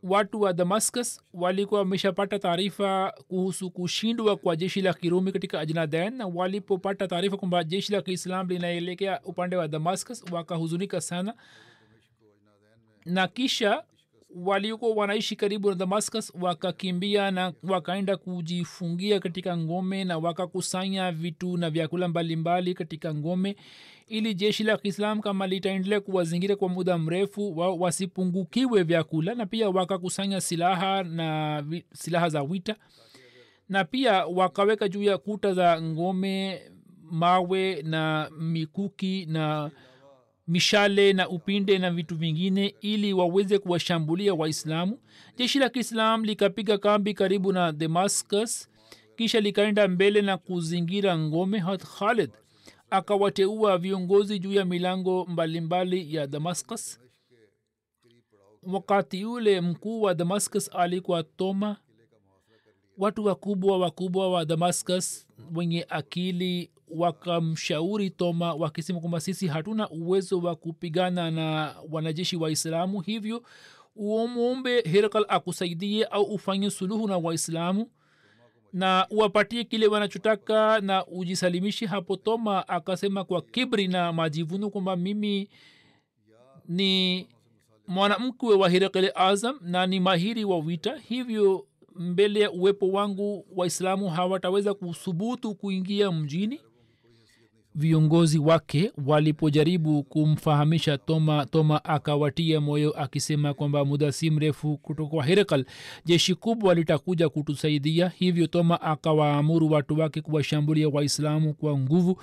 watu 0.09 0.41
wa 0.41 0.53
damascus 0.53 1.21
walikuwa 1.33 1.79
wameshapata 1.79 2.39
taarifa 2.39 3.13
kuhusu 3.27 3.71
kushindwa 3.71 4.37
kwa 4.37 4.55
jeshi 4.55 4.81
la 4.81 4.93
kirumi 4.93 5.31
katika 5.31 5.59
ajnadan 5.59 6.13
na 6.15 6.27
walipopata 6.27 7.07
taarifa 7.07 7.37
kwamba 7.37 7.63
jeshi 7.63 7.91
la 7.91 8.01
kiislam 8.01 8.47
linaelekea 8.49 9.21
upande 9.23 9.55
wa 9.55 9.67
damascus 9.67 10.23
wakahuzunika 10.31 11.01
sana. 11.01 11.33
Na 13.05 13.27
kisha 13.27 13.83
waliokuwa 14.35 14.95
wanaishi 14.95 15.35
karibu 15.35 15.69
na 15.69 15.75
damascus 15.75 16.33
wakakimbia 16.41 17.31
na 17.31 17.53
wakaenda 17.63 18.17
kujifungia 18.17 19.19
katika 19.19 19.57
ngome 19.57 20.03
na 20.03 20.17
wakakusanya 20.17 21.11
vitu 21.11 21.57
na 21.57 21.69
vyakula 21.69 22.07
mbalimbali 22.07 22.73
katika 22.73 23.13
ngome 23.15 23.55
ili 24.07 24.33
jeshi 24.33 24.63
la 24.63 24.77
kiislam 24.77 25.21
kama 25.21 25.47
litaendelea 25.47 25.99
kuwazingira 26.01 26.55
kwa 26.55 26.69
muda 26.69 26.97
mrefu 26.97 27.57
wa, 27.57 27.73
wasipungukiwe 27.75 28.83
vyakula 28.83 29.35
na 29.35 29.45
pia 29.45 29.69
wakakusanya 29.69 30.41
silaha 30.41 31.03
na 31.03 31.61
vi, 31.61 31.85
silaha 31.93 32.29
za 32.29 32.43
wita 32.43 32.75
na 33.69 33.83
pia 33.83 34.25
wakaweka 34.25 34.87
juu 34.87 35.03
ya 35.03 35.17
kuta 35.17 35.53
za 35.53 35.81
ngome 35.81 36.61
mawe 37.11 37.81
na 37.81 38.29
mikuki 38.39 39.25
na 39.29 39.71
mishale 40.47 41.13
na 41.13 41.29
upinde 41.29 41.77
na 41.79 41.91
vitu 41.91 42.15
vingine 42.15 42.75
ili 42.81 43.13
waweze 43.13 43.60
kuwashambulia 43.60 44.34
waislamu. 44.34 44.99
Jeshi 45.38 45.60
la 45.60 45.69
kiislam 45.69 46.23
likapiga 46.25 46.77
kambi 46.77 47.13
karibu 47.13 47.51
na 47.53 47.71
damascus 47.71 48.69
kisha 49.15 49.39
likaenda 49.39 49.88
mbele 49.88 50.21
na 50.21 50.38
kuzingira 50.38 51.17
ngome 51.19 51.60
hat 51.60 51.84
khalid 51.84 52.31
akawateua 52.89 53.77
viongozi 53.77 54.39
juu 54.39 54.53
ya 54.53 54.65
milango 54.65 55.25
mbalimbali 55.25 55.62
mbali 56.01 56.15
ya 56.15 56.27
damascus. 56.27 56.99
Wakati 58.63 59.26
ule 59.26 59.61
mkuu 59.61 60.01
wa 60.01 60.13
damascus 60.13 60.69
alikuwa 60.76 61.24
toma 61.24 61.78
watu 62.97 63.26
wakubwa 63.26 63.78
wakubwa 63.78 64.32
wa 64.32 64.45
damascus 64.45 65.28
wenye 65.55 65.86
akili 65.89 66.72
wakamshauri 66.88 68.09
toma 68.09 68.53
wakisema 68.53 68.99
kwamba 68.99 69.19
sisi 69.19 69.47
hatuna 69.47 69.89
uwezo 69.89 70.39
wa 70.39 70.55
kupigana 70.55 71.31
na 71.31 71.75
wanajeshi 71.91 72.36
waislamu 72.38 73.01
hivyo 73.01 73.43
umwombe 73.95 74.81
herkal 74.81 75.25
akusaidie 75.27 76.05
au 76.05 76.23
ufanye 76.23 76.69
suluhu 76.69 77.07
na 77.07 77.17
waislamu 77.17 77.89
na 78.73 79.07
uwapatie 79.09 79.63
kile 79.63 79.88
wanachotaka 79.88 80.81
na 80.81 81.05
ujisalimishe 81.07 81.86
hapo. 81.86 82.15
Toma 82.15 82.67
akasema 82.67 83.23
kwa 83.23 83.41
kibri 83.41 83.88
na 83.88 84.13
majivuno 84.13 84.69
kwamba 84.69 84.95
mimi 84.95 85.49
ni 86.67 87.27
mwanamkwe 87.88 88.55
wa 88.55 88.69
hirakale 88.69 89.11
azam 89.15 89.59
na 89.61 89.88
ni 89.88 89.99
mahiri 89.99 90.45
wa 90.45 90.61
vita 90.61 90.95
hivyo 90.97 91.67
mbele 91.95 92.39
ya 92.39 92.51
uwepo 92.51 92.88
wangu 92.89 93.45
waislamu 93.55 94.09
hawataweza 94.09 94.73
kusubutu 94.73 95.55
kuingia 95.55 96.11
mjini 96.11 96.61
viongozi 97.76 98.39
wake 98.39 98.91
walipojaribu 99.05 100.03
kumfahamisha 100.03 100.97
toma 100.97 101.45
toma 101.45 101.86
akawatia 101.86 102.61
moyo 102.61 102.91
akisema 102.91 103.53
kwamba 103.53 103.86
muda 103.86 104.11
si 104.11 104.32
mrefu 104.32 104.78
kutoka 104.78 105.23
herakal 105.23 105.65
jeshi 106.05 106.36
kubwa 106.36 106.73
litakuja 106.76 107.30
kutusaidia. 107.30 108.09
Hivyo 108.09 108.47
toma 108.47 108.82
akawaamuru 108.82 109.71
watu 109.71 109.99
wake 109.99 110.21
kuwashambulia 110.21 110.89
waislamu 110.89 111.53
kwa 111.53 111.78
nguvu 111.80 112.21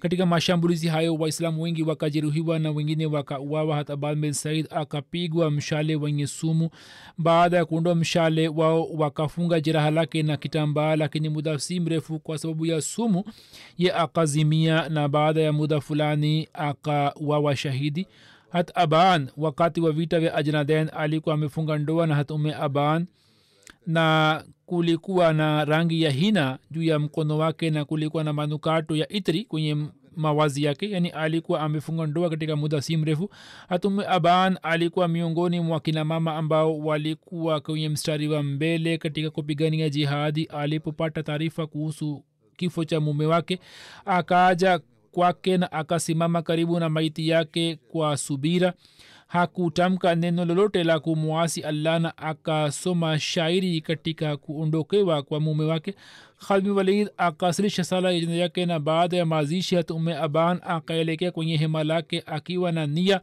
katika 0.00 0.26
mashambulizi 0.26 0.88
hayo 0.88 1.14
waislamu 1.14 1.62
wengi 1.62 1.82
wakajeruhiwa 1.82 2.58
na 2.58 2.70
wengine 2.70 3.06
wakauawa. 3.06 3.76
Hata 3.76 3.96
balben 3.96 4.32
said 4.32 4.66
akapigwa 4.70 5.50
mshale 5.50 5.96
wenye 5.96 6.26
sumu 6.26 6.70
baada 7.18 7.56
ya 7.56 7.64
kuondoa 7.64 7.94
mshale 7.94 8.48
wao 8.48 8.84
wakafunga 8.92 9.60
jeraha 9.60 9.90
lake 9.90 10.22
na 10.22 10.36
kitambaa 10.36 10.96
lakini 10.96 11.28
muda 11.28 11.58
si 11.58 11.80
mrefu 11.80 12.18
kwa 12.18 12.38
sababu 12.38 12.66
ya 12.66 12.80
sumu 12.80 13.24
ye 13.78 13.92
akazimia 13.92 14.88
na 14.88 15.08
baada 15.08 15.40
ya 15.40 15.52
muda 15.52 15.80
fulani 15.80 16.48
akawawa 16.52 17.56
shahidi. 17.56 18.06
Hat 18.50 18.70
aban 18.74 19.28
wakati 19.36 19.80
wa 19.80 19.92
vita 19.92 20.20
vya 20.20 20.34
ajnaden 20.34 20.90
alikuwa 20.96 21.34
amefunga 21.34 21.78
ndoa 21.78 22.06
na 22.06 22.14
hat 22.14 22.30
ume 22.30 22.54
aban 22.54 23.06
na 23.86 24.44
kulikuwa 24.68 25.32
na 25.32 25.64
rangi 25.64 26.02
ya 26.02 26.10
hina 26.10 26.58
juu 26.70 26.82
ya 26.82 26.98
mkono 26.98 27.38
wake 27.38 27.70
na 27.70 27.84
kulikuwa 27.84 28.24
na 28.24 28.32
manukato 28.32 28.96
ya 28.96 29.08
itri 29.12 29.44
kwenye 29.44 29.76
mawazi 30.16 30.64
yake. 30.64 30.90
Yani 30.90 31.08
alikuwa 31.08 31.60
amefunga 31.60 32.06
ndoa 32.06 32.30
katika 32.30 32.56
muda 32.56 32.80
si 32.82 32.96
mrefu. 32.96 33.30
Hatume 33.68 34.04
aban 34.06 34.58
alikuwa 34.62 35.08
miongoni 35.08 35.60
mwa 35.60 35.80
kina 35.80 36.04
mama 36.04 36.36
ambao 36.36 36.78
walikuwa 36.78 37.60
kwenye 37.60 37.88
mstari 37.88 38.28
wa 38.28 38.42
mbele 38.42 38.98
katika 38.98 39.30
kupigania 39.30 39.90
jihadi. 39.90 40.44
Alipopata 40.44 41.22
taarifa 41.22 41.66
kuhusu 41.66 42.24
kifo 42.56 42.84
cha 42.84 43.00
mume 43.00 43.26
wake 43.26 43.58
akaaja 44.04 44.80
kwake 45.12 45.56
na 45.56 45.72
akasimama 45.72 46.42
karibu 46.42 46.80
na 46.80 46.88
maiti 46.88 47.28
yake 47.28 47.78
kwa 47.88 48.16
subira 48.16 48.72
hakutamka 49.28 50.14
neno 50.14 50.44
lolote 50.44 50.84
la 50.84 51.00
kumwasi 51.00 51.60
allah 51.62 52.12
akasoma 52.16 53.18
shairi 53.18 53.80
katika 53.80 54.36
kuondokewa 54.36 55.22
kwa 55.22 55.40
mume 55.40 55.64
wake. 55.64 55.94
Khalmi 56.48 56.70
walid 56.70 57.08
akasilisha 57.16 57.84
sala 57.84 58.10
ya 58.10 58.20
jina 58.20 58.34
yake 58.34 58.66
na 58.66 58.80
baada 58.80 59.16
ya 59.16 59.26
mazishi 59.26 59.76
hat 59.76 59.90
ume 59.90 60.16
aban 60.16 60.60
akaelekea 60.66 61.30
kwenye 61.30 61.56
hema 61.56 61.84
lake 61.84 62.22
akiwa 62.26 62.72
na 62.72 62.86
nia 62.86 63.20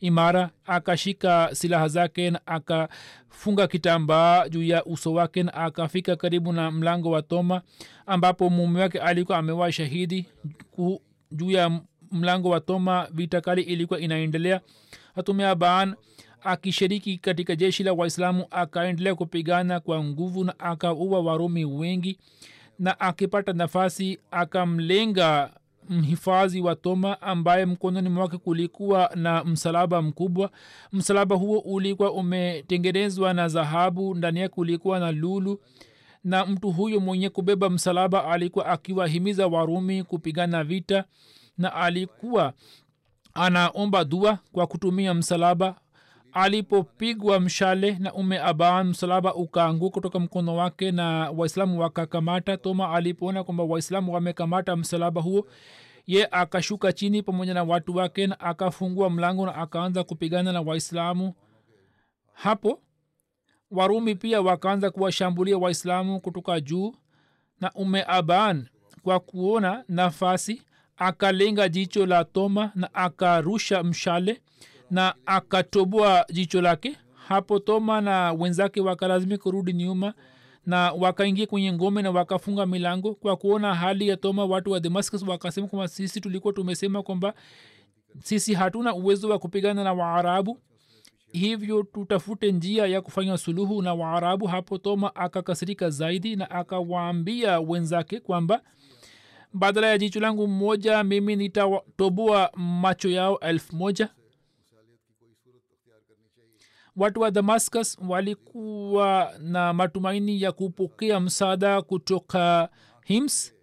imara 0.00 0.50
akashika 0.66 1.50
silaha 1.52 1.88
zake 1.88 2.30
na 2.30 2.46
akafunga 2.46 3.66
kitambaa 3.66 4.48
juu 4.48 4.62
ya 4.62 4.84
uso 4.84 5.12
wake 5.12 5.42
na 5.42 5.54
akafika 5.54 6.16
karibu 6.16 6.52
na 6.52 6.70
mlango 6.70 7.10
wa 7.10 7.22
toma 7.22 7.62
ambapo 8.06 8.50
mume 8.50 8.80
wake 8.80 8.98
alikuwa 8.98 9.38
amewa 9.38 9.72
shahidi 9.72 10.26
juu 11.32 11.50
ya 11.50 11.80
mlango 12.12 12.48
wa 12.48 12.60
toma. 12.60 13.08
Vita 13.12 13.54
ilikuwa 13.56 14.00
inaendelea 14.00 14.60
hatume 15.18 15.46
aban 15.46 15.94
akishiriki 16.42 17.18
katika 17.18 17.56
jeshi 17.56 17.82
la 17.82 17.92
waislamu 17.92 18.46
akaendelea 18.50 19.14
kupigana 19.14 19.80
kwa 19.80 20.04
nguvu 20.04 20.44
na 20.44 20.58
akaua 20.58 21.20
warumi 21.20 21.64
wengi 21.64 22.18
na 22.78 23.00
akipata 23.00 23.52
nafasi 23.52 24.18
akamlenga 24.30 25.50
mhifadhi 25.88 26.60
wa 26.60 26.74
toma 26.76 27.22
ambaye 27.22 27.66
mkononi 27.66 28.08
mwake 28.08 28.36
kulikuwa 28.38 29.10
na 29.14 29.44
msalaba 29.44 30.02
mkubwa. 30.02 30.50
Msalaba 30.92 31.36
huo 31.36 31.58
ulikuwa 31.58 32.12
umetengenezwa 32.12 33.34
na 33.34 33.48
dhahabu 33.48 34.14
ndani 34.14 34.40
yake 34.40 34.54
kulikuwa 34.54 34.98
na 34.98 35.12
lulu 35.12 35.60
na 36.24 36.46
mtu 36.46 36.70
huyo 36.70 37.00
mwenye 37.00 37.28
kubeba 37.30 37.70
msalaba 37.70 38.24
alikuwa 38.24 38.66
akiwahimiza 38.66 39.46
warumi 39.46 40.02
kupigana 40.04 40.64
vita 40.64 41.04
na 41.58 41.74
alikuwa 41.74 42.52
anaomba 43.38 44.04
dua 44.04 44.38
kwa 44.52 44.66
kutumia 44.66 45.14
msalaba. 45.14 45.74
Alipopigwa 46.32 47.40
mshale 47.40 47.96
na 47.98 48.12
ume 48.14 48.38
aban 48.38 48.86
msalaba 48.88 49.34
ukaanguka 49.34 49.94
kutoka 49.94 50.18
mkono 50.18 50.56
wake 50.56 50.90
na 50.92 51.30
waislamu 51.30 51.80
wakakamata. 51.80 52.56
Toma 52.56 52.90
alipoona 52.94 53.44
kwamba 53.44 53.64
waislamu 53.64 54.14
wamekamata 54.14 54.76
msalaba 54.76 55.20
huo 55.20 55.46
ye 56.06 56.28
akashuka 56.30 56.92
chini 56.92 57.22
pamoja 57.22 57.54
na 57.54 57.64
watu 57.64 57.96
wake 57.96 58.26
na 58.26 58.40
akafungua 58.40 59.10
mlango 59.10 59.46
na 59.46 59.54
akaanza 59.54 60.04
kupigana 60.04 60.52
na 60.52 60.60
waislamu. 60.60 61.34
Hapo 62.32 62.80
warumi 63.70 64.14
pia 64.14 64.40
wakaanza 64.42 64.90
kuwashambulia 64.90 65.58
waislamu 65.58 66.20
kutoka 66.20 66.60
juu 66.60 66.94
na 67.60 67.72
ume 67.72 68.04
aban 68.08 68.66
kwa 69.02 69.20
kuona 69.20 69.84
nafasi 69.88 70.62
akalenga 70.98 71.68
jicho 71.68 72.06
la 72.06 72.24
toma 72.24 72.72
na 72.74 72.94
akarusha 72.94 73.82
mshale 73.82 74.40
na 74.90 75.14
akatoboa 75.26 76.24
jicho 76.32 76.60
lake. 76.60 76.96
Hapo 77.28 77.58
toma 77.58 78.00
na 78.00 78.32
wenzake 78.32 78.80
wakalazimika 78.80 79.42
kurudi 79.42 79.72
nyuma 79.72 80.14
na 80.66 80.92
wakaingia 80.92 81.46
kwenye 81.46 81.72
ngome 81.72 82.02
na 82.02 82.10
wakafunga 82.10 82.66
milango 82.66 83.14
kwa 83.14 83.36
kuona 83.36 83.74
hali 83.74 84.08
ya 84.08 84.16
toma. 84.16 84.44
Watu 84.44 84.70
wa 84.70 84.80
damascus 84.80 85.22
wakasema 85.22 85.66
kwamba 85.66 85.88
sisi 85.88 86.20
tulikuwa 86.20 86.52
tumesema 86.52 87.02
kwamba 87.02 87.34
sisi 88.22 88.54
hatuna 88.54 88.94
uwezo 88.94 89.28
wa 89.28 89.38
kupigana 89.38 89.84
na 89.84 89.92
waarabu 89.92 90.58
hivyo 91.32 91.82
tutafute 91.82 92.52
njia 92.52 92.86
ya 92.86 93.00
kufanya 93.02 93.38
suluhu 93.38 93.82
na 93.82 93.94
waarabu. 93.94 94.46
Hapo 94.46 94.78
toma 94.78 95.14
akakasirika 95.14 95.90
zaidi 95.90 96.36
na 96.36 96.50
akawaambia 96.50 97.60
wenzake 97.60 98.20
kwamba 98.20 98.60
badala 99.52 99.86
ya 99.86 99.98
jicho 99.98 100.20
langu 100.20 100.48
mmoja 100.48 101.04
mimi 101.04 101.36
nitatoboa 101.36 102.50
macho 102.56 103.08
yao 103.08 103.38
elfu 103.40 103.76
moja. 103.76 104.08
Watu 106.96 107.20
wa 107.20 107.30
damascus 107.30 107.96
walikuwa 108.08 109.32
na 109.40 109.72
matumaini 109.72 110.42
ya 110.42 110.52
kupokea 110.52 111.20
msaada 111.20 111.82
kutoka 111.82 112.68
hims. 113.04 113.54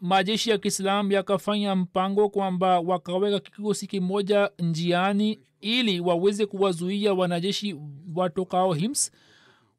Majeshi 0.00 0.50
ya 0.50 0.58
kiislam 0.58 1.12
yakafanya 1.12 1.76
mpango 1.76 2.28
kwamba 2.28 2.80
wakaweka 2.80 3.40
kikosi 3.40 3.86
kimoja 3.86 4.50
njiani 4.58 5.40
ili 5.60 6.00
waweze 6.00 6.46
kuwazuia 6.46 7.14
wanajeshi 7.14 7.76
watokao 8.14 8.72
hims. 8.72 9.12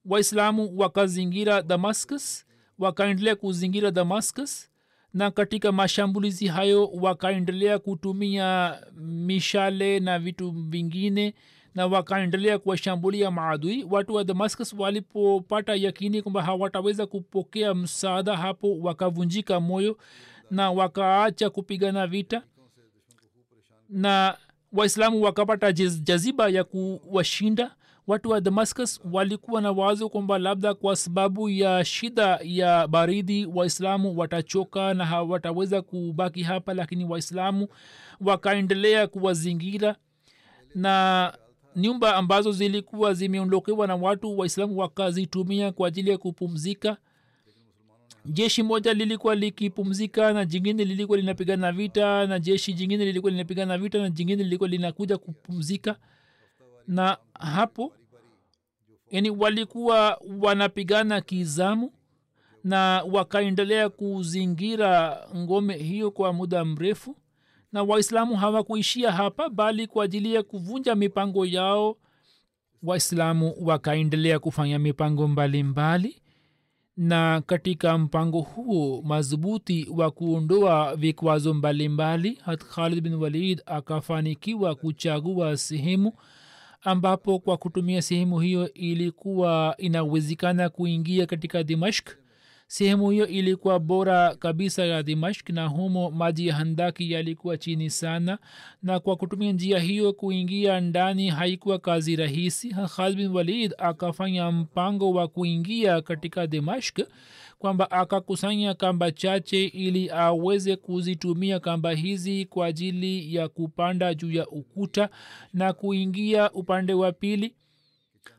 Waislamu 0.06 0.74
wakazingira 0.80 1.62
damascus 1.62 2.46
wakaendelea 2.80 3.36
kuzingira 3.36 3.92
damascus 3.92 4.71
na 5.14 5.32
katika 5.32 5.72
mashambulizi 5.72 6.48
hayo 6.48 6.86
wakaendelea 6.88 7.80
kutumia 7.80 8.78
mishale 9.02 10.00
na 10.00 10.20
vitu 10.20 10.52
vingine 10.52 11.34
na 11.76 11.88
wakaendelea 11.88 12.60
kuwashambulia 12.60 13.32
maadui. 13.32 13.84
Watu 13.90 14.14
wa 14.14 14.24
damascus 14.24 14.74
walipopata 14.74 15.76
yakini 15.76 16.22
kwamba 16.22 16.44
hawataweza 16.44 17.06
kupokea 17.06 17.74
msaada 17.74 18.38
hapo 18.38 18.80
wakavunjika 18.80 19.60
moyo 19.60 19.98
na 20.52 20.72
wakaacha 20.72 21.50
kupigana 21.50 22.08
vita. 22.08 22.42
Na 23.90 24.38
waislamu 24.74 25.22
wakapata 25.22 25.72
jaziba 25.72 26.50
ya 26.50 26.64
kuwashinda 26.64 27.76
watu 28.08 28.30
wa 28.30 28.42
damascus 28.42 29.02
walikuwa 29.12 29.62
na 29.62 29.72
wazo 29.72 30.10
kwamba 30.10 30.38
labda 30.40 30.74
kwa 30.74 30.96
sababu 30.96 31.50
ya 31.50 31.86
shida 31.86 32.40
ya 32.44 32.88
baridi 32.88 33.46
waislamu 33.46 34.18
watachoka 34.18 34.94
na 34.94 35.06
hawataweza 35.06 35.82
kubaki 35.82 36.44
hapa 36.44 36.74
lakini 36.74 37.06
waislamu 37.06 37.68
wakaendelea 38.22 39.08
kuwazingira. 39.08 39.96
Na 40.76 41.34
nyumba 41.76 42.16
ambazo 42.16 42.52
zilikuwa 42.52 43.14
zimeondokewa 43.14 43.88
na 43.88 43.96
watu 43.96 44.38
waislamu 44.40 44.78
wakazitumia 44.78 45.72
kwa 45.72 45.88
ajili 45.88 46.10
ya 46.10 46.18
kupumzika. 46.18 46.98
Jeshi 48.26 48.64
moja 48.64 48.94
lilikuwa 48.94 49.36
likipumzika 49.36 50.34
na 50.34 50.46
jingine 50.46 50.86
lilikuwa 50.86 51.18
linapigana 51.18 51.72
vita 51.72 52.28
na 52.28 52.40
jeshi 52.40 52.74
jingine 52.74 53.06
lilikuwa 53.06 53.32
linapigana 53.32 53.78
vita 53.78 53.98
na 54.00 54.10
jingine 54.10 54.44
lilikuwa 54.44 54.70
linakuja 54.70 55.18
kupumzika 55.18 55.96
na 56.92 57.18
hapo 57.40 57.94
yani 59.12 59.30
walikuwa 59.30 60.22
wanapigana 60.42 61.22
kizamu 61.22 61.92
na 62.64 63.04
wakaendelea 63.12 63.90
kuzingira 63.90 65.22
ngome 65.36 65.78
hiyo 65.78 66.12
kwa 66.12 66.34
muda 66.34 66.66
mrefu 66.66 67.16
na 67.72 67.84
waislamu 67.84 68.36
hawakuishia 68.36 69.12
hapa 69.12 69.50
bali 69.50 69.88
kwa 69.88 70.06
ajili 70.06 70.34
ya 70.34 70.44
kuvunja 70.44 70.96
mipango 70.96 71.46
yao 71.46 71.98
waislamu 72.84 73.54
wakaendelea 73.62 74.40
kufanya 74.40 74.80
mipango 74.80 75.28
mbalimbali. 75.28 76.08
Mbali 76.08 76.22
na 76.98 77.42
katika 77.46 77.98
mpango 77.98 78.42
huo 78.42 79.02
madhubuti 79.02 79.88
wa 79.96 80.12
kuondoa 80.12 80.96
vikwazo 80.96 81.54
mbalimbali 81.54 82.34
hat 82.46 82.64
khalid 82.64 83.02
bin 83.02 83.14
walid 83.14 83.62
akafanikiwa 83.66 84.76
kuchagua 84.76 85.58
sehemu 85.58 86.14
ambapo 86.82 87.40
kwa 87.40 87.58
kutumia 87.58 88.02
sehemu 88.02 88.40
hiyo 88.40 88.74
ilikuwa 88.74 89.76
inawezekana 89.78 90.70
kuingia 90.70 91.26
katika 91.26 91.64
dimashk 91.64 92.10
sehemu 92.68 93.10
hiyo 93.10 93.28
ilikuwa 93.28 93.80
bora 93.80 94.36
kabisa 94.36 94.86
ya 94.86 95.04
dimashk 95.04 95.50
na 95.50 95.68
humo 95.68 96.12
maji 96.12 96.48
ya 96.48 96.56
handaki 96.56 97.12
yalikuwa 97.12 97.58
chini 97.58 97.90
sana. 97.90 98.38
Na 98.84 99.00
kwa 99.00 99.16
kutumia 99.16 99.52
njia 99.52 99.80
hiyo 99.80 100.14
kuingia 100.14 100.80
ndani 100.82 101.30
haikuwa 101.30 101.80
kazi 101.80 102.16
rahisi. 102.16 102.76
Khalid 102.96 103.18
bin 103.18 103.28
walid 103.32 103.74
akafanya 103.78 104.52
mpango 104.52 105.12
wa 105.12 105.28
kuingia 105.28 106.02
katika 106.02 106.48
dimashk 106.48 107.00
kwamba 107.62 107.92
akakusanya 107.92 108.74
kamba 108.74 109.12
chache 109.12 109.66
ili 109.66 110.10
aweze 110.10 110.76
kuzitumia 110.76 111.60
kamba 111.60 111.92
hizi 111.92 112.46
kwa 112.46 112.66
ajili 112.66 113.36
ya 113.36 113.48
kupanda 113.48 114.14
juu 114.14 114.32
ya 114.32 114.48
ukuta 114.48 115.10
na 115.54 115.74
kuingia 115.74 116.52
upande 116.52 116.94
wa 116.94 117.12
pili. 117.12 117.56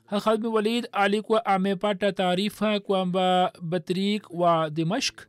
Hahadmi 0.05 0.47
walid 0.49 0.89
alikuwa 0.93 1.47
amepata 1.47 2.13
taarifa 2.13 2.81
kwamba 2.81 3.53
batrik 3.63 4.27
wa 4.31 4.71
dimashk 4.71 5.21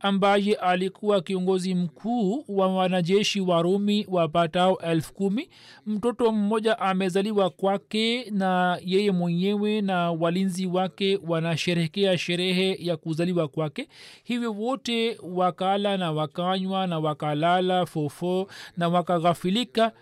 ambaye 0.00 0.54
alikuwa 0.54 1.20
kiongozi 1.20 1.74
mkuu 1.74 2.44
wa 2.48 2.74
wanajeshi 2.74 3.40
wa 3.40 3.62
rumi 3.62 4.06
wapatao 4.08 4.78
elfu 4.78 5.14
kumi. 5.14 5.48
Mtoto 5.86 6.32
mmoja 6.32 6.78
amezaliwa 6.78 7.50
kwake 7.50 8.30
na 8.30 8.78
yeye 8.84 9.10
mwenyewe 9.12 9.80
na 9.80 10.10
walinzi 10.12 10.66
wake 10.66 11.18
wanasherehekea 11.26 12.18
sherehe 12.18 12.76
ya 12.80 12.96
kuzaliwa 12.96 13.48
kwake. 13.48 13.88
Hivyo 14.24 14.52
wote 14.52 15.18
wakala 15.22 15.96
na 15.96 16.12
wakanywa 16.12 16.86
na 16.86 16.98
wakalala 16.98 17.86
fofo 17.86 18.48
na 18.76 18.88
wakaghafilika 18.88 19.92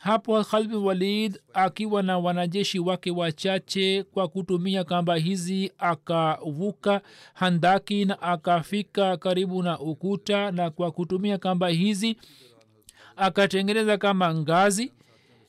hapo 0.00 0.44
khalbi 0.44 0.76
walid 0.76 1.38
akiwa 1.54 2.02
na 2.02 2.18
wanajeshi 2.18 2.78
wake 2.78 3.10
wachache 3.10 4.02
kwa 4.02 4.28
kutumia 4.28 4.84
kamba 4.84 5.16
hizi 5.16 5.72
akavuka 5.78 7.00
handaki 7.34 8.04
na 8.04 8.22
akafika 8.22 9.16
karibu 9.16 9.62
na 9.62 9.78
ukuta 9.80 10.50
na 10.50 10.70
kwa 10.70 10.90
kutumia 10.90 11.38
kamba 11.38 11.68
hizi 11.68 12.16
akatengeneza 13.16 13.98
kama 13.98 14.34
ngazi 14.34 14.92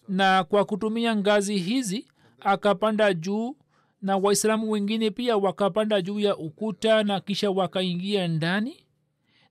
na 0.07 0.43
kwa 0.43 0.65
kutumia 0.65 1.15
ngazi 1.15 1.57
hizi 1.57 2.07
akapanda 2.39 3.13
juu 3.13 3.55
na 4.01 4.17
waislamu 4.17 4.71
wengine 4.71 5.11
pia 5.11 5.37
wakapanda 5.37 6.01
juu 6.01 6.19
ya 6.19 6.37
ukuta 6.37 7.03
na 7.03 7.19
kisha 7.19 7.51
wakaingia 7.51 8.27
ndani 8.27 8.77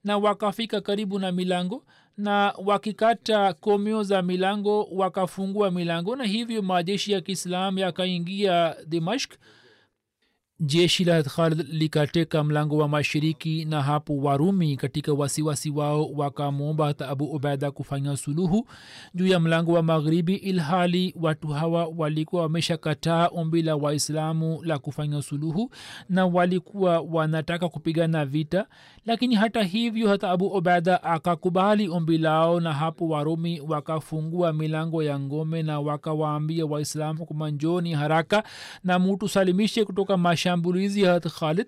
na 0.04 0.18
wakafika 0.18 0.80
karibu 0.80 1.18
na 1.18 1.32
milango 1.32 1.84
na 2.20 2.54
wakikata 2.64 3.52
komio 3.52 4.02
za 4.02 4.22
milango 4.22 4.84
wakafungua 4.84 5.70
milango 5.70 6.16
na 6.16 6.24
hivyo 6.24 6.62
majeshi 6.62 7.12
ya 7.12 7.20
kiislam 7.20 7.78
yakaingia 7.78 8.76
dimashk 8.86 9.32
jeshi 10.62 11.04
la 11.04 11.22
khalid 11.22 11.66
likateka 11.72 12.44
mlango 12.44 12.76
wa 12.76 12.88
mashiriki 12.88 13.64
na 13.64 13.82
hapo 13.82 14.16
warumi 14.16 14.76
katika 14.76 15.12
wasiwasi 15.12 15.70
wao 15.70 16.10
wakamwomba 16.12 16.86
hata 16.86 17.08
abu 17.08 17.24
ubaida 17.24 17.70
kufanya 17.70 18.16
suluhu 18.16 18.68
juu 19.14 19.26
ya 19.26 19.40
mlango 19.40 19.72
wa 19.72 19.82
magharibi 19.82 20.34
ilhali 20.34 21.14
watu 21.20 21.48
hawa 21.48 21.86
walikuwa 21.96 22.42
wameshakataa 22.42 23.26
ombi 23.28 23.62
la 23.62 23.76
waislamu 23.76 24.62
la 24.64 24.78
kufanya 24.78 25.22
suluhu 25.22 25.70
na 26.08 26.26
walikuwa 26.26 27.00
wanataka 27.00 27.68
kupigana 27.68 28.24
vita 28.26 28.66
lakini 29.06 29.34
hata 29.34 29.62
hivyo 29.62 30.08
hata 30.08 30.30
abu 30.30 30.54
obeda 30.54 31.02
akakubali 31.02 31.88
ombi 31.88 32.18
lao 32.18 32.60
na 32.60 32.72
hapo 32.72 33.08
warumi 33.08 33.60
wakafungua 33.60 34.52
milango 34.52 35.02
ya 35.02 35.20
ngome 35.20 35.62
na 35.62 35.80
wakawaambia 35.80 36.66
waislamu 36.66 37.26
kwamba 37.26 37.50
njoni 37.50 37.92
haraka 37.92 38.44
na 38.84 38.98
mutu 38.98 39.28
salimishe 39.28 39.84
kutoka 39.84 40.16
mashambulizi 40.16 41.02
ya 41.02 41.20
khalid. 41.20 41.66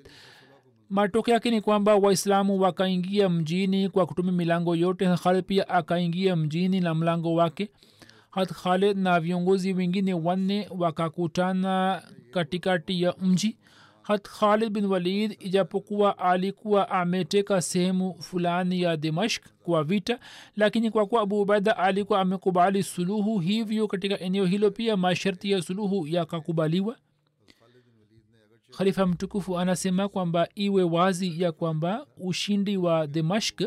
Matokeo 0.90 1.34
yake 1.34 1.50
ni 1.50 1.60
kwamba 1.60 1.94
waislamu 1.96 2.60
wakaingia 2.60 3.28
mjini 3.28 3.88
kwa 3.88 4.06
kutumia 4.06 4.32
milango 4.32 4.76
yote. 4.76 5.16
Khalid 5.16 5.44
pia 5.44 5.68
akaingia 5.68 6.36
mjini 6.36 6.80
na 6.80 6.94
mlango 6.94 7.34
wake. 7.34 7.68
Hat 8.30 8.52
khalid 8.52 8.98
na 8.98 9.20
viongozi 9.20 9.72
wengine 9.72 10.14
wanne 10.14 10.68
wakakutana 10.78 12.02
katikati 12.30 13.02
ya 13.02 13.14
mji 13.22 13.56
hat 14.02 14.28
khalid 14.28 14.72
bin 14.72 14.84
walid 14.86 15.36
ijapokuwa 15.40 16.18
alikuwa 16.18 16.88
ameteka 16.90 17.62
sehemu 17.62 18.14
fulani 18.22 18.80
ya 18.82 18.96
dimashk 18.96 19.42
kwa 19.64 19.84
vita 19.84 20.18
lakini 20.56 20.90
kwa 20.90 21.06
kuwa 21.06 21.22
abu 21.22 21.40
ubaida 21.40 21.76
alikuwa 21.76 22.20
amekubali 22.20 22.82
suluhu 22.82 23.38
hivyo 23.38 23.88
katika 23.88 24.20
eneo 24.20 24.44
hilo 24.46 24.70
pia 24.70 24.96
masharti 24.96 25.50
ya 25.50 25.62
suluhu 25.62 26.06
yakakubaliwa. 26.06 26.96
Khalifa 28.76 29.06
mtukufu 29.06 29.58
anasema 29.58 30.08
kwamba 30.08 30.48
iwe 30.54 30.82
wazi 30.82 31.42
ya 31.42 31.52
kwamba 31.52 32.06
ushindi 32.16 32.76
wa 32.76 33.06
dimashk 33.06 33.62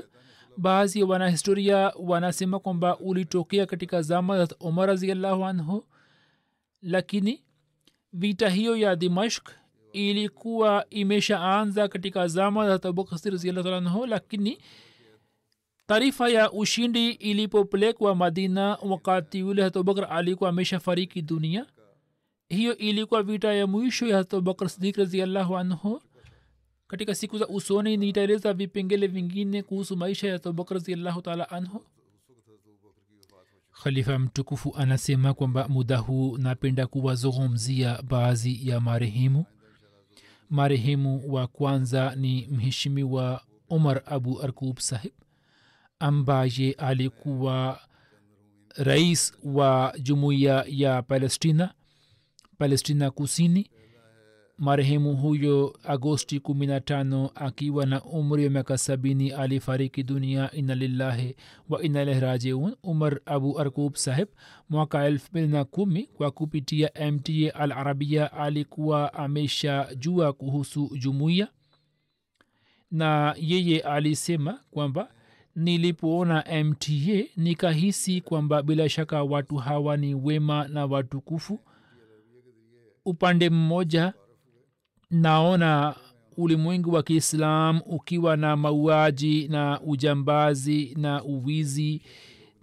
baadhi 0.57 0.99
ya 0.99 1.05
wanahistoria 1.05 1.93
wanasema 1.99 2.59
kwamba 2.59 2.97
ulitokea 2.97 3.65
katika 3.65 4.01
zama 4.01 4.45
za 4.45 4.55
umar 4.59 4.88
raziallahu 4.88 5.45
anhu 5.45 5.86
lakini 6.81 7.43
vita 8.13 8.49
hiyo 8.49 8.77
ya 8.77 8.95
dimashk 8.95 9.49
ilikuwa 9.96 10.86
imeshaanza 10.89 11.88
katika 11.88 12.28
zama 12.28 12.68
za 12.68 12.74
abubakar 12.89 13.20
raziallahu 13.32 14.06
lakini 14.06 14.58
taarifa 15.88 16.30
ya 16.30 16.52
ushindi 16.52 17.10
ilipopelekwa 17.12 18.16
madina 18.16 18.78
wakati 18.82 19.43
ule 19.43 19.66
abubakar 19.66 20.08
alikuwa 20.14 20.50
ameshafariki 20.50 21.22
dunia. 21.22 21.66
Hiyo 22.50 22.78
ilikuwa 22.78 23.24
vita 23.24 23.54
ya 23.54 23.68
mwisho 23.68 24.08
ya 24.08 24.20
abubakar 24.20 24.70
sidik 24.70 24.98
raziallahu 24.98 25.58
anhu. 25.58 26.02
Katika 26.88 27.16
siku 27.16 27.38
za 27.38 27.48
usoni 27.48 27.98
nitaeleza 27.98 28.54
vipengele 28.54 29.08
vingine 29.08 29.64
kuhusu 29.64 29.98
maisha 29.98 30.28
ya 30.28 30.36
abubakar 30.36 30.78
raziallahu 30.78 31.22
taala 31.22 31.50
anhu. 31.50 31.84
Khalifa 33.84 34.20
mtukufu 34.20 34.74
anasema 34.78 35.34
kwamba 35.34 35.68
muda 35.68 35.98
huu 35.98 36.38
napenda 36.38 36.88
kuwazungumzia 36.88 38.02
baadhi 38.02 38.70
ya 38.70 38.80
marehemu 38.80 39.46
marehemu 40.50 41.34
wa 41.34 41.48
kwanza 41.48 42.16
ni 42.16 42.48
mheshimiwa 42.52 43.41
umar 43.70 44.02
abu 44.06 44.41
arkub 44.41 44.78
sahib 44.80 45.12
ambaye 46.00 46.72
alikuwa 46.72 47.80
rais 48.76 49.34
wa 49.43 49.93
jumuiya 50.02 50.66
ya 50.68 51.02
palestina 51.02 51.74
palestina 52.58 53.12
kusini 53.12 53.72
marehemu 54.58 55.16
huyo 55.16 55.80
agosti 55.84 56.39
15 56.39 57.30
akiwa 57.36 57.86
na 57.86 58.03
umri 58.03 58.43
wa 58.43 58.49
miaka 58.49 58.78
sabini 58.78 59.32
alifariki 59.32 60.03
dunia 60.03 60.51
ina 60.51 60.76
lillahi 60.76 61.36
wa 61.70 61.84
ina 61.84 62.01
ilahi 62.01 62.20
rajiun. 62.20 62.76
Umar 62.84 63.20
abu 63.26 63.60
arkub 63.60 63.95
saheb 63.95 64.28
mwaka 64.70 65.06
elfu 65.06 65.28
mbili 65.32 65.47
na 65.47 65.66
kumi 65.66 66.03
kwa 66.03 66.32
kupitia 66.32 66.89
mta 67.12 67.56
al 67.56 67.72
arabia 67.72 68.34
alikuwa 68.34 69.14
amesha 69.14 69.88
jua 69.97 70.34
kuhusu 70.34 70.97
jumuiya. 70.97 71.47
Na 72.91 73.36
yeye 73.39 73.80
alisema 73.80 74.60
kwamba 74.72 75.12
nilipoona 75.56 76.64
mta 76.64 76.93
nikahisi 77.38 78.22
kwamba 78.22 78.64
bila 78.64 78.89
shaka 78.89 79.24
watu 79.24 79.56
hawa 79.56 79.97
ni 79.97 80.16
wema 80.16 80.68
na 80.68 80.86
watukufu. 80.86 81.60
Upande 83.06 83.49
mmoja 83.49 84.14
naona 85.12 85.95
ulimwengu 86.38 86.93
wa 86.93 87.03
kiislam 87.03 87.82
ukiwa 87.86 88.38
na 88.38 88.56
mauaji 88.58 89.47
na 89.47 89.82
ujambazi 89.82 90.93
na 90.97 91.24
uwizi 91.24 92.01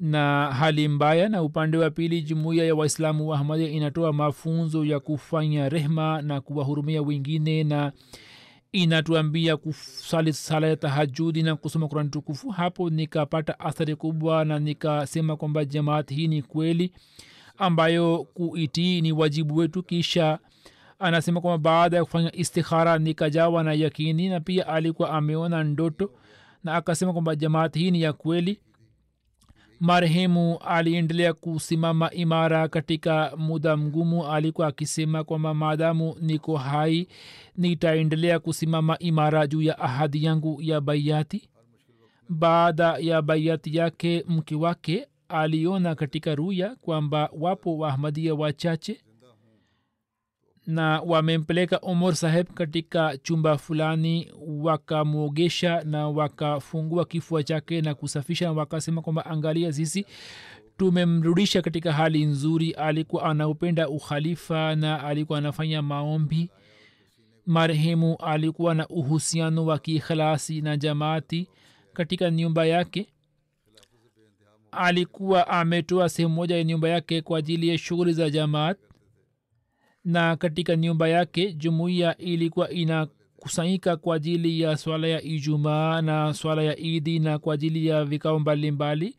na 0.01 0.53
hali 0.53 0.89
mbaya 0.89 1.29
na 1.29 1.43
upande 1.43 1.77
wa 1.79 1.91
pili 1.91 2.23
jumuiya 2.23 2.65
ya 2.65 2.75
waislamu 2.75 3.29
wa 3.29 3.39
ahmadia 3.39 3.69
inatoa 3.69 4.13
mafunzo 4.13 4.85
ya 4.85 5.01
kufanya 5.01 5.69
rehma 5.69 6.23
na 6.23 6.41
kuwahurumia 6.41 7.03
wengine 7.03 7.65
na 7.65 7.93
inatuambia 8.73 9.57
kusali 9.57 10.33
sala 10.33 10.67
ya 10.67 10.77
tahajudi 10.77 11.43
na 11.43 11.57
kusoma 11.57 11.89
kurani 11.89 12.09
tukufu. 12.11 12.51
Hapo 12.51 12.91
nikapata 12.91 13.61
athari 13.61 13.97
kubwa 13.97 14.45
na 14.45 14.59
nikasema 14.59 15.37
kwamba 15.37 15.65
jamaat 15.65 16.11
hii 16.15 16.29
ni 16.29 16.43
kweli 16.43 16.93
ambayo 17.59 18.27
kuitii 18.35 19.01
ni 19.01 19.13
wajibu 19.13 19.57
wetu. 19.57 19.83
Kisha 19.83 20.39
anasema 21.03 21.41
kwamba 21.41 21.71
baada 21.71 21.97
ya 21.97 22.05
kufanya 22.05 22.37
istikhara 22.37 22.99
nikajawa 22.99 23.63
na 23.63 23.73
yakini 23.73 24.29
na 24.29 24.41
pia 24.41 24.67
alikuwa 24.67 25.11
ameona 25.11 25.65
ndoto 25.65 26.11
na 26.65 26.75
akasema 26.75 27.13
kwamba 27.13 27.37
jamaati 27.37 27.79
hii 27.79 27.91
ni 27.91 28.03
ya 28.03 28.13
kweli. 28.13 28.61
Marehemu 29.81 30.59
aliendelea 30.59 31.33
kusimama 31.33 32.11
imara 32.11 32.69
katika 32.69 33.33
muda 33.37 33.77
mgumu 33.77 34.27
alikuwa 34.27 34.67
akisema 34.67 35.25
kwamba 35.25 35.55
maadamu 35.55 36.17
niko 36.21 36.57
hai 36.57 37.09
nitaendelea 37.57 38.39
kusimama 38.39 38.99
imara 38.99 39.47
juu 39.47 39.63
ya 39.63 39.79
ahadi 39.79 40.25
yangu 40.25 40.63
ya 40.63 40.81
baiati 40.81 41.49
baada 42.29 42.97
ya 42.99 43.23
baiati 43.23 43.77
yake 43.77 44.25
mke 44.29 44.55
wake 44.55 45.07
aliona 45.29 45.95
katika 45.95 46.35
ruya 46.35 46.77
kwamba 46.81 47.31
wapo 47.39 47.79
waahmadia 47.79 48.35
wachache 48.35 49.01
na 50.67 51.01
wamempeleka 51.01 51.77
omor 51.83 52.15
saheb 52.17 52.47
katika 52.47 53.17
chumba 53.17 53.59
fulani 53.59 54.33
wakamwogesha 54.49 55.83
na 55.85 56.09
wakafungua 56.09 57.05
kifua 57.05 57.43
chake 57.43 57.81
na 57.81 57.95
kusafisha 57.95 58.45
na 58.45 58.53
wakasema 58.53 59.03
kwamba 59.03 59.27
angalia 59.27 59.73
sisi 59.73 60.07
tumemrudisha 60.77 61.63
katika 61.63 61.93
hali 61.93 62.25
nzuri. 62.25 62.71
Alikuwa 62.71 63.25
anaupenda 63.25 63.89
ukhalifa 63.89 64.77
na 64.77 65.05
alikuwa 65.05 65.39
anafanya 65.39 65.83
maombi. 65.83 66.51
Marehemu 67.47 68.17
alikuwa 68.17 68.75
na 68.75 68.89
uhusiano 68.89 69.67
wa 69.67 69.79
kiikhlasi 69.79 70.61
na 70.61 70.77
jamaati 70.77 71.49
katika 71.93 72.31
nyumba 72.31 72.67
yake. 72.67 73.07
Alikuwa 74.73 75.49
ametoa 75.49 76.09
sehemu 76.09 76.35
moja 76.35 76.57
ya 76.57 76.65
nyumba 76.65 76.89
yake 76.89 77.23
kwa 77.23 77.39
ajili 77.39 77.69
ya 77.69 77.79
shughuli 77.79 78.13
za 78.13 78.31
jamaat 78.31 78.79
na 80.05 80.37
katika 80.37 80.77
nyumba 80.77 81.09
yake 81.09 81.53
jumuiya 81.53 82.17
ilikuwa 82.19 82.71
inakusanyika 82.71 83.97
kwa 83.97 84.17
ajili 84.17 84.61
ya 84.61 84.77
swala 84.77 85.07
ya 85.07 85.23
ijumaa 85.23 86.03
na 86.03 86.35
swala 86.35 86.63
ya 86.63 86.79
idi 86.79 87.19
na 87.19 87.39
kwa 87.39 87.55
ajili 87.55 87.87
ya 87.87 88.05
vikao 88.05 88.39
mbalimbali. 88.39 89.17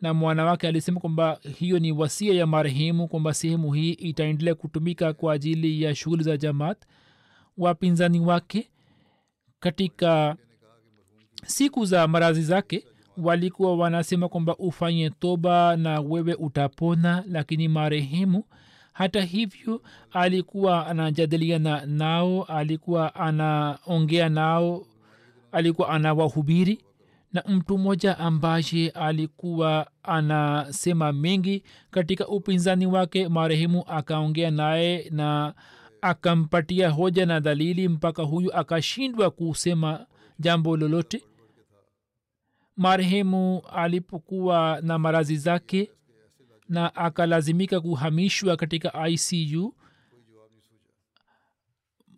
Na 0.00 0.14
mwana 0.14 0.44
wake 0.44 0.68
alisema 0.68 1.00
kwamba 1.00 1.38
hiyo 1.58 1.78
ni 1.78 1.92
wasia 1.92 2.34
ya 2.34 2.46
marehemu 2.46 3.08
kwamba 3.08 3.34
sehemu 3.34 3.72
hii 3.72 3.90
itaendelea 3.92 4.54
kutumika 4.54 5.12
kwa 5.12 5.32
ajili 5.32 5.82
ya 5.82 5.94
shughuli 5.94 6.22
za 6.24 6.36
jamaat. 6.36 6.78
Wapinzani 7.58 8.20
wake 8.20 8.70
katika 9.60 10.36
siku 11.46 11.84
za 11.84 12.08
marazi 12.08 12.42
zake 12.42 12.84
walikuwa 13.16 13.76
wanasema 13.76 14.28
kwamba 14.28 14.56
ufanye 14.56 15.10
toba 15.10 15.76
na 15.76 16.00
wewe 16.00 16.34
utapona 16.34 17.24
lakini 17.28 17.68
marehemu 17.68 18.44
hata 18.94 19.22
hivyo 19.22 19.82
alikuwa 20.12 20.86
anajadiliana 20.86 21.86
nao 21.86 22.42
alikuwa 22.44 23.14
anaongea 23.14 24.28
nao 24.28 24.86
alikuwa 25.52 25.88
anawahubiri. 25.88 26.78
Na 27.32 27.42
mtu 27.48 27.78
mmoja 27.78 28.18
ambaye 28.18 28.88
alikuwa 28.94 29.86
anasema 30.02 31.12
mengi 31.12 31.62
katika 31.90 32.28
upinzani 32.28 32.86
wake 32.86 33.28
marehemu 33.28 33.84
akaongea 33.86 34.50
naye 34.50 35.08
na 35.10 35.54
akampatia 36.00 36.90
hoja 36.90 37.26
na 37.26 37.40
dalili 37.40 37.88
mpaka 37.88 38.22
huyu 38.22 38.54
akashindwa 38.56 39.30
kusema 39.30 40.06
jambo 40.38 40.76
lolote. 40.76 41.22
Marehemu 42.76 43.62
alipokuwa 43.72 44.78
na 44.82 44.98
marazi 44.98 45.36
zake 45.36 45.90
na 46.68 46.94
akalazimika 46.94 47.80
kuhamishwa 47.80 48.56
katika 48.56 49.08
icu 49.08 49.74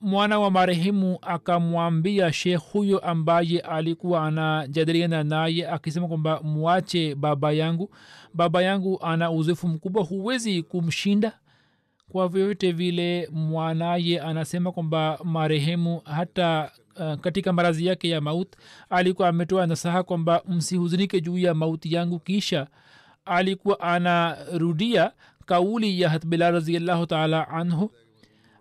mwana 0.01 0.39
wa 0.39 0.51
marehemu 0.51 1.19
akamwambia 1.23 2.33
shekh 2.33 2.61
huyo 2.73 2.99
ambaye 2.99 3.61
alikuwa 3.61 4.27
anajadiliana 4.27 5.25
naye 5.25 5.69
akisema 5.69 6.09
kwamba 6.09 6.41
mwache 6.43 7.15
baba 7.15 7.53
yangu. 7.53 7.91
Baba 8.35 8.63
yangu 8.63 8.99
ana 9.03 9.31
uzoefu 9.31 9.69
mkubwa 9.69 10.03
huwezi 10.05 10.63
kumshinda. 10.63 11.39
Kwa 12.09 12.29
vyovyote 12.29 12.73
vile 12.73 13.29
mwanaye 13.33 14.21
anasema 14.21 14.73
kwamba 14.73 15.19
marehemu 15.25 16.01
hata 16.05 16.71
uh, 16.97 17.15
katika 17.15 17.53
marazi 17.53 17.87
yake 17.87 18.09
ya 18.09 18.21
maut 18.21 18.57
alikuwa 18.91 19.29
ametoa 19.29 19.67
nasaha 19.67 20.03
kwamba 20.03 20.43
msihuzunike 20.49 21.21
juu 21.21 21.39
ya 21.39 21.55
mauti 21.55 21.95
yangu. 21.95 22.19
Kisha 22.19 22.67
alikuwa 23.27 23.81
anarudia 23.81 25.13
kauli 25.47 26.01
ya 26.01 26.11
hatbilal 26.11 26.53
raziallahu 26.53 27.07
taala 27.07 27.49
anhu 27.49 27.91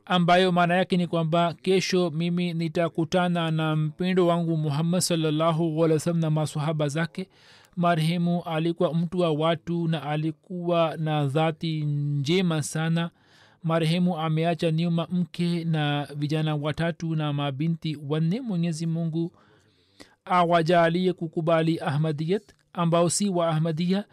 ambayo 0.06 0.52
maana 0.52 0.76
yake 0.76 0.98
ni 0.98 1.08
kwamba 1.08 1.54
kesho 1.54 2.10
mimi 2.12 2.54
nitakutana 2.54 3.52
na 3.52 3.76
mpendo 3.76 4.28
wangu 4.28 4.58
muhammad 4.58 5.02
salllahu 5.02 5.80
wasallam 5.80 6.20
na 6.22 6.30
masahaba 6.30 6.88
zake. 6.88 7.30
Marehemu 7.76 8.44
alikuwa 8.44 8.94
mtu 8.94 9.20
wa 9.20 9.32
watu 9.32 9.88
na 9.88 10.04
alikuwa 10.04 10.98
na 10.98 11.26
dhati 11.28 11.82
njema 11.86 12.64
sana. 12.64 13.10
Marehemu 13.64 14.18
ameacha 14.18 14.72
nyuma 14.72 15.08
mke 15.12 15.64
na 15.64 16.08
vijana 16.16 16.56
watatu 16.56 17.16
na 17.16 17.34
mabinti 17.34 17.98
wanne. 18.08 18.42
Mwenyezi 18.42 18.86
mungu 18.86 19.32
awajalie 20.26 21.14
kukubali 21.14 21.80
ahmadiyat 21.80 22.44
ambao 22.74 23.10
si 23.10 23.30
wa 23.30 23.48
ahmadia 23.50 24.04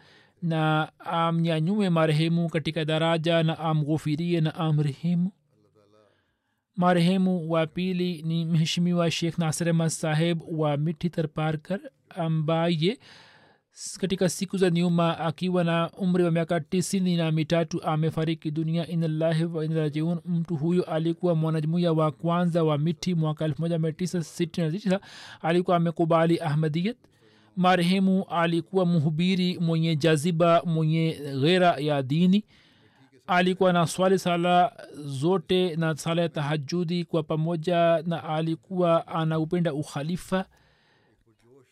na 0.43 0.91
amnyanyue 0.99 1.89
marehemu 1.89 2.49
katika 2.49 2.85
daraja 2.85 3.43
na 3.43 3.59
amghufirie 3.59 4.41
na 4.41 4.55
amrehemu. 4.55 5.31
Marehemu 6.75 7.51
wa 7.51 7.67
pili 7.67 8.21
ni 8.21 8.45
mheshimiwa 8.45 9.11
shekh 9.11 9.37
nasir 9.37 9.69
ahmad 9.69 9.89
saheb 9.89 10.41
wa 10.47 10.77
miti 10.77 11.09
tarparkar 11.09 11.79
ambaye 12.09 12.99
katika 13.99 14.29
siku 14.29 14.57
za 14.57 14.69
nyuma 14.69 15.19
akiwa 15.19 15.63
na 15.63 15.91
umri 15.91 16.23
wa 16.23 16.31
miaka 16.31 16.59
tisini 16.59 17.17
na 17.17 17.31
mitatu 17.31 17.83
amefariki 17.83 18.51
dunia. 18.51 18.87
Inllahi 18.87 19.45
wainrajiun 19.45 20.19
mtu 20.25 20.55
huyo 20.55 20.83
alikuwa 20.83 21.35
mwanajumuia 21.35 21.93
wa 21.93 22.11
kwanza 22.11 22.63
wa 22.63 22.77
miti 22.77 23.15
mwaka 23.15 23.47
1969 23.47 24.99
alikuwa 25.41 25.77
amekubali 25.77 26.39
ahmadiyat 26.39 26.97
marehemu 27.55 28.23
alikuwa 28.29 28.85
mhubiri 28.85 29.57
mwenye 29.59 29.95
jaziba 29.95 30.61
mwenye 30.65 31.17
ghera 31.41 31.75
ya 31.77 32.01
dini. 32.03 32.43
Alikuwa 33.27 33.73
na 33.73 33.87
swali 33.87 34.19
sala 34.19 34.73
zote 35.05 35.75
na 35.75 35.95
sala 35.95 36.21
ya 36.21 36.29
tahajudi 36.29 37.05
kwa 37.05 37.23
pamoja 37.23 38.03
na 38.05 38.23
alikuwa 38.23 39.07
anaupenda 39.07 39.73
ukhalifa. 39.73 40.45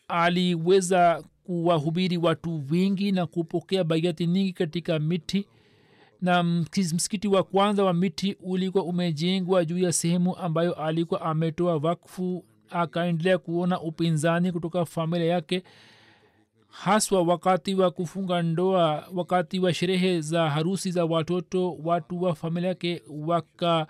Aliweza 0.08 1.24
kuwahubiri 1.44 2.16
watu 2.16 2.62
wengi 2.70 3.12
na 3.12 3.26
kupokea 3.26 3.84
baiati 3.84 4.26
nyingi 4.26 4.52
katika 4.52 4.98
miti 4.98 5.46
na 6.20 6.42
msikiti 6.42 7.28
wa 7.28 7.42
kwanza 7.42 7.84
wa 7.84 7.94
miti 7.94 8.36
ulikuwa 8.42 8.84
umejengwa 8.84 9.64
juu 9.64 9.78
ya 9.78 9.92
sehemu 9.92 10.36
ambayo 10.36 10.72
alikuwa 10.74 11.20
ametoa 11.22 11.76
wakfu 11.76 12.44
akaendelea 12.74 13.38
kuona 13.38 13.80
upinzani 13.80 14.52
kutoka 14.52 14.84
familia 14.84 15.26
yake 15.26 15.62
haswa 16.68 17.22
wakati 17.22 17.74
wa 17.74 17.90
kufunga 17.90 18.42
ndoa 18.42 19.08
wakati 19.14 19.58
wa 19.60 19.74
sherehe 19.74 20.20
za 20.20 20.50
harusi 20.50 20.90
za 20.90 21.04
watoto 21.04 21.76
watu 21.84 22.22
wa 22.22 22.34
familia 22.34 22.68
yake 22.68 23.02
waka 23.10 23.86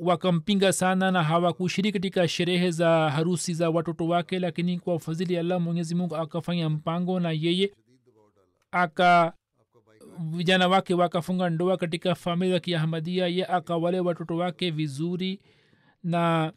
wakampinga 0.00 0.72
sana 0.72 1.10
na 1.10 1.22
hawakushiriki 1.22 1.92
katika 1.92 2.28
sherehe 2.28 2.70
za 2.70 3.10
harusi 3.10 3.54
za 3.54 3.70
watoto 3.70 4.06
wake 4.08 4.38
lakini 4.38 4.78
kwa 4.78 4.98
fadhili 4.98 5.38
allah 5.38 5.60
mwenyezi 5.60 5.94
mungu 5.94 6.16
akafanya 6.16 6.70
mpango 6.70 7.20
na 7.20 7.30
yeye 7.30 7.72
aka 8.70 9.32
vijana 10.18 10.68
wake 10.68 10.94
wakafunga 10.94 11.50
ndoa 11.50 11.76
katika 11.76 12.14
familia 12.14 12.54
ya 12.54 12.60
kiahmadia 12.60 13.26
ye 13.26 13.46
akawale 13.46 14.00
watoto 14.00 14.36
wake 14.36 14.70
vizuri 14.70 15.40
na 16.04 16.52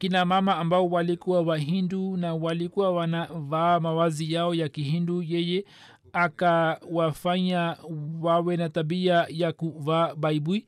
kina 0.00 0.24
mama 0.24 0.56
ambao 0.56 0.88
walikuwa 0.88 1.40
wahindu 1.42 2.16
na 2.16 2.34
walikuwa 2.34 2.92
wanavaa 2.92 3.80
mawazi 3.80 4.32
yao 4.32 4.54
ya 4.54 4.68
kihindu 4.68 5.22
yeye 5.22 5.64
akawafanya 6.12 7.76
wawe 8.20 8.56
na 8.56 8.68
tabia 8.68 9.26
ya 9.28 9.52
kuvaa 9.52 10.14
baibui. 10.14 10.66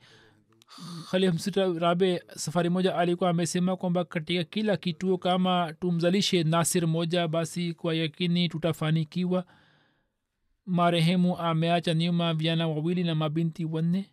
Khalifmsita 1.10 2.20
safari 2.34 2.68
moja 2.70 2.96
alikuwa 2.96 3.30
amesema 3.30 3.76
kwamba 3.76 4.04
katika 4.04 4.44
kila 4.44 4.76
kituo 4.76 5.18
kama 5.18 5.72
tumzalishe 5.80 6.44
nasir 6.44 6.86
moja 6.86 7.28
basi 7.28 7.74
kwa 7.74 7.94
yakini 7.94 8.48
tutafanikiwa. 8.48 9.44
Marehemu 10.66 11.38
ameacha 11.38 11.94
nyuma 11.94 12.34
vijana 12.34 12.68
wawili 12.68 13.04
na 13.04 13.14
mabinti 13.14 13.64
wanne 13.64 14.10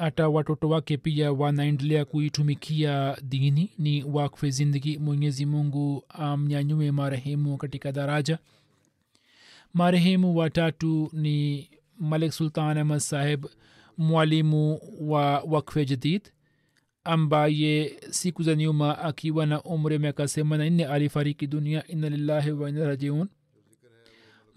hata 0.00 0.28
watoto 0.28 0.68
wake 0.68 0.96
pia 0.96 1.32
wanaendelea 1.32 2.04
kuitumikia 2.04 3.16
dini. 3.22 3.70
Ni 3.78 4.04
wakfe 4.04 4.50
zindagi 4.50 4.98
mwenyezi 4.98 5.46
mungu 5.46 6.04
amnyanyue 6.08 6.90
marehemu 6.92 7.56
katika 7.56 7.92
daraja. 7.92 8.38
Marehemu 9.74 10.36
watatu 10.36 11.10
ni 11.12 11.68
malik 11.98 12.32
sultan 12.32 12.78
ahmad 12.78 12.98
saheb 12.98 13.44
mwalimu 13.98 14.80
wa 15.00 15.40
wakfe 15.40 15.84
jadid 15.84 16.22
ambaye 17.04 18.00
siku 18.10 18.42
za 18.42 18.54
nyuma 18.54 18.98
akiwa 18.98 19.46
na 19.46 19.62
umri 19.62 19.98
miaka 19.98 20.26
themanini 20.26 20.84
alifariki 20.84 21.46
dunia. 21.46 21.86
Inna 21.88 22.08
lillahi 22.08 22.50
wa 22.50 22.68
inna 22.68 22.86
rajiun 22.88 23.28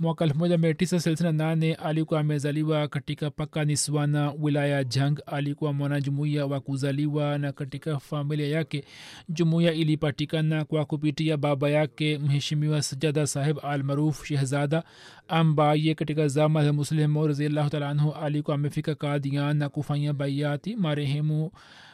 mwaka 0.04 0.26
1938 0.26 1.76
alikuwa 1.84 2.20
amezaliwa 2.20 2.88
katika 2.88 3.30
pakaniswana 3.32 4.34
wilaya 4.42 4.84
jang. 4.84 5.16
Alikuwa 5.26 5.74
mwanajumuiya 5.74 6.46
wa 6.46 6.60
kuzaliwa 6.60 7.38
na 7.38 7.52
katika 7.52 8.00
familia 8.00 8.48
yake 8.48 8.84
jumuiya 9.30 9.74
ilipatikana 9.74 10.66
kwa 10.66 10.86
kupitia 10.86 11.38
baba 11.38 11.70
yake 11.70 12.18
mheshimiwa 12.18 12.82
sajada 12.82 13.28
saheb 13.28 13.58
almaruf 13.64 14.26
shehzada 14.26 14.84
ambaye 15.28 15.96
katika 15.96 16.28
zama 16.28 16.66
za 16.66 16.74
muslimu 16.74 17.28
raziallahu 17.28 17.70
taala 17.70 17.90
anhu 17.90 18.12
alikuwa 18.14 18.56
amefika 18.56 18.96
kadian 18.96 19.58
na 19.58 19.70
kufanya 19.70 20.14
baiati 20.14 20.76
marehemu 20.76 21.52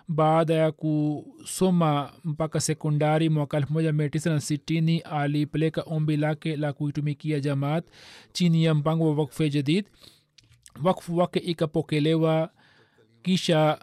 baada 0.10 0.54
ya 0.54 0.72
kusoma 0.72 2.12
mpaka 2.26 2.60
sekondari 2.60 3.30
mwaka 3.30 3.60
1960 3.60 5.02
alipeleka 5.02 5.82
ombi 5.82 6.18
lake 6.18 6.56
la 6.56 6.74
kuitumikia 6.74 7.40
jamaat 7.40 7.86
chini 8.34 8.64
ya 8.64 8.74
mpango 8.76 9.10
wa 9.10 9.16
wakfe 9.16 9.50
jadid. 9.50 9.86
Wakfu 10.84 11.18
wake 11.18 11.40
ikapokelewa 11.40 12.50
kisha 13.22 13.80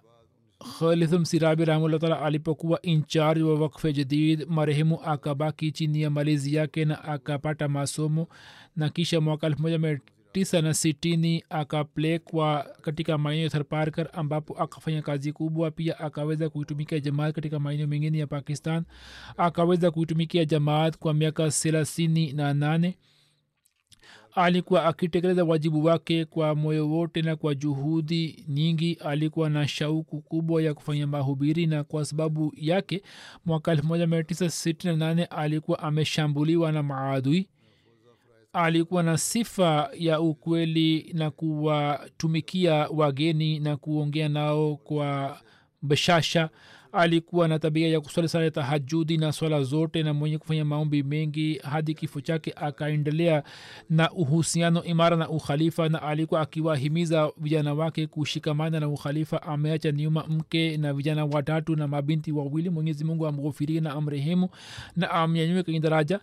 khalithum 0.78 1.24
sirabi 1.24 1.64
rahimahullah 1.64 2.00
taala 2.00 2.22
alipokuwa 2.22 2.82
incharge 2.82 3.42
wa 3.42 3.60
wakfe 3.60 3.92
jadid 3.92 4.46
marehemu 4.48 5.00
akabaki 5.04 5.72
chini 5.72 6.02
ya 6.02 6.10
malezi 6.10 6.54
yake 6.54 6.84
na 6.84 7.04
akapata 7.04 7.68
masomo. 7.68 8.28
Na 8.76 8.88
kisha 8.90 9.20
mwaka 9.20 9.46
19 10.44 10.62
na 10.62 10.74
sitini 10.74 11.44
akapelekwa 11.50 12.66
katika 12.82 13.18
maeneo 13.18 13.44
ya 13.44 13.50
tharparkar 13.50 14.08
ambapo 14.12 14.54
akafanya 14.62 15.02
kazi 15.02 15.32
kubwa. 15.32 15.70
Pia 15.70 15.98
akaweza 16.00 16.48
kuitumikia 16.50 17.00
jamaat 17.00 17.34
katika 17.34 17.58
maeneo 17.58 17.86
mengine 17.86 18.18
ya 18.18 18.26
pakistan. 18.26 18.84
Akaweza 19.36 19.90
kuitumikia 19.90 20.44
jamaat 20.44 20.98
kwa 20.98 21.14
miaka 21.14 21.50
thelathini 21.50 22.32
na 22.32 22.54
nane. 22.54 22.98
Alikuwa 24.34 24.84
akitekeleza 24.84 25.44
wajibu 25.44 25.84
wake 25.84 26.24
kwa 26.24 26.54
moyo 26.54 26.88
wote 26.90 27.22
na 27.22 27.36
kwa 27.36 27.54
juhudi 27.54 28.44
nyingi. 28.48 28.94
Alikuwa 29.04 29.50
na 29.50 29.68
shauku 29.68 30.20
kubwa 30.20 30.62
ya 30.62 30.74
kufanya 30.74 31.06
mahubiri 31.06 31.66
na 31.66 31.84
kwa 31.84 32.04
sababu 32.04 32.52
yake 32.56 33.02
mwaka 33.44 33.74
1968 33.74 35.26
alikuwa 35.30 35.78
ameshambuliwa 35.78 36.72
na 36.72 36.82
maadui 36.82 37.48
alikuwa 38.56 39.02
na 39.02 39.18
sifa 39.18 39.90
ya 39.98 40.20
ukweli 40.20 41.10
na 41.14 41.30
kuwatumikia 41.30 42.74
wageni 42.74 43.60
na 43.60 43.76
kuongea 43.76 44.28
nao 44.28 44.76
kwa 44.76 45.38
bashasha. 45.82 46.50
Alikuwa 46.92 47.48
na 47.48 47.58
tabia 47.58 47.88
ya 47.88 48.00
kuswali 48.00 48.28
sala 48.28 48.44
ya 48.44 48.50
tahajudi 48.50 49.16
na 49.16 49.32
swala 49.32 49.62
zote 49.62 50.02
na 50.02 50.14
mwenye 50.14 50.38
kufanya 50.38 50.64
maombi 50.64 51.02
mengi 51.02 51.58
hadi 51.58 51.94
kifo 51.94 52.20
chake 52.20 52.52
akaendelea 52.56 53.42
na 53.90 54.10
uhusiano 54.10 54.84
imara 54.84 55.16
na 55.16 55.28
ukhalifa 55.28 55.88
na 55.88 56.02
alikuwa 56.02 56.40
akiwahimiza 56.40 57.32
vijana 57.36 57.74
wake 57.74 58.06
kushikamana 58.06 58.80
na 58.80 58.88
ukhalifa. 58.88 59.42
Ameacha 59.42 59.92
nyuma 59.92 60.24
mke 60.28 60.76
na 60.76 60.92
vijana 60.92 61.24
watatu 61.24 61.76
na 61.76 61.88
mabinti 61.88 62.32
wawili. 62.32 62.70
Mwenyezi 62.70 63.04
mungu 63.04 63.26
amghofirie 63.26 63.80
na 63.80 63.90
amrehemu 63.92 64.48
na 64.96 65.10
amnyanyue 65.10 65.62
kwenye 65.62 65.80
daraja 65.80 66.20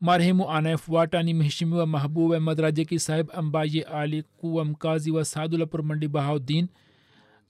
marehemu 0.00 0.50
anayefuata 0.50 1.22
ni 1.22 1.34
mheshimiwa 1.34 1.86
mahbub 1.86 2.32
ahmad 2.32 2.58
rajeki 2.60 2.98
sahib 2.98 3.30
ambaye 3.34 3.82
alikuwa 3.82 4.64
mkazi 4.64 5.10
wa 5.10 5.24
sadulapur 5.24 5.82
mandi 5.82 6.08
bahauddin 6.08 6.68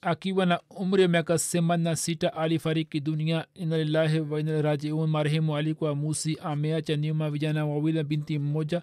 akiwa 0.00 0.46
na 0.46 0.60
umri 0.70 1.02
wa 1.02 1.08
miaka 1.08 1.38
themanini 1.38 1.84
na 1.84 1.96
sita 1.96 2.34
alifariki 2.34 3.00
dunia. 3.00 3.46
Inalillahi 3.54 4.20
wa 4.20 4.40
inna 4.40 4.62
rajiun. 4.62 5.10
Marehemu 5.10 5.56
alikuwa 5.56 5.94
musi 5.94 6.38
ameacha 6.42 6.96
nyuma 6.96 7.30
vijana 7.30 7.66
wawili 7.66 7.98
na 7.98 8.04
binti 8.04 8.38
mmoja. 8.38 8.82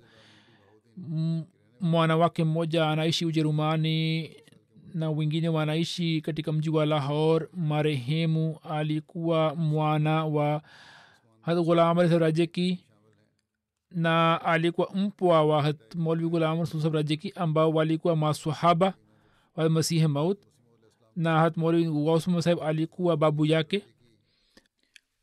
Mwana 1.81 2.17
wake 2.17 2.43
mmoja 2.43 2.87
anaishi 2.89 3.25
ujerumani 3.25 4.29
na 4.93 5.09
wengine 5.11 5.49
wanaishi 5.49 6.21
katika 6.21 6.51
mji 6.51 6.69
wa 6.69 6.85
lahor 6.85 7.47
marehemu 7.53 8.57
alikuwa 8.69 9.55
mwana 9.55 10.25
wa 10.25 10.61
ghulam 11.47 11.97
rajeki 11.99 12.79
na 13.91 14.41
alikuwa 14.45 14.89
mpwa 14.95 15.43
wa 15.45 15.73
molvi 15.95 16.65
susab 16.65 16.93
rajeki 16.93 17.33
ambao 17.35 17.71
walikuwa 17.71 18.15
masahaba 18.15 18.93
wa 19.55 19.69
masihi 19.69 20.07
maut 20.07 20.37
na 21.15 21.39
hat 21.39 21.57
molvi 21.57 22.41
sahib 22.41 22.59
alikuwa 22.63 23.17
babu 23.17 23.45
yake. 23.45 23.81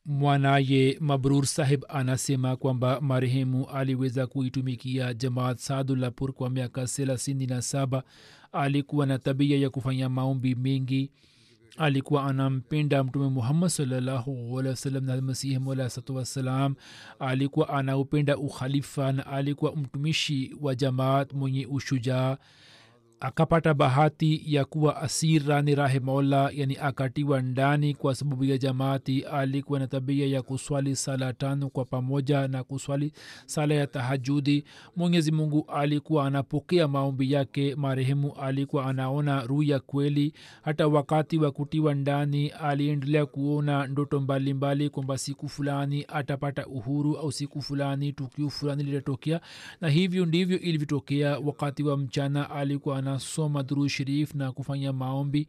Mwanaye 0.04 0.96
mabrur 1.00 1.46
sahib 1.46 1.84
anasema 1.88 2.56
kwamba 2.56 3.00
marehemu 3.00 3.66
aliweza 3.68 4.26
kuitumikia 4.26 5.14
jamaat 5.14 5.58
sadulapur 5.58 6.32
kwa 6.32 6.50
miaka 6.50 6.86
thelathini 6.86 7.46
na 7.46 7.62
saba. 7.62 8.02
Alikuwa 8.52 9.06
na 9.06 9.18
tabia 9.18 9.58
ya 9.58 9.70
kufanya 9.70 10.08
maombi 10.08 10.54
mengi 10.54 11.10
alikuwa 11.78 12.24
anampenda 12.24 13.04
mtume 13.04 13.28
muhammad 13.28 13.70
sawasalam 13.70 15.04
na 15.04 15.20
masihi 15.22 15.58
molasatu 15.58 16.16
wassalam 16.16 16.74
alikuwa 17.18 17.68
anaupenda 17.68 18.36
ukhalifa 18.38 19.12
na 19.12 19.26
alikuwa 19.26 19.76
mtumishi 19.76 20.56
wa 20.60 20.74
jamaat 20.74 21.32
mwenye 21.32 21.66
ushujaa 21.66 22.36
akapata 23.20 23.74
bahati 23.74 24.42
ya 24.46 24.64
kuwa 24.64 24.96
asirani 25.02 25.74
rahimaullah 25.74 26.58
yani 26.58 26.76
akatiwa 26.76 27.42
ndani 27.42 27.94
kwa 27.94 28.14
sababu 28.14 28.44
ya 28.44 28.58
jamaati 28.58 29.22
alikuwa 29.22 29.78
na 29.78 29.86
tabia 29.86 30.26
ya 30.26 30.42
kuswali 30.42 30.96
sala 30.96 31.32
tano 31.32 31.68
kwa 31.68 31.84
pamoja 31.84 32.48
na 32.48 32.64
kuswali 32.64 33.12
sala 33.46 33.74
ya 33.74 33.86
tahajudi. 33.86 34.64
Mwenyezi 34.96 35.32
mungu 35.32 35.64
alikuwa 35.74 36.26
anapokea 36.26 36.88
maombi 36.88 37.32
yake 37.32 37.74
marehemu 37.74 38.32
alikuwa 38.32 38.86
anaona 38.86 39.42
ruya 39.42 39.80
kweli. 39.80 40.32
Hata 40.62 40.88
wakati 40.88 41.38
wa 41.38 41.50
kutiwa 41.50 41.94
ndani 41.94 42.48
aliendelea 42.48 43.26
kuona 43.26 43.86
ndoto 43.86 44.20
mbalimbali 44.20 44.90
kwamba 44.90 45.18
siku 45.18 45.48
fulani 45.48 46.04
atapata 46.08 46.66
uhuru 46.66 47.16
au 47.16 47.32
siku 47.32 47.62
fulani 47.62 48.12
tukio 48.12 48.50
fulani 48.50 48.82
litatokea 48.82 49.40
na 49.80 49.88
hivyo 49.88 50.26
ndivyo 50.26 50.60
ilivyotokea. 50.60 51.38
Wakati 51.38 51.82
wa 51.82 51.96
mchana 51.96 52.50
alikuwa 52.50 52.98
anasoma 53.08 53.62
duru 53.62 53.88
sharif 53.88 54.34
na 54.34 54.52
kufanya 54.52 54.92
maombi 54.92 55.48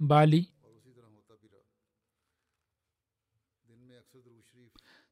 bali 0.00 0.52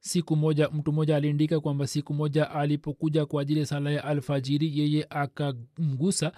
siku 0.00 0.36
moja 0.36 0.68
mtu 0.68 0.92
mmoja 0.92 1.16
aliandika 1.16 1.61
kwamba 1.61 1.86
siku 1.86 2.14
moja 2.14 2.50
alipokuja 2.50 3.26
kwa 3.26 3.42
ajili 3.42 3.61
ya 3.61 3.66
sala 3.66 3.90
ya 3.90 4.04
alfajiri 4.04 4.78
yeye 4.78 5.06
akamgusa. 5.11 6.32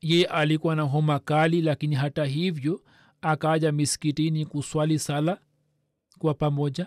Yeye 0.00 0.26
alikuwa 0.26 0.76
na 0.76 0.82
homa 0.82 1.18
kali 1.18 1.62
lakini 1.62 1.94
hata 1.94 2.24
hivyo 2.24 2.82
akaja 3.22 3.72
miskitini 3.72 4.46
kuswali 4.46 4.98
sala 4.98 5.40
kwa 6.18 6.34
pamoja. 6.34 6.86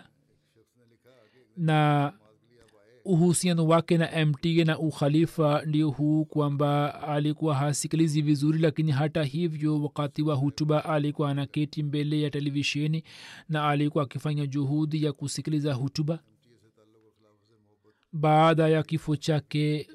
Na 1.56 2.12
uhusiano 3.08 3.66
wake 3.66 3.98
na 3.98 4.26
mta 4.26 4.64
na 4.64 4.78
ukhalifa 4.78 5.62
ndio 5.66 5.90
huu 5.90 6.24
kwamba 6.24 7.02
alikuwa 7.02 7.54
hasikilizi 7.54 8.22
vizuri 8.22 8.58
lakini 8.58 8.92
hata 8.92 9.24
hivyo 9.24 9.82
wakati 9.82 10.22
wa 10.22 10.34
hutuba 10.34 10.84
alikuwa 10.84 11.30
anaketi 11.30 11.82
mbele 11.82 12.20
ya 12.22 12.30
televisheni 12.30 13.04
na 13.48 13.68
alikuwa 13.68 14.04
akifanya 14.04 14.46
juhudi 14.46 15.04
ya 15.04 15.12
kusikiliza 15.12 15.74
hutuba. 15.74 16.18
Baada 18.12 18.68
ya 18.68 18.82
kifo 18.82 19.16
chake 19.16 19.88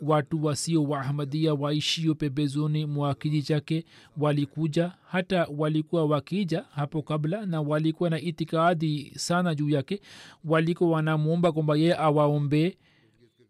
watu 0.00 0.44
wasio 0.44 0.82
waahmadia 0.84 1.54
waishio 1.54 2.14
pembezoni 2.14 2.86
mwa 2.86 3.14
kiji 3.14 3.42
chake 3.42 3.84
walikuja 4.16 4.92
hata 5.06 5.46
walikuwa 5.56 6.04
wakija 6.04 6.64
hapo 6.70 7.02
kabla 7.02 7.46
na 7.46 7.60
walikuwa 7.60 8.10
na 8.10 8.20
itikadi 8.20 9.12
sana 9.16 9.54
juu 9.54 9.68
yake. 9.68 10.00
Walikuwa 10.44 10.90
wanamwomba 10.90 11.52
kwamba 11.52 11.76
yeye 11.76 11.96
awaombee 11.96 12.76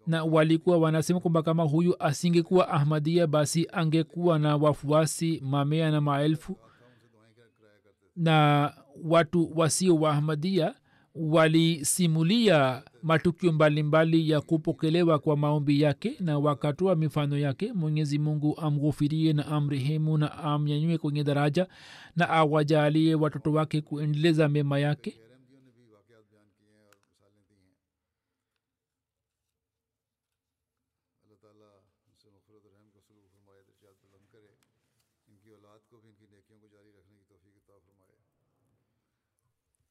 na 0.06 0.24
walikuwa 0.24 0.78
wanasema 0.78 1.20
kwamba 1.20 1.42
kama 1.42 1.62
huyu 1.62 2.02
asingekuwa 2.02 2.68
ahmadia 2.68 3.26
basi 3.26 3.66
angekuwa 3.72 4.38
na 4.38 4.56
wafuasi 4.56 5.40
mamea 5.44 5.90
na 5.90 6.00
maelfu. 6.00 6.58
Na 8.16 8.72
watu 9.04 9.52
wasio 9.58 9.96
waahmadia 9.96 10.74
walisimulia 11.14 12.82
matukio 13.02 13.52
mbalimbali 13.52 14.30
ya 14.30 14.40
kupokelewa 14.40 15.18
kwa 15.18 15.36
maombi 15.36 15.80
yake 15.80 16.12
na 16.20 16.38
wakatoa 16.38 16.96
mifano 16.96 17.38
yake 17.38 17.72
mwenyezi 17.72 18.18
mungu 18.18 18.58
amghufirie 18.60 19.32
na 19.32 19.46
amrehemu 19.46 20.18
na 20.18 20.38
amnyanyue 20.38 20.98
kwenye 20.98 21.24
daraja 21.24 21.66
na 22.16 22.28
awajalie 22.28 23.14
watoto 23.14 23.52
wake 23.52 23.80
kuendeleza 23.80 24.48
mema 24.48 24.78
yake 24.78 25.16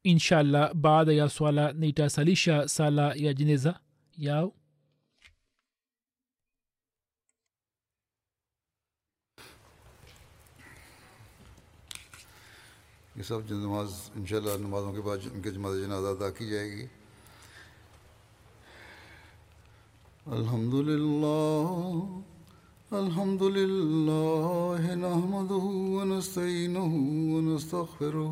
inshallah 0.03 0.71
baada 0.73 1.13
ya 1.13 1.29
swala 1.29 1.73
nitasalisha 1.73 2.67
sala 2.67 3.13
ya 3.15 3.33
jeneza. 3.33 3.75
Yao. 4.17 4.53
یہ 13.15 13.23
سب 13.27 13.47
جو 13.47 13.55
نماز 13.59 13.93
انشاءاللہ 14.15 14.51
نمازوں 14.61 14.91
کے 14.93 15.01
بعد 15.05 15.25
ان 15.31 15.41
کے 15.41 15.51
جماعت 15.51 15.75
جنازہ 15.77 16.07
ادا 16.07 16.29
کی 16.37 16.45
جائے 16.49 16.69
گی 16.71 16.85
الحمد 20.37 20.73
للہ 20.89 21.73
الحمد 22.91 23.41
للہ 23.57 24.95
نحمده 25.01 25.65
ونستعینه 25.97 27.03
ونستغفره 27.33 28.31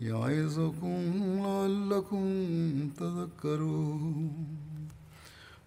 يعظكم 0.00 1.00
لعلكم 1.44 2.24
تذكرون. 3.00 4.32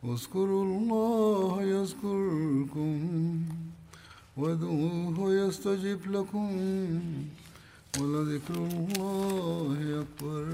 اذكروا 0.03 0.63
الله 0.65 1.63
يذكركم 1.63 2.97
وادعوه 4.37 5.33
يستجب 5.33 5.99
لكم 6.11 6.49
ولذكر 7.99 8.55
الله 8.55 10.01
أكبر. 10.01 10.45